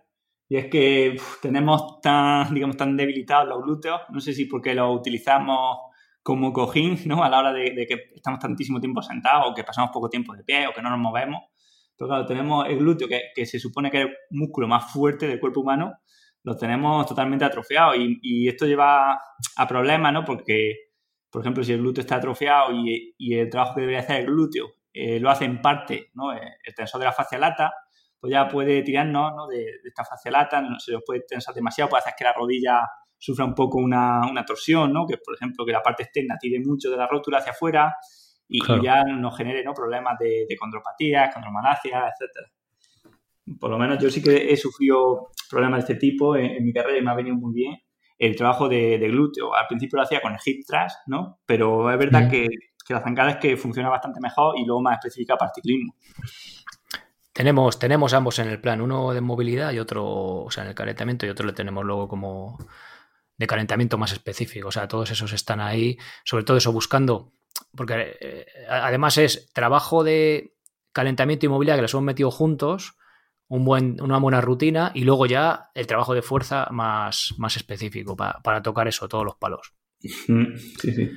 Y 0.51 0.57
es 0.57 0.65
que 0.65 1.15
tenemos 1.41 2.01
tan, 2.01 2.53
digamos, 2.53 2.75
tan 2.75 2.97
debilitados 2.97 3.47
los 3.47 3.63
glúteos. 3.63 4.01
No 4.09 4.19
sé 4.19 4.33
si 4.33 4.47
porque 4.47 4.75
los 4.75 4.99
utilizamos 4.99 5.77
como 6.21 6.51
cojín, 6.51 6.99
¿no? 7.05 7.23
A 7.23 7.29
la 7.29 7.39
hora 7.39 7.53
de, 7.53 7.73
que 7.87 8.11
estamos 8.13 8.41
tantísimo 8.41 8.81
tiempo 8.81 9.01
sentados 9.01 9.45
o 9.49 9.53
que 9.53 9.63
pasamos 9.63 9.91
poco 9.93 10.09
tiempo 10.09 10.35
de 10.35 10.43
pie 10.43 10.67
o 10.67 10.73
que 10.73 10.81
no 10.81 10.89
nos 10.89 10.99
movemos. 10.99 11.41
Pero 11.97 12.09
claro, 12.09 12.25
tenemos 12.25 12.67
el 12.67 12.79
glúteo, 12.79 13.07
que, 13.07 13.45
se 13.45 13.59
supone 13.59 13.89
que 13.89 14.01
es 14.01 14.07
el 14.07 14.13
músculo 14.31 14.67
más 14.67 14.91
fuerte 14.91 15.25
del 15.25 15.39
cuerpo 15.39 15.61
humano, 15.61 15.93
lo 16.43 16.57
tenemos 16.57 17.05
totalmente 17.05 17.45
atrofiado 17.45 17.93
y, 17.95 18.49
esto 18.49 18.65
lleva 18.65 19.21
a 19.55 19.67
problemas, 19.69 20.11
¿no? 20.11 20.25
Porque, 20.25 20.75
por 21.29 21.43
ejemplo, 21.43 21.63
si 21.63 21.71
el 21.71 21.79
glúteo 21.79 22.01
está 22.01 22.17
atrofiado 22.17 22.73
y, 22.73 23.33
el 23.33 23.49
trabajo 23.49 23.75
que 23.75 23.81
debería 23.81 24.01
hacer 24.01 24.19
el 24.19 24.25
glúteo 24.25 24.67
eh, 24.91 25.17
lo 25.21 25.29
hace 25.29 25.45
en 25.45 25.61
parte, 25.61 26.09
¿no? 26.13 26.33
Eh, 26.33 26.41
el 26.65 26.75
tensor 26.75 26.99
de 26.99 27.05
la 27.05 27.13
fascia 27.13 27.37
lata, 27.37 27.71
pues 28.21 28.31
ya 28.31 28.47
puede 28.47 28.83
tirarnos 28.83 29.33
¿no? 29.35 29.47
de, 29.47 29.65
esta 29.83 30.05
fascia 30.05 30.29
lata, 30.29 30.61
no 30.61 30.79
se 30.79 30.93
puede 31.03 31.21
tensar 31.27 31.55
demasiado, 31.55 31.89
puede 31.89 32.01
hacer 32.01 32.13
que 32.15 32.23
la 32.23 32.33
rodilla 32.33 32.81
sufra 33.17 33.45
un 33.45 33.55
poco 33.55 33.79
una, 33.79 34.21
torsión, 34.45 34.93
¿no? 34.93 35.07
Que, 35.07 35.17
por 35.17 35.35
ejemplo, 35.35 35.65
que 35.65 35.71
la 35.71 35.81
parte 35.81 36.03
externa 36.03 36.37
tire 36.39 36.59
mucho 36.59 36.91
de 36.91 36.97
la 36.97 37.07
rótula 37.07 37.39
hacia 37.39 37.51
afuera 37.51 37.95
y, 38.47 38.59
ya 38.83 39.03
nos 39.03 39.35
genere 39.35 39.63
¿no? 39.63 39.73
problemas 39.73 40.19
de, 40.19 40.45
de 40.47 40.55
condropatías, 40.55 41.33
condromalacia, 41.33 42.03
etcétera. 42.09 42.51
Por 43.59 43.71
lo 43.71 43.77
menos 43.77 43.97
yo 43.99 44.09
sí 44.09 44.21
que 44.21 44.51
he 44.51 44.57
sufrido 44.57 45.31
problemas 45.49 45.85
de 45.85 45.93
este 45.93 45.95
tipo 45.95 46.35
en, 46.35 46.63
mi 46.63 46.73
carrera 46.73 46.99
y 46.99 47.01
me 47.01 47.11
ha 47.11 47.15
venido 47.15 47.35
muy 47.35 47.53
bien 47.53 47.77
el 48.17 48.35
trabajo 48.35 48.69
de, 48.69 48.97
glúteo. 48.99 49.55
Al 49.55 49.65
principio 49.67 49.97
lo 49.97 50.03
hacía 50.03 50.21
con 50.21 50.33
el 50.33 50.39
hip 50.45 50.63
thrust, 50.67 50.97
¿no? 51.07 51.39
Pero 51.45 51.91
es 51.91 51.97
verdad 51.97 52.29
que, 52.29 52.47
que, 52.85 52.93
la 52.93 53.01
zancada 53.01 53.31
es 53.31 53.37
que 53.37 53.57
funciona 53.57 53.89
bastante 53.89 54.19
mejor 54.21 54.57
y 54.59 54.65
luego 54.65 54.81
más 54.81 54.99
específica 54.99 55.37
para 55.37 55.51
ciclismo. 55.53 55.95
Tenemos, 57.41 57.79
tenemos 57.79 58.13
ambos 58.13 58.37
en 58.37 58.49
el 58.49 58.61
plan, 58.61 58.81
uno 58.81 59.13
de 59.13 59.19
movilidad 59.19 59.71
y 59.71 59.79
otro, 59.79 60.05
o 60.05 60.51
sea, 60.51 60.61
en 60.61 60.69
el 60.69 60.75
calentamiento 60.75 61.25
y 61.25 61.29
otro 61.29 61.47
le 61.47 61.53
tenemos 61.53 61.83
luego 61.83 62.07
como 62.07 62.59
de 63.35 63.47
calentamiento 63.47 63.97
más 63.97 64.11
específico. 64.11 64.67
O 64.67 64.71
sea, 64.71 64.87
todos 64.87 65.09
esos 65.09 65.33
están 65.33 65.59
ahí, 65.59 65.97
sobre 66.23 66.43
todo 66.43 66.57
eso 66.57 66.71
buscando, 66.71 67.33
porque 67.75 68.15
eh, 68.21 68.45
además 68.69 69.17
es 69.17 69.51
trabajo 69.53 70.03
de 70.03 70.53
calentamiento 70.91 71.47
y 71.47 71.49
movilidad 71.49 71.77
que 71.77 71.81
los 71.81 71.95
hemos 71.95 72.03
metido 72.03 72.29
juntos, 72.29 72.95
un 73.47 73.65
buen, 73.65 73.99
una 74.03 74.19
buena 74.19 74.39
rutina 74.39 74.91
y 74.93 75.03
luego 75.03 75.25
ya 75.25 75.71
el 75.73 75.87
trabajo 75.87 76.13
de 76.13 76.21
fuerza 76.21 76.67
más, 76.69 77.33
más 77.39 77.57
específico 77.57 78.15
para, 78.15 78.61
tocar 78.61 78.87
eso, 78.87 79.09
todos 79.09 79.25
los 79.25 79.37
palos. 79.37 79.73
Sí, 79.99 80.13
sí. 80.77 81.09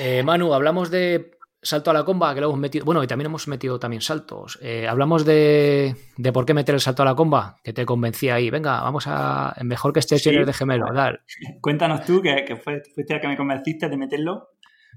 Eh, 0.00 0.24
Manu, 0.24 0.54
hablamos 0.54 0.90
de 0.90 1.38
salto 1.64 1.90
a 1.90 1.94
la 1.94 2.04
comba, 2.04 2.34
que 2.34 2.40
lo 2.40 2.46
hemos 2.48 2.60
metido. 2.60 2.84
Bueno, 2.84 3.02
y 3.02 3.06
también 3.06 3.26
hemos 3.26 3.48
metido 3.48 3.78
también 3.78 4.02
saltos. 4.02 4.58
Eh, 4.62 4.86
hablamos 4.86 5.24
de, 5.24 5.96
de, 6.16 6.32
por 6.32 6.46
qué 6.46 6.54
meter 6.54 6.74
el 6.74 6.80
salto 6.80 7.02
a 7.02 7.06
la 7.06 7.14
comba, 7.14 7.56
que 7.64 7.72
te 7.72 7.84
convencía 7.84 8.36
ahí. 8.36 8.50
Venga, 8.50 8.80
vamos 8.82 9.04
a. 9.08 9.56
Mejor 9.62 9.92
que 9.92 10.00
estés 10.00 10.22
sí. 10.22 10.30
de 10.30 10.52
gemelo, 10.52 10.86
dale. 10.92 11.20
Cuéntanos 11.60 12.04
tú, 12.04 12.22
que, 12.22 12.44
que 12.44 12.56
fuiste 12.56 13.14
el 13.14 13.20
que 13.20 13.28
me 13.28 13.36
convenciste 13.36 13.88
de 13.88 13.96
meterlo. 13.96 14.50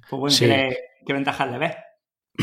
Pues 0.10 0.20
bueno, 0.20 0.36
¿qué, 0.38 0.78
¿qué, 1.06 1.14
ventajas 1.14 1.50
le 1.50 1.58
ves? 1.58 1.76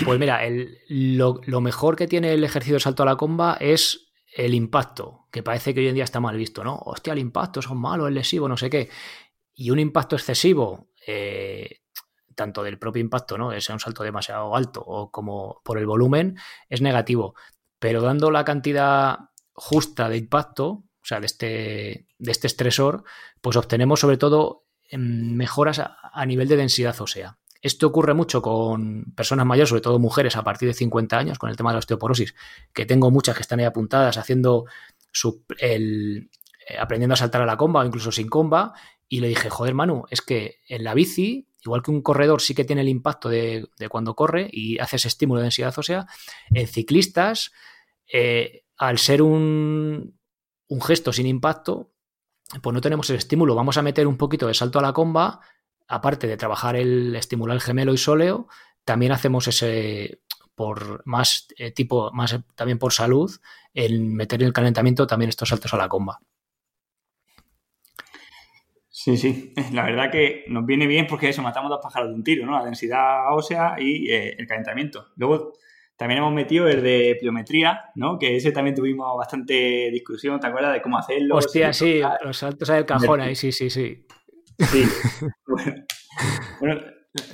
Pues 0.04 0.18
mira, 0.18 0.44
el, 0.44 0.78
lo, 0.88 1.40
lo, 1.44 1.60
mejor 1.60 1.94
que 1.94 2.08
tiene 2.08 2.32
el 2.32 2.42
ejercicio 2.42 2.74
de 2.74 2.80
salto 2.80 3.04
a 3.04 3.06
la 3.06 3.16
comba 3.16 3.56
es 3.60 4.12
el 4.36 4.54
impacto, 4.54 5.28
que 5.30 5.44
parece 5.44 5.72
que 5.72 5.80
hoy 5.80 5.88
en 5.88 5.94
día 5.94 6.02
está 6.02 6.18
mal 6.18 6.36
visto, 6.36 6.64
¿no? 6.64 6.76
Hostia, 6.84 7.12
el 7.12 7.20
impacto, 7.20 7.60
es 7.60 7.70
malo, 7.70 8.08
es 8.08 8.14
lesivo, 8.14 8.48
no 8.48 8.56
sé 8.56 8.68
qué. 8.68 8.88
Y 9.54 9.70
un 9.70 9.78
impacto 9.78 10.16
excesivo. 10.16 10.88
Eh, 11.06 11.83
tanto 12.34 12.62
del 12.62 12.78
propio 12.78 13.00
impacto, 13.00 13.38
¿no? 13.38 13.52
Es 13.52 13.68
un 13.68 13.80
salto 13.80 14.02
demasiado 14.02 14.54
alto 14.56 14.82
o 14.84 15.10
como 15.10 15.60
por 15.64 15.78
el 15.78 15.86
volumen, 15.86 16.36
es 16.68 16.80
negativo. 16.80 17.34
Pero 17.78 18.00
dando 18.00 18.30
la 18.30 18.44
cantidad 18.44 19.18
justa 19.52 20.08
de 20.08 20.18
impacto, 20.18 20.66
o 21.04 21.06
sea, 21.06 21.20
de 21.20 21.26
este, 21.26 22.06
de 22.18 22.32
este 22.32 22.46
estresor, 22.46 23.04
pues 23.40 23.56
obtenemos 23.56 24.00
sobre 24.00 24.16
todo 24.16 24.64
em, 24.88 25.34
mejoras 25.34 25.78
a, 25.78 26.26
nivel 26.26 26.48
de 26.48 26.56
densidad 26.56 26.98
ósea. 27.00 27.38
Esto 27.60 27.86
ocurre 27.86 28.14
mucho 28.14 28.42
con 28.42 29.12
personas 29.14 29.46
mayores, 29.46 29.70
sobre 29.70 29.82
todo 29.82 29.98
mujeres 29.98 30.36
a 30.36 30.44
partir 30.44 30.68
de 30.68 30.74
50 30.74 31.16
años, 31.16 31.38
con 31.38 31.50
el 31.50 31.56
tema 31.56 31.70
de 31.70 31.74
la 31.74 31.78
osteoporosis, 31.78 32.34
que 32.72 32.84
tengo 32.84 33.10
muchas 33.10 33.36
que 33.36 33.42
están 33.42 33.60
ahí 33.60 33.64
apuntadas 33.64 34.18
haciendo 34.18 34.66
el, 35.58 36.30
eh, 36.68 36.78
aprendiendo 36.78 37.14
a 37.14 37.16
saltar 37.16 37.42
a 37.42 37.46
la 37.46 37.56
comba 37.56 37.80
o 37.80 37.84
incluso 37.84 38.12
sin 38.12 38.28
comba. 38.28 38.74
Y 39.08 39.20
le 39.20 39.28
dije, 39.28 39.50
joder, 39.50 39.74
Manu, 39.74 40.04
es 40.10 40.22
que 40.22 40.56
en 40.68 40.84
la 40.84 40.94
bici 40.94 41.48
igual 41.64 41.82
que 41.82 41.90
un 41.90 42.02
corredor 42.02 42.40
sí 42.40 42.54
que 42.54 42.64
tiene 42.64 42.82
el 42.82 42.88
impacto 42.88 43.28
de, 43.28 43.68
cuando 43.88 44.14
corre 44.14 44.48
y 44.52 44.78
hace 44.78 44.96
ese 44.96 45.08
estímulo 45.08 45.40
de 45.40 45.44
densidad 45.44 45.74
ósea, 45.76 46.06
en 46.50 46.66
ciclistas, 46.66 47.52
eh, 48.12 48.64
al 48.76 48.98
ser 48.98 49.22
un, 49.22 50.18
gesto 50.82 51.12
sin 51.12 51.26
impacto, 51.26 51.92
pues 52.62 52.74
no 52.74 52.80
tenemos 52.80 53.08
el 53.10 53.16
estímulo. 53.16 53.54
Vamos 53.54 53.78
a 53.78 53.82
meter 53.82 54.06
un 54.06 54.18
poquito 54.18 54.46
de 54.46 54.54
salto 54.54 54.78
a 54.78 54.82
la 54.82 54.92
comba, 54.92 55.40
aparte 55.88 56.26
de 56.26 56.36
trabajar 56.36 56.76
el 56.76 57.14
estimular 57.16 57.54
el 57.54 57.62
gemelo 57.62 57.94
y 57.94 57.98
sóleo, 57.98 58.48
también 58.84 59.12
hacemos 59.12 59.48
ese 59.48 60.20
por 60.54 61.02
más 61.06 61.48
eh, 61.56 61.72
tipo, 61.72 62.12
más 62.12 62.38
también 62.54 62.78
por 62.78 62.92
salud, 62.92 63.30
el 63.72 64.00
meter 64.00 64.42
en 64.42 64.48
el 64.48 64.52
calentamiento 64.52 65.06
también 65.06 65.30
estos 65.30 65.48
saltos 65.48 65.72
a 65.74 65.76
la 65.76 65.88
comba. 65.88 66.20
Sí, 69.04 69.18
sí, 69.18 69.52
la 69.74 69.84
verdad 69.84 70.10
que 70.10 70.44
nos 70.48 70.64
viene 70.64 70.86
bien 70.86 71.06
porque 71.06 71.28
eso, 71.28 71.42
matamos 71.42 71.68
dos 71.68 71.80
pájaros 71.82 72.08
de 72.08 72.14
un 72.14 72.24
tiro, 72.24 72.46
¿no? 72.46 72.58
La 72.58 72.64
densidad 72.64 73.34
ósea 73.34 73.74
y 73.78 74.10
eh, 74.10 74.34
el 74.38 74.46
calentamiento. 74.46 75.08
Luego 75.16 75.52
también 75.94 76.20
hemos 76.20 76.32
metido 76.32 76.66
el 76.68 76.82
de 76.82 77.14
pliometría, 77.20 77.90
¿no? 77.96 78.18
Que 78.18 78.34
ese 78.34 78.50
también 78.50 78.74
tuvimos 78.74 79.14
bastante 79.14 79.90
discusión, 79.92 80.40
¿te 80.40 80.46
acuerdas 80.46 80.72
de 80.72 80.80
cómo 80.80 80.96
hacerlo? 80.96 81.36
Hostia, 81.36 81.74
sí, 81.74 82.00
los 82.22 82.38
saltos 82.38 82.66
del 82.66 82.86
cajón 82.86 83.20
ahí, 83.20 83.34
sí, 83.34 83.52
sí, 83.52 83.68
sí. 83.68 84.06
Sí. 84.58 84.84
bueno, 86.60 86.80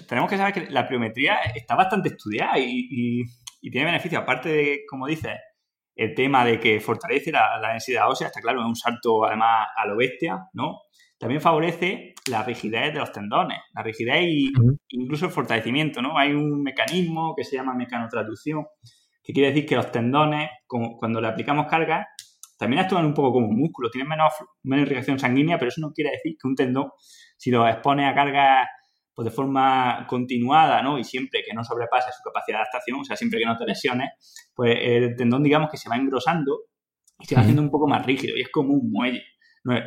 tenemos 0.09 0.29
que 0.29 0.39
saber 0.39 0.53
que 0.53 0.71
la 0.73 0.89
pliometría 0.89 1.37
está 1.55 1.77
bastante 1.77 2.09
estudiada 2.09 2.59
y, 2.59 3.23
tiene 3.61 3.85
beneficios, 3.85 4.23
aparte 4.23 4.49
de, 4.49 4.81
como 4.89 5.07
dices, 5.07 5.39
el 5.95 6.17
tema 6.17 6.45
de 6.45 6.59
que 6.59 6.81
fortalece 6.81 7.31
la, 7.31 7.61
la 7.61 7.71
densidad 7.71 8.11
ósea, 8.11 8.27
está 8.27 8.41
claro, 8.41 8.59
es 8.59 8.67
un 8.67 8.75
salto 8.75 9.25
además 9.25 9.69
a 9.77 9.87
lo 9.87 9.97
bestia, 9.97 10.49
¿no? 10.55 10.81
También 11.21 11.43
favorece 11.43 12.15
la 12.31 12.43
rigidez 12.43 12.95
de 12.95 12.99
los 12.99 13.13
tendones, 13.13 13.59
la 13.75 13.83
rigidez 13.83 14.15
e 14.17 14.51
incluso 14.89 15.27
el 15.27 15.31
fortalecimiento, 15.31 16.01
¿no? 16.01 16.17
Hay 16.17 16.33
un 16.33 16.63
mecanismo 16.63 17.35
que 17.37 17.45
se 17.45 17.57
llama 17.57 17.75
mecanotraducción, 17.75 18.65
que 19.23 19.35
quiere 19.35 19.51
decir 19.51 19.67
que 19.67 19.77
los 19.77 19.93
tendones, 19.93 20.49
cuando 20.67 21.21
le 21.21 21.29
aplicamos 21.29 21.67
carga, 21.67 22.09
también 22.59 22.81
actúan 22.81 23.05
un 23.05 23.13
poco 23.13 23.35
como 23.35 23.49
un 23.49 23.59
músculo, 23.59 23.91
tienen 23.91 24.09
menos, 24.09 24.33
menos 24.63 24.87
irrigación 24.87 25.19
sanguínea, 25.19 25.59
pero 25.59 25.69
eso 25.69 25.83
no 25.83 25.93
quiere 25.93 26.13
decir 26.13 26.37
que 26.41 26.49
un 26.49 26.55
tendón, 26.55 26.91
si 27.37 27.51
lo 27.51 27.69
expone 27.69 28.09
a 28.09 28.15
carga 28.15 28.67
pues 29.15 29.27
de 29.27 29.31
forma 29.31 30.07
continuada, 30.09 30.83
¿no? 30.83 30.99
Y 30.99 31.05
siempre 31.05 31.43
que 31.47 31.53
no 31.53 31.63
sobrepase 31.63 32.13
su 32.13 32.23
capacidad 32.23 32.57
de 32.57 32.63
adaptación, 32.63 33.01
o 33.01 33.05
sea, 33.05 33.17
siempre 33.17 33.41
que 33.41 33.45
no 33.45 33.59
te 33.59 33.67
lesiones, 33.67 34.09
pues 34.55 34.75
el 34.81 35.17
tendón, 35.17 35.43
digamos, 35.43 35.69
que 35.71 35.77
se 35.77 35.91
va 35.91 35.97
engrosando 35.97 36.61
y 37.19 37.27
se 37.27 37.35
va 37.35 37.43
haciendo 37.43 37.61
un 37.61 37.71
poco 37.71 37.87
más 37.87 38.07
rígido 38.07 38.39
y 38.39 38.41
es 38.41 38.49
como 38.49 38.73
un 38.73 38.91
muelle. 38.91 39.23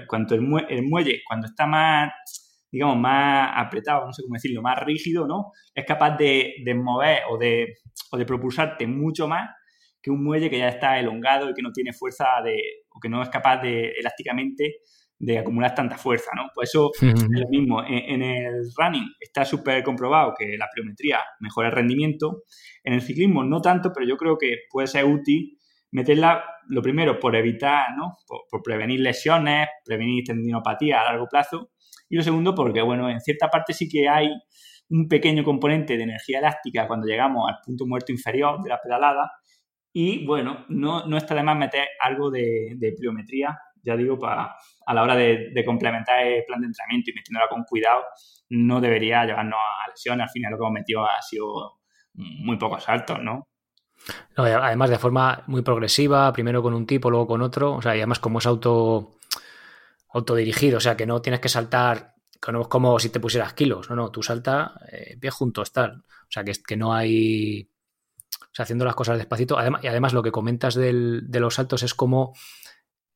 Cuanto 0.07 0.35
el, 0.35 0.41
muelle, 0.41 1.21
cuando 1.27 1.47
está 1.47 1.65
más, 1.65 2.11
digamos, 2.71 2.97
más 2.97 3.51
apretado, 3.55 4.05
no 4.05 4.13
sé 4.13 4.21
cómo 4.23 4.35
decirlo, 4.35 4.61
más 4.61 4.79
rígido, 4.83 5.27
¿no? 5.27 5.51
Es 5.73 5.85
capaz 5.85 6.17
de, 6.17 6.53
mover 6.75 7.21
o 7.29 7.37
de, 7.37 7.77
o 8.11 8.17
de 8.17 8.25
propulsarte 8.25 8.85
mucho 8.87 9.27
más 9.27 9.49
que 10.01 10.11
un 10.11 10.23
muelle 10.23 10.49
que 10.49 10.57
ya 10.57 10.67
está 10.67 10.99
elongado 10.99 11.49
y 11.49 11.53
que 11.53 11.61
no 11.61 11.71
tiene 11.71 11.93
fuerza 11.93 12.25
de, 12.43 12.57
o 12.89 12.99
que 12.99 13.09
no 13.09 13.23
es 13.23 13.29
capaz 13.29 13.61
de 13.61 13.91
elásticamente 13.97 14.81
de 15.17 15.39
acumular 15.39 15.73
tanta 15.73 15.97
fuerza, 15.97 16.31
¿no? 16.35 16.49
Pues 16.53 16.69
eso 16.69 16.91
es 17.01 17.29
lo 17.29 17.47
mismo. 17.47 17.81
En, 17.87 18.21
el 18.21 18.69
running 18.77 19.07
está 19.21 19.45
súper 19.45 19.81
comprobado 19.81 20.33
que 20.37 20.57
la 20.57 20.67
pliometría 20.73 21.19
mejora 21.39 21.69
el 21.69 21.75
rendimiento. 21.75 22.43
En 22.83 22.93
el 22.93 23.01
ciclismo 23.01 23.43
no 23.45 23.61
tanto, 23.61 23.91
pero 23.93 24.05
yo 24.05 24.17
creo 24.17 24.37
que 24.37 24.57
puede 24.69 24.87
ser 24.87 25.05
útil 25.05 25.57
meterla, 25.93 26.43
lo 26.67 26.81
primero, 26.81 27.19
por 27.19 27.35
evitar, 27.35 27.95
¿no? 27.95 28.17
Por, 28.27 28.61
prevenir 28.63 28.99
lesiones, 28.99 29.69
prevenir 29.85 30.23
tendinopatía 30.25 31.01
a 31.01 31.05
largo 31.05 31.27
plazo. 31.27 31.71
Y 32.09 32.15
lo 32.15 32.23
segundo, 32.23 32.53
porque, 32.55 32.81
bueno, 32.81 33.09
en 33.09 33.21
cierta 33.21 33.47
parte 33.47 33.73
sí 33.73 33.87
que 33.87 34.09
hay 34.09 34.29
un 34.89 35.07
pequeño 35.07 35.43
componente 35.43 35.95
de 35.95 36.03
energía 36.03 36.39
elástica 36.39 36.87
cuando 36.87 37.05
llegamos 37.07 37.49
al 37.49 37.59
punto 37.63 37.85
muerto 37.85 38.11
inferior 38.11 38.61
de 38.61 38.69
la 38.69 38.79
pedalada. 38.81 39.31
Y, 39.93 40.25
bueno, 40.25 40.65
no, 40.69 41.05
no 41.05 41.17
está 41.17 41.35
de 41.35 41.43
más 41.43 41.57
meter 41.57 41.87
algo 42.01 42.31
de, 42.31 42.75
pliometría, 42.97 43.55
ya 43.83 43.95
digo, 43.95 44.17
para, 44.17 44.55
a 44.87 44.93
la 44.93 45.03
hora 45.03 45.15
de, 45.15 45.51
de, 45.53 45.65
complementar 45.65 46.25
el 46.25 46.43
plan 46.45 46.61
de 46.61 46.67
entrenamiento 46.67 47.11
y 47.11 47.13
metiéndola 47.13 47.47
con 47.49 47.63
cuidado, 47.65 48.03
no 48.49 48.81
debería 48.81 49.25
llevarnos 49.25 49.59
a 49.59 49.89
lesiones. 49.91 50.23
Al 50.23 50.31
final 50.31 50.51
lo 50.51 50.57
que 50.57 50.63
hemos 50.63 50.73
metido 50.73 51.05
ha 51.05 51.21
sido 51.21 51.81
muy 52.13 52.57
pocos 52.57 52.83
saltos, 52.83 53.21
¿no? 53.21 53.47
Además, 54.35 54.89
de 54.89 54.99
forma 54.99 55.43
muy 55.47 55.61
progresiva, 55.61 56.31
primero 56.33 56.61
con 56.61 56.73
un 56.73 56.85
tipo, 56.85 57.09
luego 57.09 57.27
con 57.27 57.41
otro. 57.41 57.73
O 57.75 57.81
sea, 57.81 57.95
y 57.95 57.99
además, 57.99 58.19
como 58.19 58.39
es 58.39 58.45
auto 58.45 59.15
autodirigido, 60.09 60.77
o 60.77 60.81
sea, 60.81 60.95
que 60.95 61.05
no 61.05 61.21
tienes 61.21 61.39
que 61.39 61.49
saltar 61.49 62.13
como, 62.39 62.99
si 62.99 63.09
te 63.09 63.19
pusieras 63.19 63.53
kilos. 63.53 63.89
No, 63.89 63.95
no, 63.95 64.11
tú 64.11 64.21
saltas 64.21 64.71
eh, 64.91 65.17
pie 65.19 65.31
junto, 65.31 65.63
tal. 65.63 66.03
O 66.07 66.31
sea, 66.31 66.43
que, 66.43 66.53
que 66.65 66.77
no 66.77 66.93
hay. 66.93 67.69
O 68.41 68.55
sea, 68.55 68.63
haciendo 68.63 68.85
las 68.85 68.95
cosas 68.95 69.17
despacito. 69.17 69.57
Además, 69.57 69.83
y 69.83 69.87
además, 69.87 70.13
lo 70.13 70.21
que 70.21 70.31
comentas 70.31 70.75
del, 70.75 71.23
de 71.27 71.39
los 71.39 71.55
saltos 71.55 71.83
es 71.83 71.93
como 71.93 72.33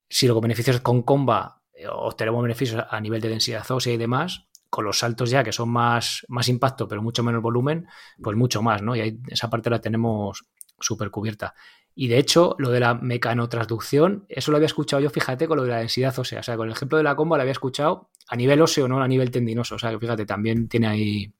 si 0.10 0.28
lo 0.28 0.40
beneficios 0.40 0.80
con 0.80 1.04
comba 1.04 1.62
eh, 1.78 1.88
obtenemos 1.88 2.42
beneficios 2.42 2.84
a 2.90 3.00
nivel 3.00 3.22
de 3.22 3.30
densidad 3.30 3.70
ósea 3.70 3.94
y 3.94 3.98
demás, 3.98 4.48
con 4.70 4.86
los 4.86 5.00
saltos 5.00 5.30
ya 5.30 5.44
que 5.44 5.52
son 5.52 5.70
más, 5.70 6.26
más 6.28 6.50
impacto 6.50 6.88
pero 6.88 7.02
mucho 7.02 7.24
menos 7.24 7.42
volumen, 7.42 7.88
pues 8.22 8.36
mucho 8.36 8.62
más, 8.62 8.82
¿no? 8.82 8.96
Y 8.96 9.02
ahí 9.02 9.20
esa 9.28 9.50
parte 9.50 9.70
la 9.70 9.80
tenemos 9.80 10.46
súper 10.80 11.12
cubierta. 11.12 11.54
Y 12.00 12.10
de 12.10 12.20
hecho, 12.20 12.56
lo 12.60 12.70
de 12.70 12.80
la 12.80 12.94
mecanotransducción, 12.94 14.26
eso 14.30 14.52
lo 14.52 14.58
había 14.58 14.68
escuchado 14.68 15.02
yo, 15.02 15.10
fíjate, 15.10 15.48
con 15.48 15.58
lo 15.58 15.64
de 15.64 15.72
la 15.72 15.80
densidad 15.80 16.18
ósea. 16.20 16.42
O 16.42 16.44
sea, 16.44 16.56
con 16.56 16.68
el 16.68 16.74
ejemplo 16.74 17.00
de 17.00 17.04
la 17.04 17.16
comba 17.16 17.38
lo 17.38 17.42
había 17.42 17.54
escuchado 17.54 18.12
a 18.28 18.36
nivel 18.36 18.62
óseo, 18.62 18.88
no 18.88 19.02
a 19.02 19.08
nivel 19.08 19.32
tendinoso. 19.32 19.76
O 19.76 19.80
sea, 19.80 19.90
que 19.90 19.98
fíjate, 19.98 20.26
también 20.26 20.68
tiene 20.68 20.88
ahí. 20.88 21.34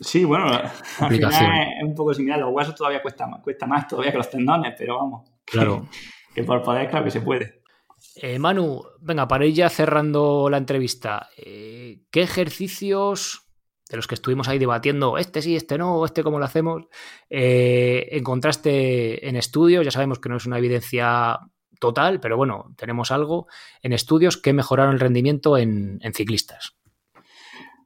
Sí, 0.00 0.24
bueno, 0.24 0.46
al 0.46 1.08
final 1.08 1.32
es 1.32 1.84
un 1.84 1.94
poco 1.94 2.14
similar. 2.14 2.40
Los 2.40 2.52
huesos 2.52 2.74
todavía 2.74 3.00
cuesta, 3.00 3.28
cuesta 3.40 3.66
más 3.66 3.86
todavía 3.86 4.10
que 4.10 4.18
los 4.18 4.30
tendones, 4.30 4.74
pero 4.76 4.96
vamos. 4.96 5.30
Claro. 5.44 5.88
Que, 6.34 6.44
por 6.44 6.62
poder, 6.62 6.88
claro 6.88 7.04
que 7.04 7.10
se 7.10 7.20
puede. 7.20 7.62
Eh, 8.14 8.38
Manu, 8.38 8.84
venga, 9.00 9.26
para 9.26 9.44
ir 9.44 9.54
ya 9.54 9.68
cerrando 9.68 10.48
la 10.48 10.58
entrevista, 10.58 11.30
eh, 11.36 12.02
¿qué 12.12 12.22
ejercicios 12.22 13.47
de 13.88 13.96
los 13.96 14.06
que 14.06 14.14
estuvimos 14.14 14.48
ahí 14.48 14.58
debatiendo, 14.58 15.18
este 15.18 15.42
sí, 15.42 15.56
este 15.56 15.78
no, 15.78 16.04
este 16.04 16.22
cómo 16.22 16.38
lo 16.38 16.44
hacemos, 16.44 16.84
eh, 17.30 18.08
encontraste 18.12 19.28
en 19.28 19.36
estudios, 19.36 19.84
ya 19.84 19.90
sabemos 19.90 20.18
que 20.18 20.28
no 20.28 20.36
es 20.36 20.46
una 20.46 20.58
evidencia 20.58 21.38
total, 21.78 22.20
pero 22.20 22.36
bueno, 22.36 22.74
tenemos 22.76 23.10
algo 23.10 23.46
en 23.82 23.92
estudios 23.92 24.36
que 24.36 24.52
mejoraron 24.52 24.94
el 24.94 25.00
rendimiento 25.00 25.56
en, 25.56 26.00
ciclistas. 26.14 26.74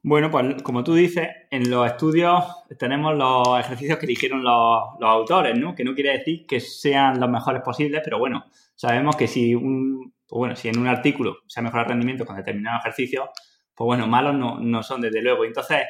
Bueno, 0.01 0.29
pues 0.29 0.61
como 0.63 0.83
tú 0.83 0.95
dices, 0.95 1.29
en 1.49 1.69
los 1.69 1.87
estudios 1.87 2.43
tenemos 2.77 3.15
los 3.15 3.57
ejercicios 3.57 3.97
que 3.97 4.05
eligieron 4.05 4.43
los, 4.43 4.83
autores, 4.99 5.57
¿no? 5.57 5.73
Que 5.75 5.85
no 5.85 5.93
quiere 5.93 6.17
decir 6.17 6.45
que 6.45 6.59
sean 6.59 7.21
los 7.21 7.29
mejores 7.29 7.61
posibles, 7.61 8.01
pero 8.03 8.19
bueno, 8.19 8.45
sabemos 8.75 9.15
que 9.15 9.27
si 9.27 9.55
un, 9.55 10.13
pues 10.27 10.37
bueno, 10.37 10.55
si 10.57 10.67
en 10.67 10.77
un 10.77 10.87
artículo 10.87 11.37
se 11.47 11.61
ha 11.61 11.63
mejorado 11.63 11.85
el 11.85 11.91
rendimiento 11.91 12.25
con 12.25 12.35
determinados 12.35 12.81
ejercicios, 12.81 13.29
pues 13.75 13.85
bueno, 13.85 14.07
malos 14.07 14.35
no, 14.35 14.83
son 14.83 15.01
desde 15.01 15.21
luego. 15.21 15.45
Entonces, 15.45 15.81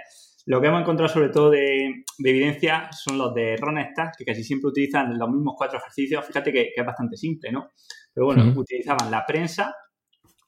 lo 0.46 0.62
que 0.62 0.68
hemos 0.68 0.82
encontrado 0.82 1.12
sobre 1.12 1.30
todo 1.30 1.50
de, 1.50 2.04
evidencia 2.24 2.90
son 2.92 3.18
los 3.18 3.34
de 3.34 3.58
Ronesta, 3.58 4.12
que 4.18 4.26
casi 4.26 4.44
siempre 4.44 4.70
utilizan 4.70 5.18
los 5.18 5.30
mismos 5.30 5.56
cuatro 5.58 5.80
ejercicios. 5.80 6.26
Fíjate 6.26 6.52
que, 6.52 6.72
es 6.76 6.86
bastante 6.86 7.18
simple, 7.18 7.52
¿no? 7.52 7.72
Pero 8.14 8.28
bueno, 8.28 8.54
utilizaban 8.56 9.10
la 9.12 9.26
prensa, 9.26 9.76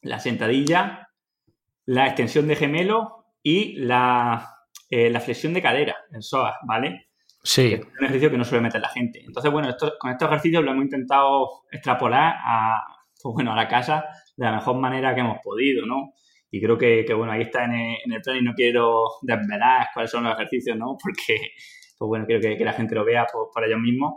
la 0.01 0.19
sentadilla, 0.19 1.09
la 1.85 2.07
extensión 2.07 2.47
de 2.47 2.55
gemelo 2.55 3.25
y 3.41 3.77
la, 3.77 4.57
eh, 4.89 5.19
flexión 5.19 5.53
de 5.53 5.61
cadera 5.61 5.95
en 6.11 6.21
SOA, 6.21 6.59
¿vale? 6.67 7.07
Sí. 7.43 7.73
Es 7.73 7.81
un 7.81 8.05
ejercicio 8.05 8.31
que 8.31 8.37
no 8.37 8.43
suele 8.43 8.63
meter 8.63 8.81
la 8.81 8.89
gente. 8.89 9.23
Entonces, 9.23 9.51
bueno, 9.51 9.75
con 9.99 10.11
estos 10.11 10.27
ejercicios 10.27 10.63
lo 10.63 10.71
hemos 10.71 10.85
intentado 10.85 11.63
extrapolar 11.71 12.35
a, 12.43 12.83
pues 13.21 13.33
bueno, 13.33 13.53
a 13.53 13.55
la 13.55 13.67
casa 13.67 14.05
de 14.35 14.45
la 14.45 14.53
mejor 14.53 14.77
manera 14.77 15.13
que 15.13 15.21
hemos 15.21 15.37
podido, 15.43 15.85
¿no? 15.85 16.13
Y 16.55 16.61
creo 16.61 16.77
que, 16.77 17.13
bueno, 17.13 17.33
ahí 17.33 17.41
está 17.41 17.65
en 17.65 17.73
el, 17.73 18.21
plan 18.21 18.37
y 18.37 18.41
no 18.41 18.53
quiero 18.53 19.03
desvelar 19.21 19.87
cuáles 19.93 20.09
son 20.09 20.23
los 20.23 20.35
ejercicios, 20.35 20.77
¿no? 20.77 20.95
Porque, 21.03 21.51
pues 21.97 22.07
bueno, 22.07 22.25
quiero 22.25 22.39
que, 22.39 22.63
la 22.63 22.71
gente 22.71 22.95
lo 22.95 23.03
vea 23.03 23.25
por, 23.25 23.65
ellos 23.65 23.81
mismos. 23.81 24.13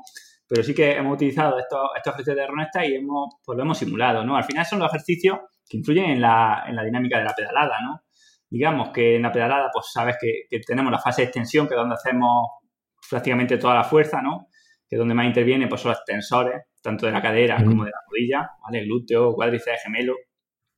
Pero 0.46 0.62
sí 0.62 0.72
que 0.72 0.92
hemos 0.92 1.14
utilizado 1.14 1.58
estos, 1.58 1.80
ejercicios 1.96 2.36
de 2.36 2.46
Ronesta 2.46 2.86
y 2.86 2.94
hemos, 2.94 3.34
pues 3.44 3.56
lo 3.56 3.64
hemos 3.64 3.76
simulado, 3.76 4.24
¿no? 4.24 4.36
Al 4.36 4.44
final 4.44 4.64
son 4.64 4.78
los 4.78 4.88
ejercicios 4.88 5.36
que 5.68 5.78
influyen 5.78 6.10
en 6.10 6.20
la, 6.20 6.64
dinámica 6.84 7.18
de 7.18 7.24
la 7.24 7.34
pedalada, 7.34 7.80
¿no? 7.82 8.04
Digamos 8.48 8.90
que 8.90 9.16
en 9.16 9.22
la 9.22 9.32
pedalada, 9.32 9.70
pues 9.72 9.86
sabes 9.92 10.16
que, 10.20 10.60
tenemos 10.64 10.92
la 10.92 11.00
fase 11.00 11.22
de 11.22 11.26
extensión, 11.26 11.66
que 11.66 11.74
es 11.74 11.80
donde 11.80 11.96
hacemos 11.96 12.50
prácticamente 13.10 13.58
toda 13.58 13.74
la 13.74 13.82
fuerza, 13.82 14.22
¿no? 14.22 14.46
Que 14.88 14.96
donde 14.96 15.12
más 15.12 15.26
interviene, 15.26 15.66
pues 15.66 15.80
son 15.80 15.90
los 15.90 16.04
tensores, 16.04 16.62
tanto 16.80 17.06
de 17.06 17.10
la 17.10 17.20
cadera 17.20 17.56
como 17.64 17.82
de 17.82 17.90
la 17.90 17.98
rodilla, 18.08 18.48
¿vale? 18.62 18.84
Glúteo, 18.84 19.34
cuádriceps, 19.34 19.82
gemelo. 19.82 20.14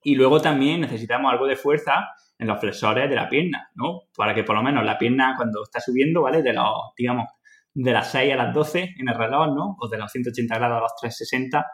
Y 0.03 0.15
luego 0.15 0.41
también 0.41 0.81
necesitamos 0.81 1.31
algo 1.33 1.47
de 1.47 1.57
fuerza 1.57 2.09
en 2.39 2.47
los 2.47 2.59
flexores 2.59 3.09
de 3.09 3.17
la 3.17 3.29
pierna, 3.29 3.71
¿no? 3.75 4.03
Para 4.17 4.35
que 4.35 4.45
por 4.45 4.57
lo 4.57 4.63
menos 4.63 4.85
la 4.85 4.97
pierna 4.97 5.35
cuando 5.37 5.63
está 5.63 5.81
subiendo, 5.81 6.23
¿vale? 6.23 6.43
De 6.43 6.53
los, 6.53 6.73
digamos, 6.97 7.29
de 7.75 7.93
las 7.93 8.11
6 8.11 8.33
a 8.33 8.37
las 8.37 8.55
12 8.55 8.95
en 8.99 9.09
el 9.09 9.15
reloj, 9.15 9.49
¿no? 9.55 9.77
O 9.79 9.89
de 9.89 9.99
los 9.99 10.11
180 10.11 10.57
grados 10.57 10.79
a 10.79 10.81
los 10.81 10.97
360, 10.97 11.67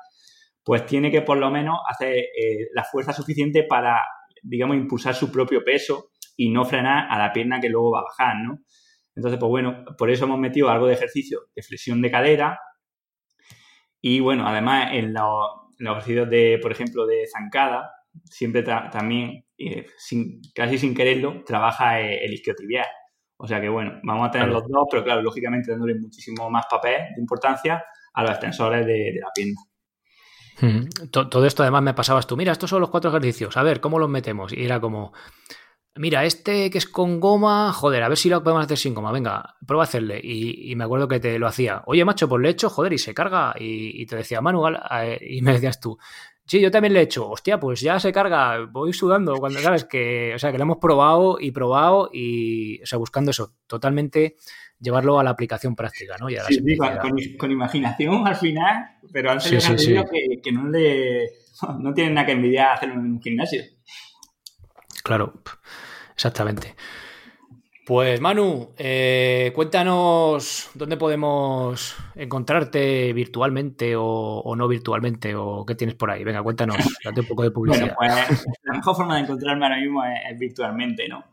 pues 0.65 0.85
tiene 0.87 1.11
que 1.11 1.23
por 1.23 1.39
lo 1.39 1.51
menos 1.51 1.79
hacer 1.89 2.17
eh, 2.17 2.69
la 2.75 2.83
fuerza 2.83 3.13
suficiente 3.13 3.63
para, 3.63 4.01
digamos, 4.43 4.77
impulsar 4.77 5.15
su 5.15 5.31
propio 5.31 5.65
peso 5.65 6.11
y 6.37 6.51
no 6.51 6.65
frenar 6.65 7.07
a 7.11 7.19
la 7.19 7.33
pierna 7.33 7.61
que 7.61 7.69
luego 7.69 7.93
va 7.93 8.01
a 8.01 8.05
bajar, 8.05 8.37
¿no? 8.37 8.59
Entonces, 9.15 9.39
pues 9.39 9.49
bueno, 9.49 9.85
por 9.97 10.11
eso 10.11 10.25
hemos 10.25 10.39
metido 10.39 10.69
algo 10.69 10.87
de 10.87 10.95
ejercicio 10.95 11.43
de 11.55 11.63
flexión 11.63 12.03
de 12.03 12.11
cadera 12.11 12.61
y 14.01 14.21
bueno, 14.21 14.47
además 14.47 14.91
en 14.93 15.15
los, 15.15 15.49
en 15.79 15.87
los 15.87 15.95
ejercicios 15.95 16.29
de, 16.29 16.59
por 16.61 16.71
ejemplo, 16.71 17.07
de 17.07 17.27
zancada, 17.27 17.93
siempre 18.25 18.63
también, 18.63 19.45
eh, 19.59 19.87
sin, 19.97 20.41
casi 20.55 20.79
sin 20.79 20.95
quererlo, 20.95 21.45
trabaja 21.45 22.01
el, 22.01 22.19
el 22.25 22.35
isquiotibial. 22.35 22.87
O 23.39 23.47
sea 23.47 23.61
que 23.61 23.69
bueno, 23.69 24.01
vamos 24.03 24.29
a 24.29 24.31
tener 24.31 24.49
los 24.49 24.67
dos, 24.67 24.87
pero 24.91 25.05
claro, 25.05 25.23
lógicamente 25.23 25.71
dándole 25.71 25.95
muchísimo 25.95 26.51
más 26.51 26.67
papel 26.71 27.03
de 27.15 27.21
importancia 27.21 27.85
a 28.15 28.23
los 28.23 28.31
extensores 28.31 28.87
de, 28.87 29.21
la 29.21 29.31
pierna. 29.35 29.61
Todo 31.11 31.45
esto 31.45 31.63
además 31.63 31.83
me 31.83 31.95
pasabas 31.95 32.27
tú, 32.27 32.35
mira, 32.37 32.53
estos 32.53 32.71
son 32.71 32.81
los 32.81 32.89
cuatro 32.89 33.11
ejercicios, 33.11 33.57
a 33.59 33.63
ver, 33.63 33.81
¿cómo 33.81 33.99
los 33.99 34.09
metemos? 34.09 34.55
Y 34.55 34.65
era 34.65 34.81
como, 34.81 35.13
mira, 35.97 36.25
este 36.25 36.71
que 36.71 36.79
es 36.79 36.87
con 36.87 37.21
goma, 37.21 37.75
joder, 37.75 38.03
a 38.03 38.09
ver 38.09 38.17
si 38.17 38.31
lo 38.31 38.43
podemos 38.43 38.65
hacer 38.65 38.79
sin 38.79 38.95
goma, 38.95 39.13
venga, 39.13 39.57
prueba 39.67 39.83
a 39.83 39.87
hacerle. 39.87 40.19
Y, 40.23 40.75
me 40.75 40.85
acuerdo 40.85 41.09
que 41.09 41.21
te 41.21 41.39
lo 41.39 41.47
hacía, 41.47 41.83
oye, 41.85 42.07
macho, 42.07 42.27
pues 42.27 42.41
le 42.41 42.49
he 42.49 42.53
hecho, 42.53 42.71
joder, 42.71 42.95
y 42.95 42.99
se 42.99 43.13
carga. 43.13 43.55
Y, 43.59 44.07
te 44.07 44.17
decía, 44.17 44.41
Manu, 44.41 44.65
y 45.21 45.43
me 45.43 45.53
decías 45.53 45.79
tú, 45.79 45.99
Sí, 46.47 46.61
yo 46.61 46.71
también 46.71 46.95
le 46.95 47.01
he 47.01 47.03
hecho. 47.03 47.29
Hostia, 47.29 47.59
pues 47.59 47.81
ya 47.81 47.99
se 47.99 48.13
carga. 48.13 48.65
Voy 48.71 48.93
sudando 48.93 49.37
cuando 49.37 49.59
sabes 49.61 49.85
que, 49.85 50.33
o 50.35 50.39
sea, 50.39 50.53
que 50.53 50.59
lo 50.59 50.65
hemos 50.65 50.79
probado 50.79 51.39
y 51.41 51.51
probado 51.51 52.09
y, 52.13 52.81
o 52.83 52.87
sea, 52.87 52.99
buscando 52.99 53.33
eso, 53.33 53.55
totalmente 53.67 54.37
llevarlo 54.79 55.19
a 55.19 55.25
la 55.25 55.31
aplicación 55.31 55.75
práctica, 55.75 56.17
¿no? 56.21 56.29
sí, 56.29 56.77
con, 57.39 57.51
imaginación 57.51 58.27
al 58.27 58.37
final, 58.37 58.91
pero 59.13 59.31
antes 59.31 59.49
sí, 59.49 59.79
sí, 59.79 59.95
que, 59.95 60.41
que, 60.43 60.53
no 60.53 60.69
le, 60.69 61.31
no 61.81 61.95
tienen 61.95 62.15
nada 62.15 62.27
que 62.27 62.33
envidiar 62.33 62.75
hacerlo 62.75 62.95
en 62.95 63.01
un 63.01 63.23
gimnasio. 63.23 63.63
Claro, 65.03 65.35
exactamente. 66.15 66.75
Pues 67.87 68.21
Manu, 68.21 68.75
eh, 68.77 69.53
cuéntanos 69.55 70.71
dónde 70.75 70.97
podemos 70.97 71.97
encontrarte 72.17 73.13
virtualmente 73.13 73.95
o, 73.97 74.55
no 74.57 74.67
virtualmente 74.67 75.37
o 75.37 75.65
qué 75.65 75.77
tienes 75.77 75.95
por 75.95 76.11
ahí. 76.11 76.25
Venga, 76.25 76.43
cuéntanos, 76.43 76.79
date 77.05 77.21
un 77.21 77.29
poco 77.29 77.45
de 77.45 77.53
publicidad. 77.53 77.95
Bueno, 77.97 78.17
pues 78.27 78.45
la 78.65 78.73
mejor 78.73 78.97
forma 78.97 79.15
de 79.15 79.21
encontrarme 79.21 79.67
ahora 79.67 79.79
mismo 79.79 80.03
es, 80.05 80.37
virtualmente, 80.37 81.07
¿no? 81.07 81.27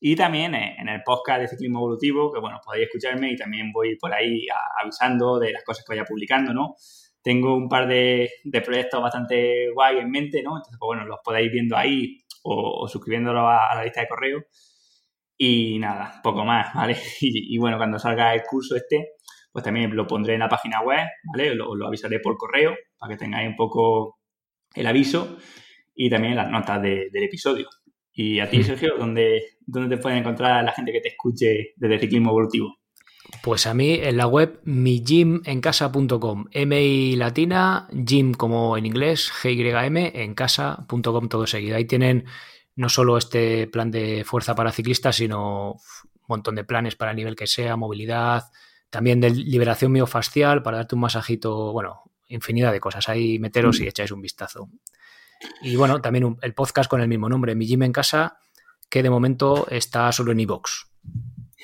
y 0.05 0.17
también 0.17 0.53
en 0.57 0.89
el 0.89 1.01
podcast 1.05 1.43
de 1.43 1.47
Ciclismo 1.47 1.79
Evolutivo, 1.79 2.33
que 2.33 2.41
bueno, 2.41 2.59
podéis 2.65 2.87
escucharme 2.87 3.31
y 3.31 3.37
también 3.37 3.71
voy 3.71 3.95
por 3.95 4.13
ahí 4.13 4.47
avisando 4.83 5.39
de 5.39 5.53
las 5.53 5.63
cosas 5.63 5.85
que 5.85 5.93
vaya 5.93 6.05
publicando, 6.05 6.53
¿no? 6.53 6.75
Tengo 7.23 7.55
un 7.55 7.69
par 7.69 7.87
de, 7.87 8.29
proyectos 8.65 9.01
bastante 9.01 9.71
guay 9.73 9.99
en 9.99 10.11
mente, 10.11 10.43
¿no? 10.43 10.57
Entonces, 10.57 10.77
pues 10.77 10.89
bueno, 10.89 11.05
los 11.05 11.21
podéis 11.23 11.53
viendo 11.53 11.77
ahí 11.77 12.21
o, 12.43 12.89
suscribiéndolo 12.89 13.49
a, 13.49 13.77
la 13.77 13.85
lista 13.85 14.01
de 14.01 14.09
correo. 14.09 14.43
Y 15.39 15.79
nada, 15.79 16.21
poco 16.21 16.45
más, 16.45 16.75
¿vale? 16.75 16.97
Y, 17.21 17.57
bueno, 17.59 17.77
cuando 17.77 18.01
salga 18.01 18.35
el 18.35 18.43
curso 18.43 18.75
este, 18.75 19.13
pues 19.53 19.65
también 19.65 19.95
lo 19.95 20.05
pondré 20.09 20.35
en 20.35 20.41
la 20.41 20.49
página 20.49 20.81
web, 20.83 21.07
¿vale? 21.33 21.55
Lo, 21.55 21.77
lo 21.77 21.87
avisaré 21.87 22.19
por 22.19 22.37
correo 22.37 22.75
para 22.99 23.13
que 23.13 23.19
tengáis 23.19 23.49
un 23.49 23.55
poco 23.55 24.19
el 24.75 24.89
aviso 24.89 25.39
y 25.95 26.11
también 26.11 26.35
las 26.35 26.51
notas 26.51 26.83
del 26.83 27.23
episodio. 27.23 27.69
Y 28.13 28.41
a 28.41 28.49
ti. 28.49 28.63
Sergio, 28.65 28.95
¿dónde, 28.99 29.43
¿dónde 29.67 29.97
te 29.97 30.03
pueden 30.03 30.19
encontrar 30.19 30.65
la 30.65 30.73
gente 30.73 30.93
que 30.93 31.01
te 31.01 31.09
escuche 31.09 31.75
desde 31.77 31.99
ciclismo 31.99 32.31
evolutivo? 32.31 32.79
Pues 33.43 33.67
a 33.67 33.75
mí 33.75 33.95
en 33.95 34.17
la 34.17 34.27
web 34.27 34.61
migymencasa.com, 34.65 36.47
M 36.51 36.83
y 36.83 37.17
latina, 37.17 37.89
gym 37.93 38.35
como 38.35 38.77
en 38.77 38.85
inglés, 38.85 39.33
G 39.33 39.55
Y 39.55 39.87
M 39.87 40.13
en 40.15 40.35
casa.com 40.35 41.29
todo 41.29 41.47
seguido. 41.47 41.77
Ahí 41.77 41.87
tienen 41.87 42.27
no 42.75 42.89
solo 42.89 43.17
este 43.17 43.67
plan 43.69 43.91
de 43.91 44.25
fuerza 44.25 44.55
para 44.55 44.73
ciclistas, 44.73 45.17
sino 45.17 45.73
un 45.73 46.27
montón 46.29 46.55
de 46.55 46.65
planes 46.65 46.97
para 46.97 47.13
el 47.13 47.17
nivel 47.17 47.37
que 47.37 47.47
sea, 47.47 47.77
movilidad, 47.77 48.45
también 48.91 49.21
de 49.21 49.31
liberación 49.31 49.93
miofascial 49.93 50.63
para 50.63 50.79
darte 50.79 50.95
un 50.95 51.01
masajito, 51.01 51.73
bueno, 51.73 52.03
infinidad 52.29 52.73
de 52.73 52.81
cosas. 52.81 53.09
Ahí 53.09 53.39
meteros 53.39 53.81
y 53.81 53.85
mm. 53.85 53.89
echáis 53.89 54.13
un 54.13 54.21
vistazo. 54.21 54.69
Y 55.63 55.77
bueno, 55.77 56.01
también 56.01 56.37
el 56.43 56.55
podcast 56.55 56.89
con 56.89 57.01
el 57.01 57.09
mismo 57.09 57.29
nombre, 57.29 57.55
Mi 57.55 57.67
Gym 57.67 57.83
en 57.83 57.93
Casa, 57.93 58.39
que 58.91 59.03
de 59.03 59.11
momento 59.11 59.67
está 59.71 60.11
solo 60.13 60.33
en 60.33 60.41
iVoox. 60.41 60.71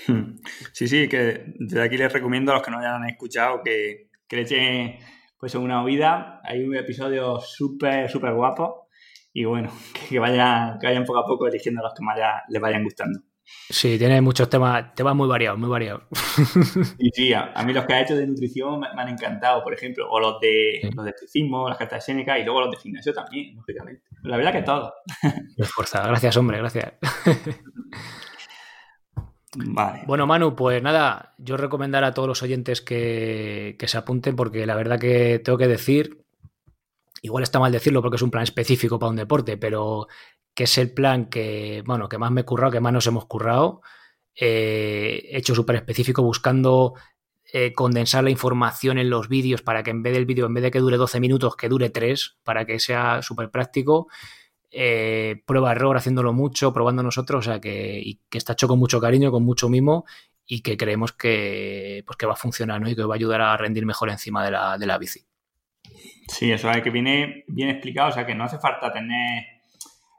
Sí, 0.72 0.86
sí, 0.86 1.08
que 1.08 1.52
desde 1.58 1.82
aquí 1.82 1.96
les 1.96 2.12
recomiendo 2.12 2.52
a 2.52 2.54
los 2.54 2.64
que 2.64 2.70
no 2.70 2.78
hayan 2.78 3.04
escuchado 3.08 3.62
que, 3.64 4.10
que 4.28 4.36
le 4.36 4.42
echen 4.42 4.98
pues 5.38 5.54
una 5.54 5.82
oída. 5.82 6.40
Hay 6.44 6.64
un 6.64 6.76
episodio 6.76 7.40
súper, 7.40 8.08
súper 8.08 8.32
guapo 8.34 8.88
y 9.32 9.44
bueno, 9.44 9.70
que 10.08 10.18
vayan, 10.18 10.78
que 10.78 10.86
vayan 10.86 11.04
poco 11.04 11.18
a 11.20 11.26
poco 11.26 11.46
eligiendo 11.46 11.82
los 11.82 11.94
que 11.94 12.04
más 12.04 12.18
les 12.48 12.60
vayan 12.60 12.84
gustando. 12.84 13.20
Sí, 13.70 13.98
tiene 13.98 14.20
muchos 14.22 14.48
temas, 14.48 14.94
temas 14.94 15.14
muy 15.14 15.28
variados, 15.28 15.58
muy 15.58 15.68
variados. 15.68 16.02
Sí, 16.98 17.10
sí, 17.12 17.32
a, 17.34 17.52
mí 17.64 17.72
los 17.72 17.84
que 17.84 17.94
ha 17.94 18.00
hecho 18.00 18.16
de 18.16 18.26
nutrición 18.26 18.80
me, 18.80 18.86
han 18.86 19.08
encantado, 19.08 19.62
por 19.62 19.74
ejemplo, 19.74 20.08
o 20.08 20.18
los 20.20 20.40
de 20.40 20.80
los 20.94 21.04
de 21.04 21.10
estoicismo, 21.10 21.68
las 21.68 21.76
cartas 21.76 21.98
de 21.98 22.12
Seneca 22.12 22.38
y 22.38 22.44
luego 22.44 22.62
los 22.62 22.70
de 22.70 22.76
gimnasio 22.78 23.12
también, 23.12 23.56
lógicamente. 23.56 24.02
La 24.22 24.36
verdad 24.36 24.52
que 24.52 24.62
todo. 24.62 24.94
Fuerza, 25.74 26.06
gracias, 26.06 26.36
hombre, 26.36 26.58
gracias. 26.58 26.94
Vale. 29.56 30.02
Bueno, 30.06 30.26
Manu, 30.26 30.54
pues 30.54 30.82
nada, 30.82 31.34
yo 31.38 31.56
recomendar 31.56 32.04
a 32.04 32.14
todos 32.14 32.28
los 32.28 32.42
oyentes 32.42 32.80
que, 32.80 33.76
que 33.78 33.88
se 33.88 33.98
apunten 33.98 34.36
porque 34.36 34.66
la 34.66 34.76
verdad 34.76 34.98
que 34.98 35.40
tengo 35.40 35.58
que 35.58 35.68
decir, 35.68 36.24
igual 37.22 37.42
está 37.42 37.58
mal 37.58 37.72
decirlo 37.72 38.02
porque 38.02 38.16
es 38.16 38.22
un 38.22 38.30
plan 38.30 38.44
específico 38.44 38.98
para 38.98 39.10
un 39.10 39.16
deporte, 39.16 39.56
pero 39.56 40.06
que 40.58 40.64
es 40.64 40.76
el 40.76 40.92
plan 40.92 41.26
que, 41.26 41.84
bueno, 41.86 42.08
que 42.08 42.18
más 42.18 42.32
me 42.32 42.40
he 42.40 42.44
currado, 42.44 42.72
que 42.72 42.80
más 42.80 42.92
nos 42.92 43.06
hemos 43.06 43.26
currado, 43.26 43.80
eh, 44.34 45.28
hecho 45.30 45.54
súper 45.54 45.76
específico 45.76 46.20
buscando 46.24 46.94
eh, 47.52 47.72
condensar 47.72 48.24
la 48.24 48.30
información 48.30 48.98
en 48.98 49.08
los 49.08 49.28
vídeos 49.28 49.62
para 49.62 49.84
que 49.84 49.92
en 49.92 50.02
vez 50.02 50.14
del 50.14 50.26
vídeo, 50.26 50.46
en 50.46 50.54
vez 50.54 50.64
de 50.64 50.72
que 50.72 50.80
dure 50.80 50.96
12 50.96 51.20
minutos, 51.20 51.54
que 51.54 51.68
dure 51.68 51.90
3, 51.90 52.38
para 52.42 52.64
que 52.64 52.80
sea 52.80 53.22
súper 53.22 53.52
práctico. 53.52 54.08
Eh, 54.72 55.44
prueba 55.46 55.70
error 55.70 55.96
haciéndolo 55.96 56.32
mucho, 56.32 56.72
probando 56.72 57.04
nosotros, 57.04 57.46
o 57.46 57.50
sea 57.52 57.60
que, 57.60 58.18
que 58.28 58.38
está 58.38 58.54
hecho 58.54 58.66
con 58.66 58.80
mucho 58.80 59.00
cariño, 59.00 59.30
con 59.30 59.44
mucho 59.44 59.68
mimo 59.68 60.06
y 60.44 60.62
que 60.62 60.76
creemos 60.76 61.12
que, 61.12 62.02
pues 62.04 62.16
que 62.16 62.26
va 62.26 62.32
a 62.32 62.36
funcionar 62.36 62.80
¿no? 62.80 62.88
y 62.88 62.96
que 62.96 63.04
va 63.04 63.14
a 63.14 63.16
ayudar 63.16 63.42
a 63.42 63.56
rendir 63.56 63.86
mejor 63.86 64.10
encima 64.10 64.44
de 64.44 64.50
la, 64.50 64.76
de 64.76 64.86
la 64.86 64.98
bici. 64.98 65.24
Sí, 66.26 66.50
eso 66.50 66.68
es 66.68 66.82
que 66.82 66.90
viene 66.90 67.44
bien 67.46 67.68
explicado, 67.68 68.08
o 68.08 68.12
sea 68.12 68.26
que 68.26 68.34
no 68.34 68.42
hace 68.42 68.58
falta 68.58 68.92
tener 68.92 69.57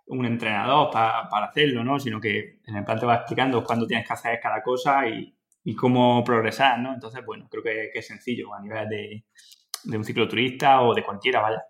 un 0.09 0.25
entrenador 0.25 0.89
para, 0.91 1.29
hacerlo, 1.45 1.83
¿no? 1.83 1.99
Sino 1.99 2.19
que 2.19 2.59
en 2.65 2.75
el 2.75 2.83
plan 2.83 2.99
te 2.99 3.05
va 3.05 3.15
explicando 3.15 3.63
cuándo 3.63 3.85
tienes 3.85 4.07
que 4.07 4.13
hacer 4.13 4.39
cada 4.41 4.61
cosa 4.61 5.07
y, 5.07 5.35
cómo 5.75 6.23
progresar, 6.23 6.79
¿no? 6.79 6.95
Entonces, 6.95 7.23
bueno, 7.23 7.47
creo 7.47 7.61
que, 7.61 7.91
es 7.93 8.07
sencillo 8.07 8.55
a 8.55 8.59
nivel 8.59 8.89
de, 8.89 9.25
un 9.95 10.03
cicloturista 10.03 10.81
o 10.81 10.95
de 10.95 11.03
cualquiera, 11.03 11.41
vaya. 11.41 11.63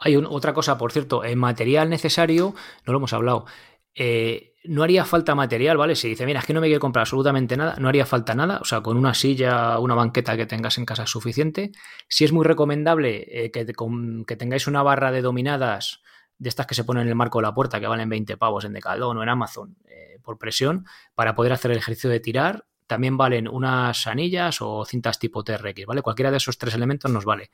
Hay 0.00 0.14
otra 0.16 0.52
cosa, 0.52 0.76
por 0.76 0.92
cierto, 0.92 1.24
el 1.24 1.36
material 1.36 1.88
necesario, 1.88 2.54
no 2.86 2.92
lo 2.92 2.98
hemos 2.98 3.14
hablado. 3.14 3.46
Eh, 3.94 4.52
no 4.64 4.82
haría 4.82 5.06
falta 5.06 5.34
material, 5.34 5.78
¿vale? 5.78 5.96
Si 5.96 6.08
dice, 6.08 6.26
mira, 6.26 6.40
es 6.40 6.46
que 6.46 6.52
no 6.52 6.60
me 6.60 6.66
quiero 6.66 6.80
comprar 6.80 7.02
absolutamente 7.02 7.56
nada, 7.56 7.76
no 7.78 7.88
haría 7.88 8.04
falta 8.04 8.34
nada, 8.34 8.58
o 8.60 8.64
sea, 8.64 8.82
con 8.82 8.98
una 8.98 9.14
silla, 9.14 9.78
una 9.78 9.94
banqueta 9.94 10.36
que 10.36 10.44
tengas 10.44 10.76
en 10.76 10.84
casa 10.84 11.04
es 11.04 11.10
suficiente. 11.10 11.72
Si 12.08 12.24
es 12.24 12.32
muy 12.32 12.44
recomendable 12.44 13.26
eh, 13.26 13.50
que, 13.50 13.64
que, 13.64 14.36
tengáis 14.36 14.66
una 14.66 14.82
barra 14.82 15.10
de 15.12 15.22
dominadas 15.22 16.02
de 16.42 16.48
estas 16.48 16.66
que 16.66 16.74
se 16.74 16.82
ponen 16.82 17.04
en 17.04 17.08
el 17.10 17.14
marco 17.14 17.38
de 17.38 17.42
la 17.42 17.54
puerta, 17.54 17.78
que 17.78 17.86
valen 17.86 18.08
20 18.08 18.36
pavos 18.36 18.64
en 18.64 18.72
Decathlon 18.72 19.16
o 19.16 19.22
en 19.22 19.28
Amazon 19.28 19.76
eh, 19.84 20.18
por 20.22 20.38
presión, 20.38 20.84
para 21.14 21.36
poder 21.36 21.52
hacer 21.52 21.70
el 21.70 21.78
ejercicio 21.78 22.10
de 22.10 22.18
tirar. 22.18 22.66
También 22.88 23.16
valen 23.16 23.46
unas 23.46 24.08
anillas 24.08 24.60
o 24.60 24.84
cintas 24.84 25.20
tipo 25.20 25.44
TRX, 25.44 25.86
¿vale? 25.86 26.02
Cualquiera 26.02 26.32
de 26.32 26.38
esos 26.38 26.58
tres 26.58 26.74
elementos 26.74 27.10
nos 27.12 27.24
vale. 27.24 27.52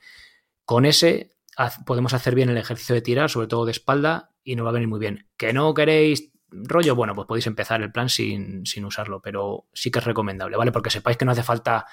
Con 0.65 0.85
ese 0.85 1.35
podemos 1.85 2.13
hacer 2.13 2.33
bien 2.33 2.49
el 2.49 2.57
ejercicio 2.57 2.95
de 2.95 3.01
tirar, 3.01 3.29
sobre 3.29 3.47
todo 3.47 3.65
de 3.65 3.71
espalda, 3.71 4.31
y 4.43 4.55
nos 4.55 4.65
va 4.65 4.69
a 4.71 4.73
venir 4.73 4.87
muy 4.87 4.99
bien. 4.99 5.27
¿Que 5.37 5.53
no 5.53 5.73
queréis 5.75 6.31
rollo? 6.49 6.95
Bueno, 6.95 7.13
pues 7.13 7.27
podéis 7.27 7.45
empezar 7.45 7.81
el 7.83 7.91
plan 7.91 8.09
sin, 8.09 8.63
usarlo, 8.83 9.21
pero 9.21 9.67
sí 9.71 9.91
que 9.91 9.99
es 9.99 10.05
recomendable, 10.05 10.57
¿vale? 10.57 10.71
Porque 10.71 10.89
sepáis 10.89 11.17
que 11.17 11.25
no 11.25 11.31
hace 11.31 11.43
falta, 11.43 11.85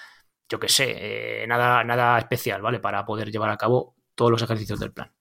yo 0.48 0.58
qué 0.58 0.68
sé, 0.68 1.42
eh, 1.42 1.46
nada, 1.46 1.84
nada 1.84 2.18
especial, 2.18 2.62
¿vale? 2.62 2.80
Para 2.80 3.04
poder 3.04 3.30
llevar 3.30 3.50
a 3.50 3.58
cabo 3.58 3.96
todos 4.14 4.30
los 4.30 4.40
ejercicios 4.40 4.80
del 4.80 4.92
plan. 4.92 5.15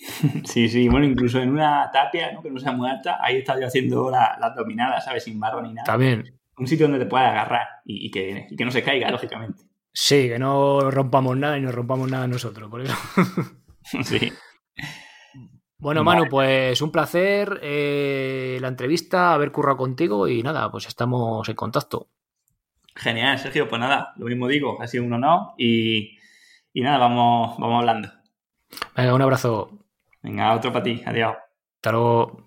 Sí, 0.44 0.68
sí, 0.68 0.88
bueno, 0.88 1.06
incluso 1.06 1.40
en 1.40 1.50
una 1.50 1.90
tapia, 1.92 2.32
¿no? 2.32 2.42
que 2.42 2.50
no 2.50 2.58
sea 2.58 2.72
muy 2.72 2.88
alta, 2.88 3.18
ahí 3.20 3.36
he 3.36 3.38
estado 3.40 3.60
yo 3.60 3.66
haciendo 3.66 4.10
las 4.10 4.38
la 4.38 4.50
dominadas, 4.50 5.04
¿sabes? 5.04 5.24
Sin 5.24 5.38
barro 5.38 5.62
ni 5.62 5.72
nada. 5.72 5.84
También. 5.84 6.38
Un 6.56 6.66
sitio 6.66 6.86
donde 6.86 7.04
te 7.04 7.10
puedas 7.10 7.30
agarrar 7.30 7.66
y, 7.84 8.10
que, 8.10 8.46
no 8.58 8.70
se 8.70 8.82
caiga, 8.82 9.10
lógicamente. 9.10 9.62
Sí, 9.92 10.28
que 10.28 10.38
no 10.38 10.90
rompamos 10.90 11.36
nada 11.36 11.58
y 11.58 11.62
no 11.62 11.72
rompamos 11.72 12.10
nada 12.10 12.26
nosotros, 12.26 12.70
por 12.70 12.82
eso. 12.82 12.94
sí. 14.02 14.32
Bueno, 15.78 16.04
Manu, 16.04 16.26
pues 16.28 16.82
un 16.82 16.92
placer 16.92 17.58
eh, 17.62 18.58
la 18.60 18.68
entrevista, 18.68 19.32
haber 19.32 19.50
currado 19.50 19.78
contigo 19.78 20.28
y 20.28 20.42
nada, 20.42 20.70
pues 20.70 20.86
estamos 20.86 21.48
en 21.48 21.56
contacto. 21.56 22.08
Genial, 22.94 23.38
Sergio, 23.38 23.66
pues 23.66 23.80
nada, 23.80 24.12
lo 24.16 24.26
mismo 24.26 24.46
digo, 24.46 24.82
ha 24.82 24.86
sido 24.86 25.04
un 25.04 25.14
honor 25.14 25.52
y, 25.56 26.18
y 26.74 26.82
nada, 26.82 26.98
vamos, 26.98 27.58
vamos 27.58 27.80
hablando. 27.80 28.10
Venga, 28.94 29.14
un 29.14 29.22
abrazo. 29.22 29.79
Venga, 30.22 30.54
otro 30.54 30.72
para 30.72 30.82
ti. 30.82 31.02
Adiós. 31.04 31.36
Hasta 31.76 31.92
luego. 31.92 32.44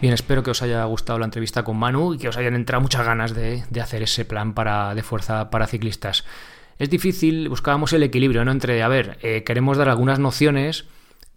Bien, 0.00 0.12
espero 0.12 0.42
que 0.42 0.50
os 0.50 0.60
haya 0.60 0.84
gustado 0.84 1.18
la 1.18 1.24
entrevista 1.24 1.62
con 1.62 1.78
Manu 1.78 2.14
y 2.14 2.18
que 2.18 2.28
os 2.28 2.36
hayan 2.36 2.54
entrado 2.54 2.82
muchas 2.82 3.06
ganas 3.06 3.34
de, 3.34 3.64
hacer 3.80 4.02
ese 4.02 4.26
plan 4.26 4.52
para, 4.52 4.94
de 4.94 5.02
fuerza 5.02 5.48
para 5.48 5.66
ciclistas. 5.66 6.24
Es 6.78 6.90
difícil, 6.90 7.48
buscábamos 7.48 7.92
el 7.94 8.02
equilibrio, 8.02 8.44
¿no? 8.44 8.52
Entre, 8.52 8.82
a 8.82 8.88
ver, 8.88 9.18
eh, 9.22 9.44
queremos 9.44 9.78
dar 9.78 9.88
algunas 9.88 10.18
nociones, 10.18 10.86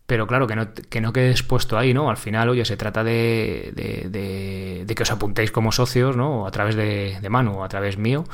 pero 0.06 0.28
claro, 0.28 0.48
que 0.48 0.56
no, 0.58 0.74
que 0.74 1.00
no 1.00 1.14
quede 1.14 1.32
expuesto 1.32 1.78
ahí, 1.78 1.94
¿no? 1.94 2.10
Al 2.10 2.18
final, 2.18 2.50
oye, 2.50 2.66
se 2.66 2.76
trata 2.76 3.06
de, 3.06 3.72
de, 3.74 4.96
que 4.96 5.04
os 5.04 5.12
apuntéis 5.12 5.52
como 5.52 5.72
socios, 5.72 6.18
¿no? 6.18 6.46
A 6.46 6.52
través 6.52 6.76
de, 6.76 7.20
de 7.22 7.30
Manu 7.30 7.64
a 7.64 7.70
través 7.70 7.98
mío 7.98 8.26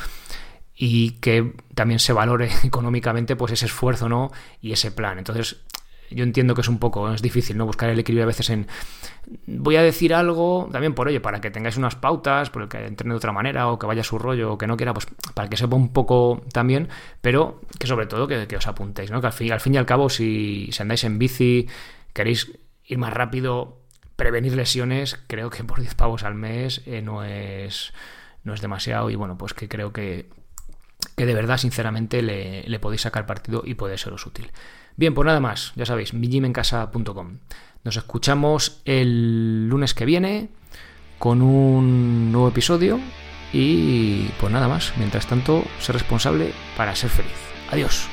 y 0.75 1.11
que 1.19 1.53
también 1.75 1.99
se 1.99 2.13
valore 2.13 2.49
económicamente 2.63 3.35
pues 3.35 3.53
ese 3.53 3.65
esfuerzo 3.65 4.09
¿no? 4.09 4.31
y 4.61 4.71
ese 4.71 4.91
plan. 4.91 5.17
Entonces, 5.17 5.57
yo 6.09 6.23
entiendo 6.23 6.53
que 6.55 6.61
es 6.61 6.67
un 6.67 6.79
poco, 6.79 7.11
es 7.11 7.21
difícil, 7.21 7.57
¿no? 7.57 7.65
Buscar 7.65 7.89
el 7.89 7.99
equilibrio 7.99 8.23
a 8.23 8.27
veces 8.27 8.49
en 8.49 8.67
voy 9.47 9.77
a 9.77 9.81
decir 9.81 10.13
algo, 10.13 10.69
también 10.71 10.93
por 10.93 11.07
oye, 11.07 11.19
para 11.19 11.41
que 11.41 11.49
tengáis 11.49 11.77
unas 11.77 11.95
pautas, 11.95 12.49
por 12.49 12.63
el 12.63 12.67
que 12.67 12.85
entrene 12.85 13.13
de 13.13 13.17
otra 13.17 13.31
manera, 13.31 13.69
o 13.69 13.79
que 13.79 13.85
vaya 13.85 14.01
a 14.01 14.03
su 14.03 14.19
rollo, 14.19 14.53
o 14.53 14.57
que 14.57 14.67
no 14.67 14.77
quiera, 14.77 14.93
pues 14.93 15.07
para 15.33 15.49
que 15.49 15.57
sepa 15.57 15.75
un 15.75 15.91
poco 15.91 16.41
también, 16.51 16.89
pero 17.21 17.61
que 17.79 17.87
sobre 17.87 18.05
todo 18.05 18.27
que, 18.27 18.55
os 18.55 18.67
apuntéis, 18.67 19.11
¿no? 19.11 19.21
Que 19.21 19.27
al 19.27 19.33
fin, 19.33 19.51
al 19.51 19.59
fin 19.59 19.75
y 19.75 19.77
al 19.77 19.85
cabo, 19.85 20.09
si, 20.09 20.69
si 20.71 20.81
andáis 20.81 21.03
en 21.03 21.19
bici, 21.19 21.67
queréis 22.13 22.51
ir 22.85 22.97
más 22.97 23.13
rápido, 23.13 23.79
prevenir 24.15 24.53
lesiones, 24.53 25.19
creo 25.27 25.49
que 25.49 25.63
por 25.63 25.79
10 25.79 25.95
pavos 25.95 26.23
al 26.23 26.35
mes 26.35 26.81
eh, 26.85 27.01
no 27.01 27.23
es 27.23 27.93
no 28.43 28.53
es 28.53 28.61
demasiado 28.61 29.09
y 29.09 29.15
bueno, 29.15 29.37
pues 29.37 29.53
que 29.53 29.69
creo 29.69 29.93
que, 29.93 30.29
que 31.15 31.25
de 31.25 31.33
verdad, 31.33 31.57
sinceramente, 31.57 32.21
le, 32.21 32.79
podéis 32.79 33.01
sacar 33.01 33.25
partido 33.25 33.63
y 33.65 33.75
puede 33.75 33.97
seros 33.97 34.25
útil. 34.25 34.51
Bien, 34.95 35.13
pues 35.13 35.25
nada 35.25 35.39
más, 35.39 35.73
ya 35.75 35.85
sabéis, 35.85 36.13
mijimencasa.com. 36.13 37.37
Nos 37.83 37.97
escuchamos 37.97 38.81
el 38.85 39.67
lunes 39.67 39.93
que 39.93 40.05
viene 40.05 40.49
con 41.19 41.41
un 41.41 42.31
nuevo 42.31 42.49
episodio 42.49 42.99
y 43.51 44.25
pues 44.39 44.51
nada 44.51 44.67
más. 44.67 44.93
Mientras 44.97 45.27
tanto, 45.27 45.63
ser 45.79 45.95
responsable 45.95 46.53
para 46.77 46.95
ser 46.95 47.09
feliz. 47.09 47.31
Adiós. 47.71 48.07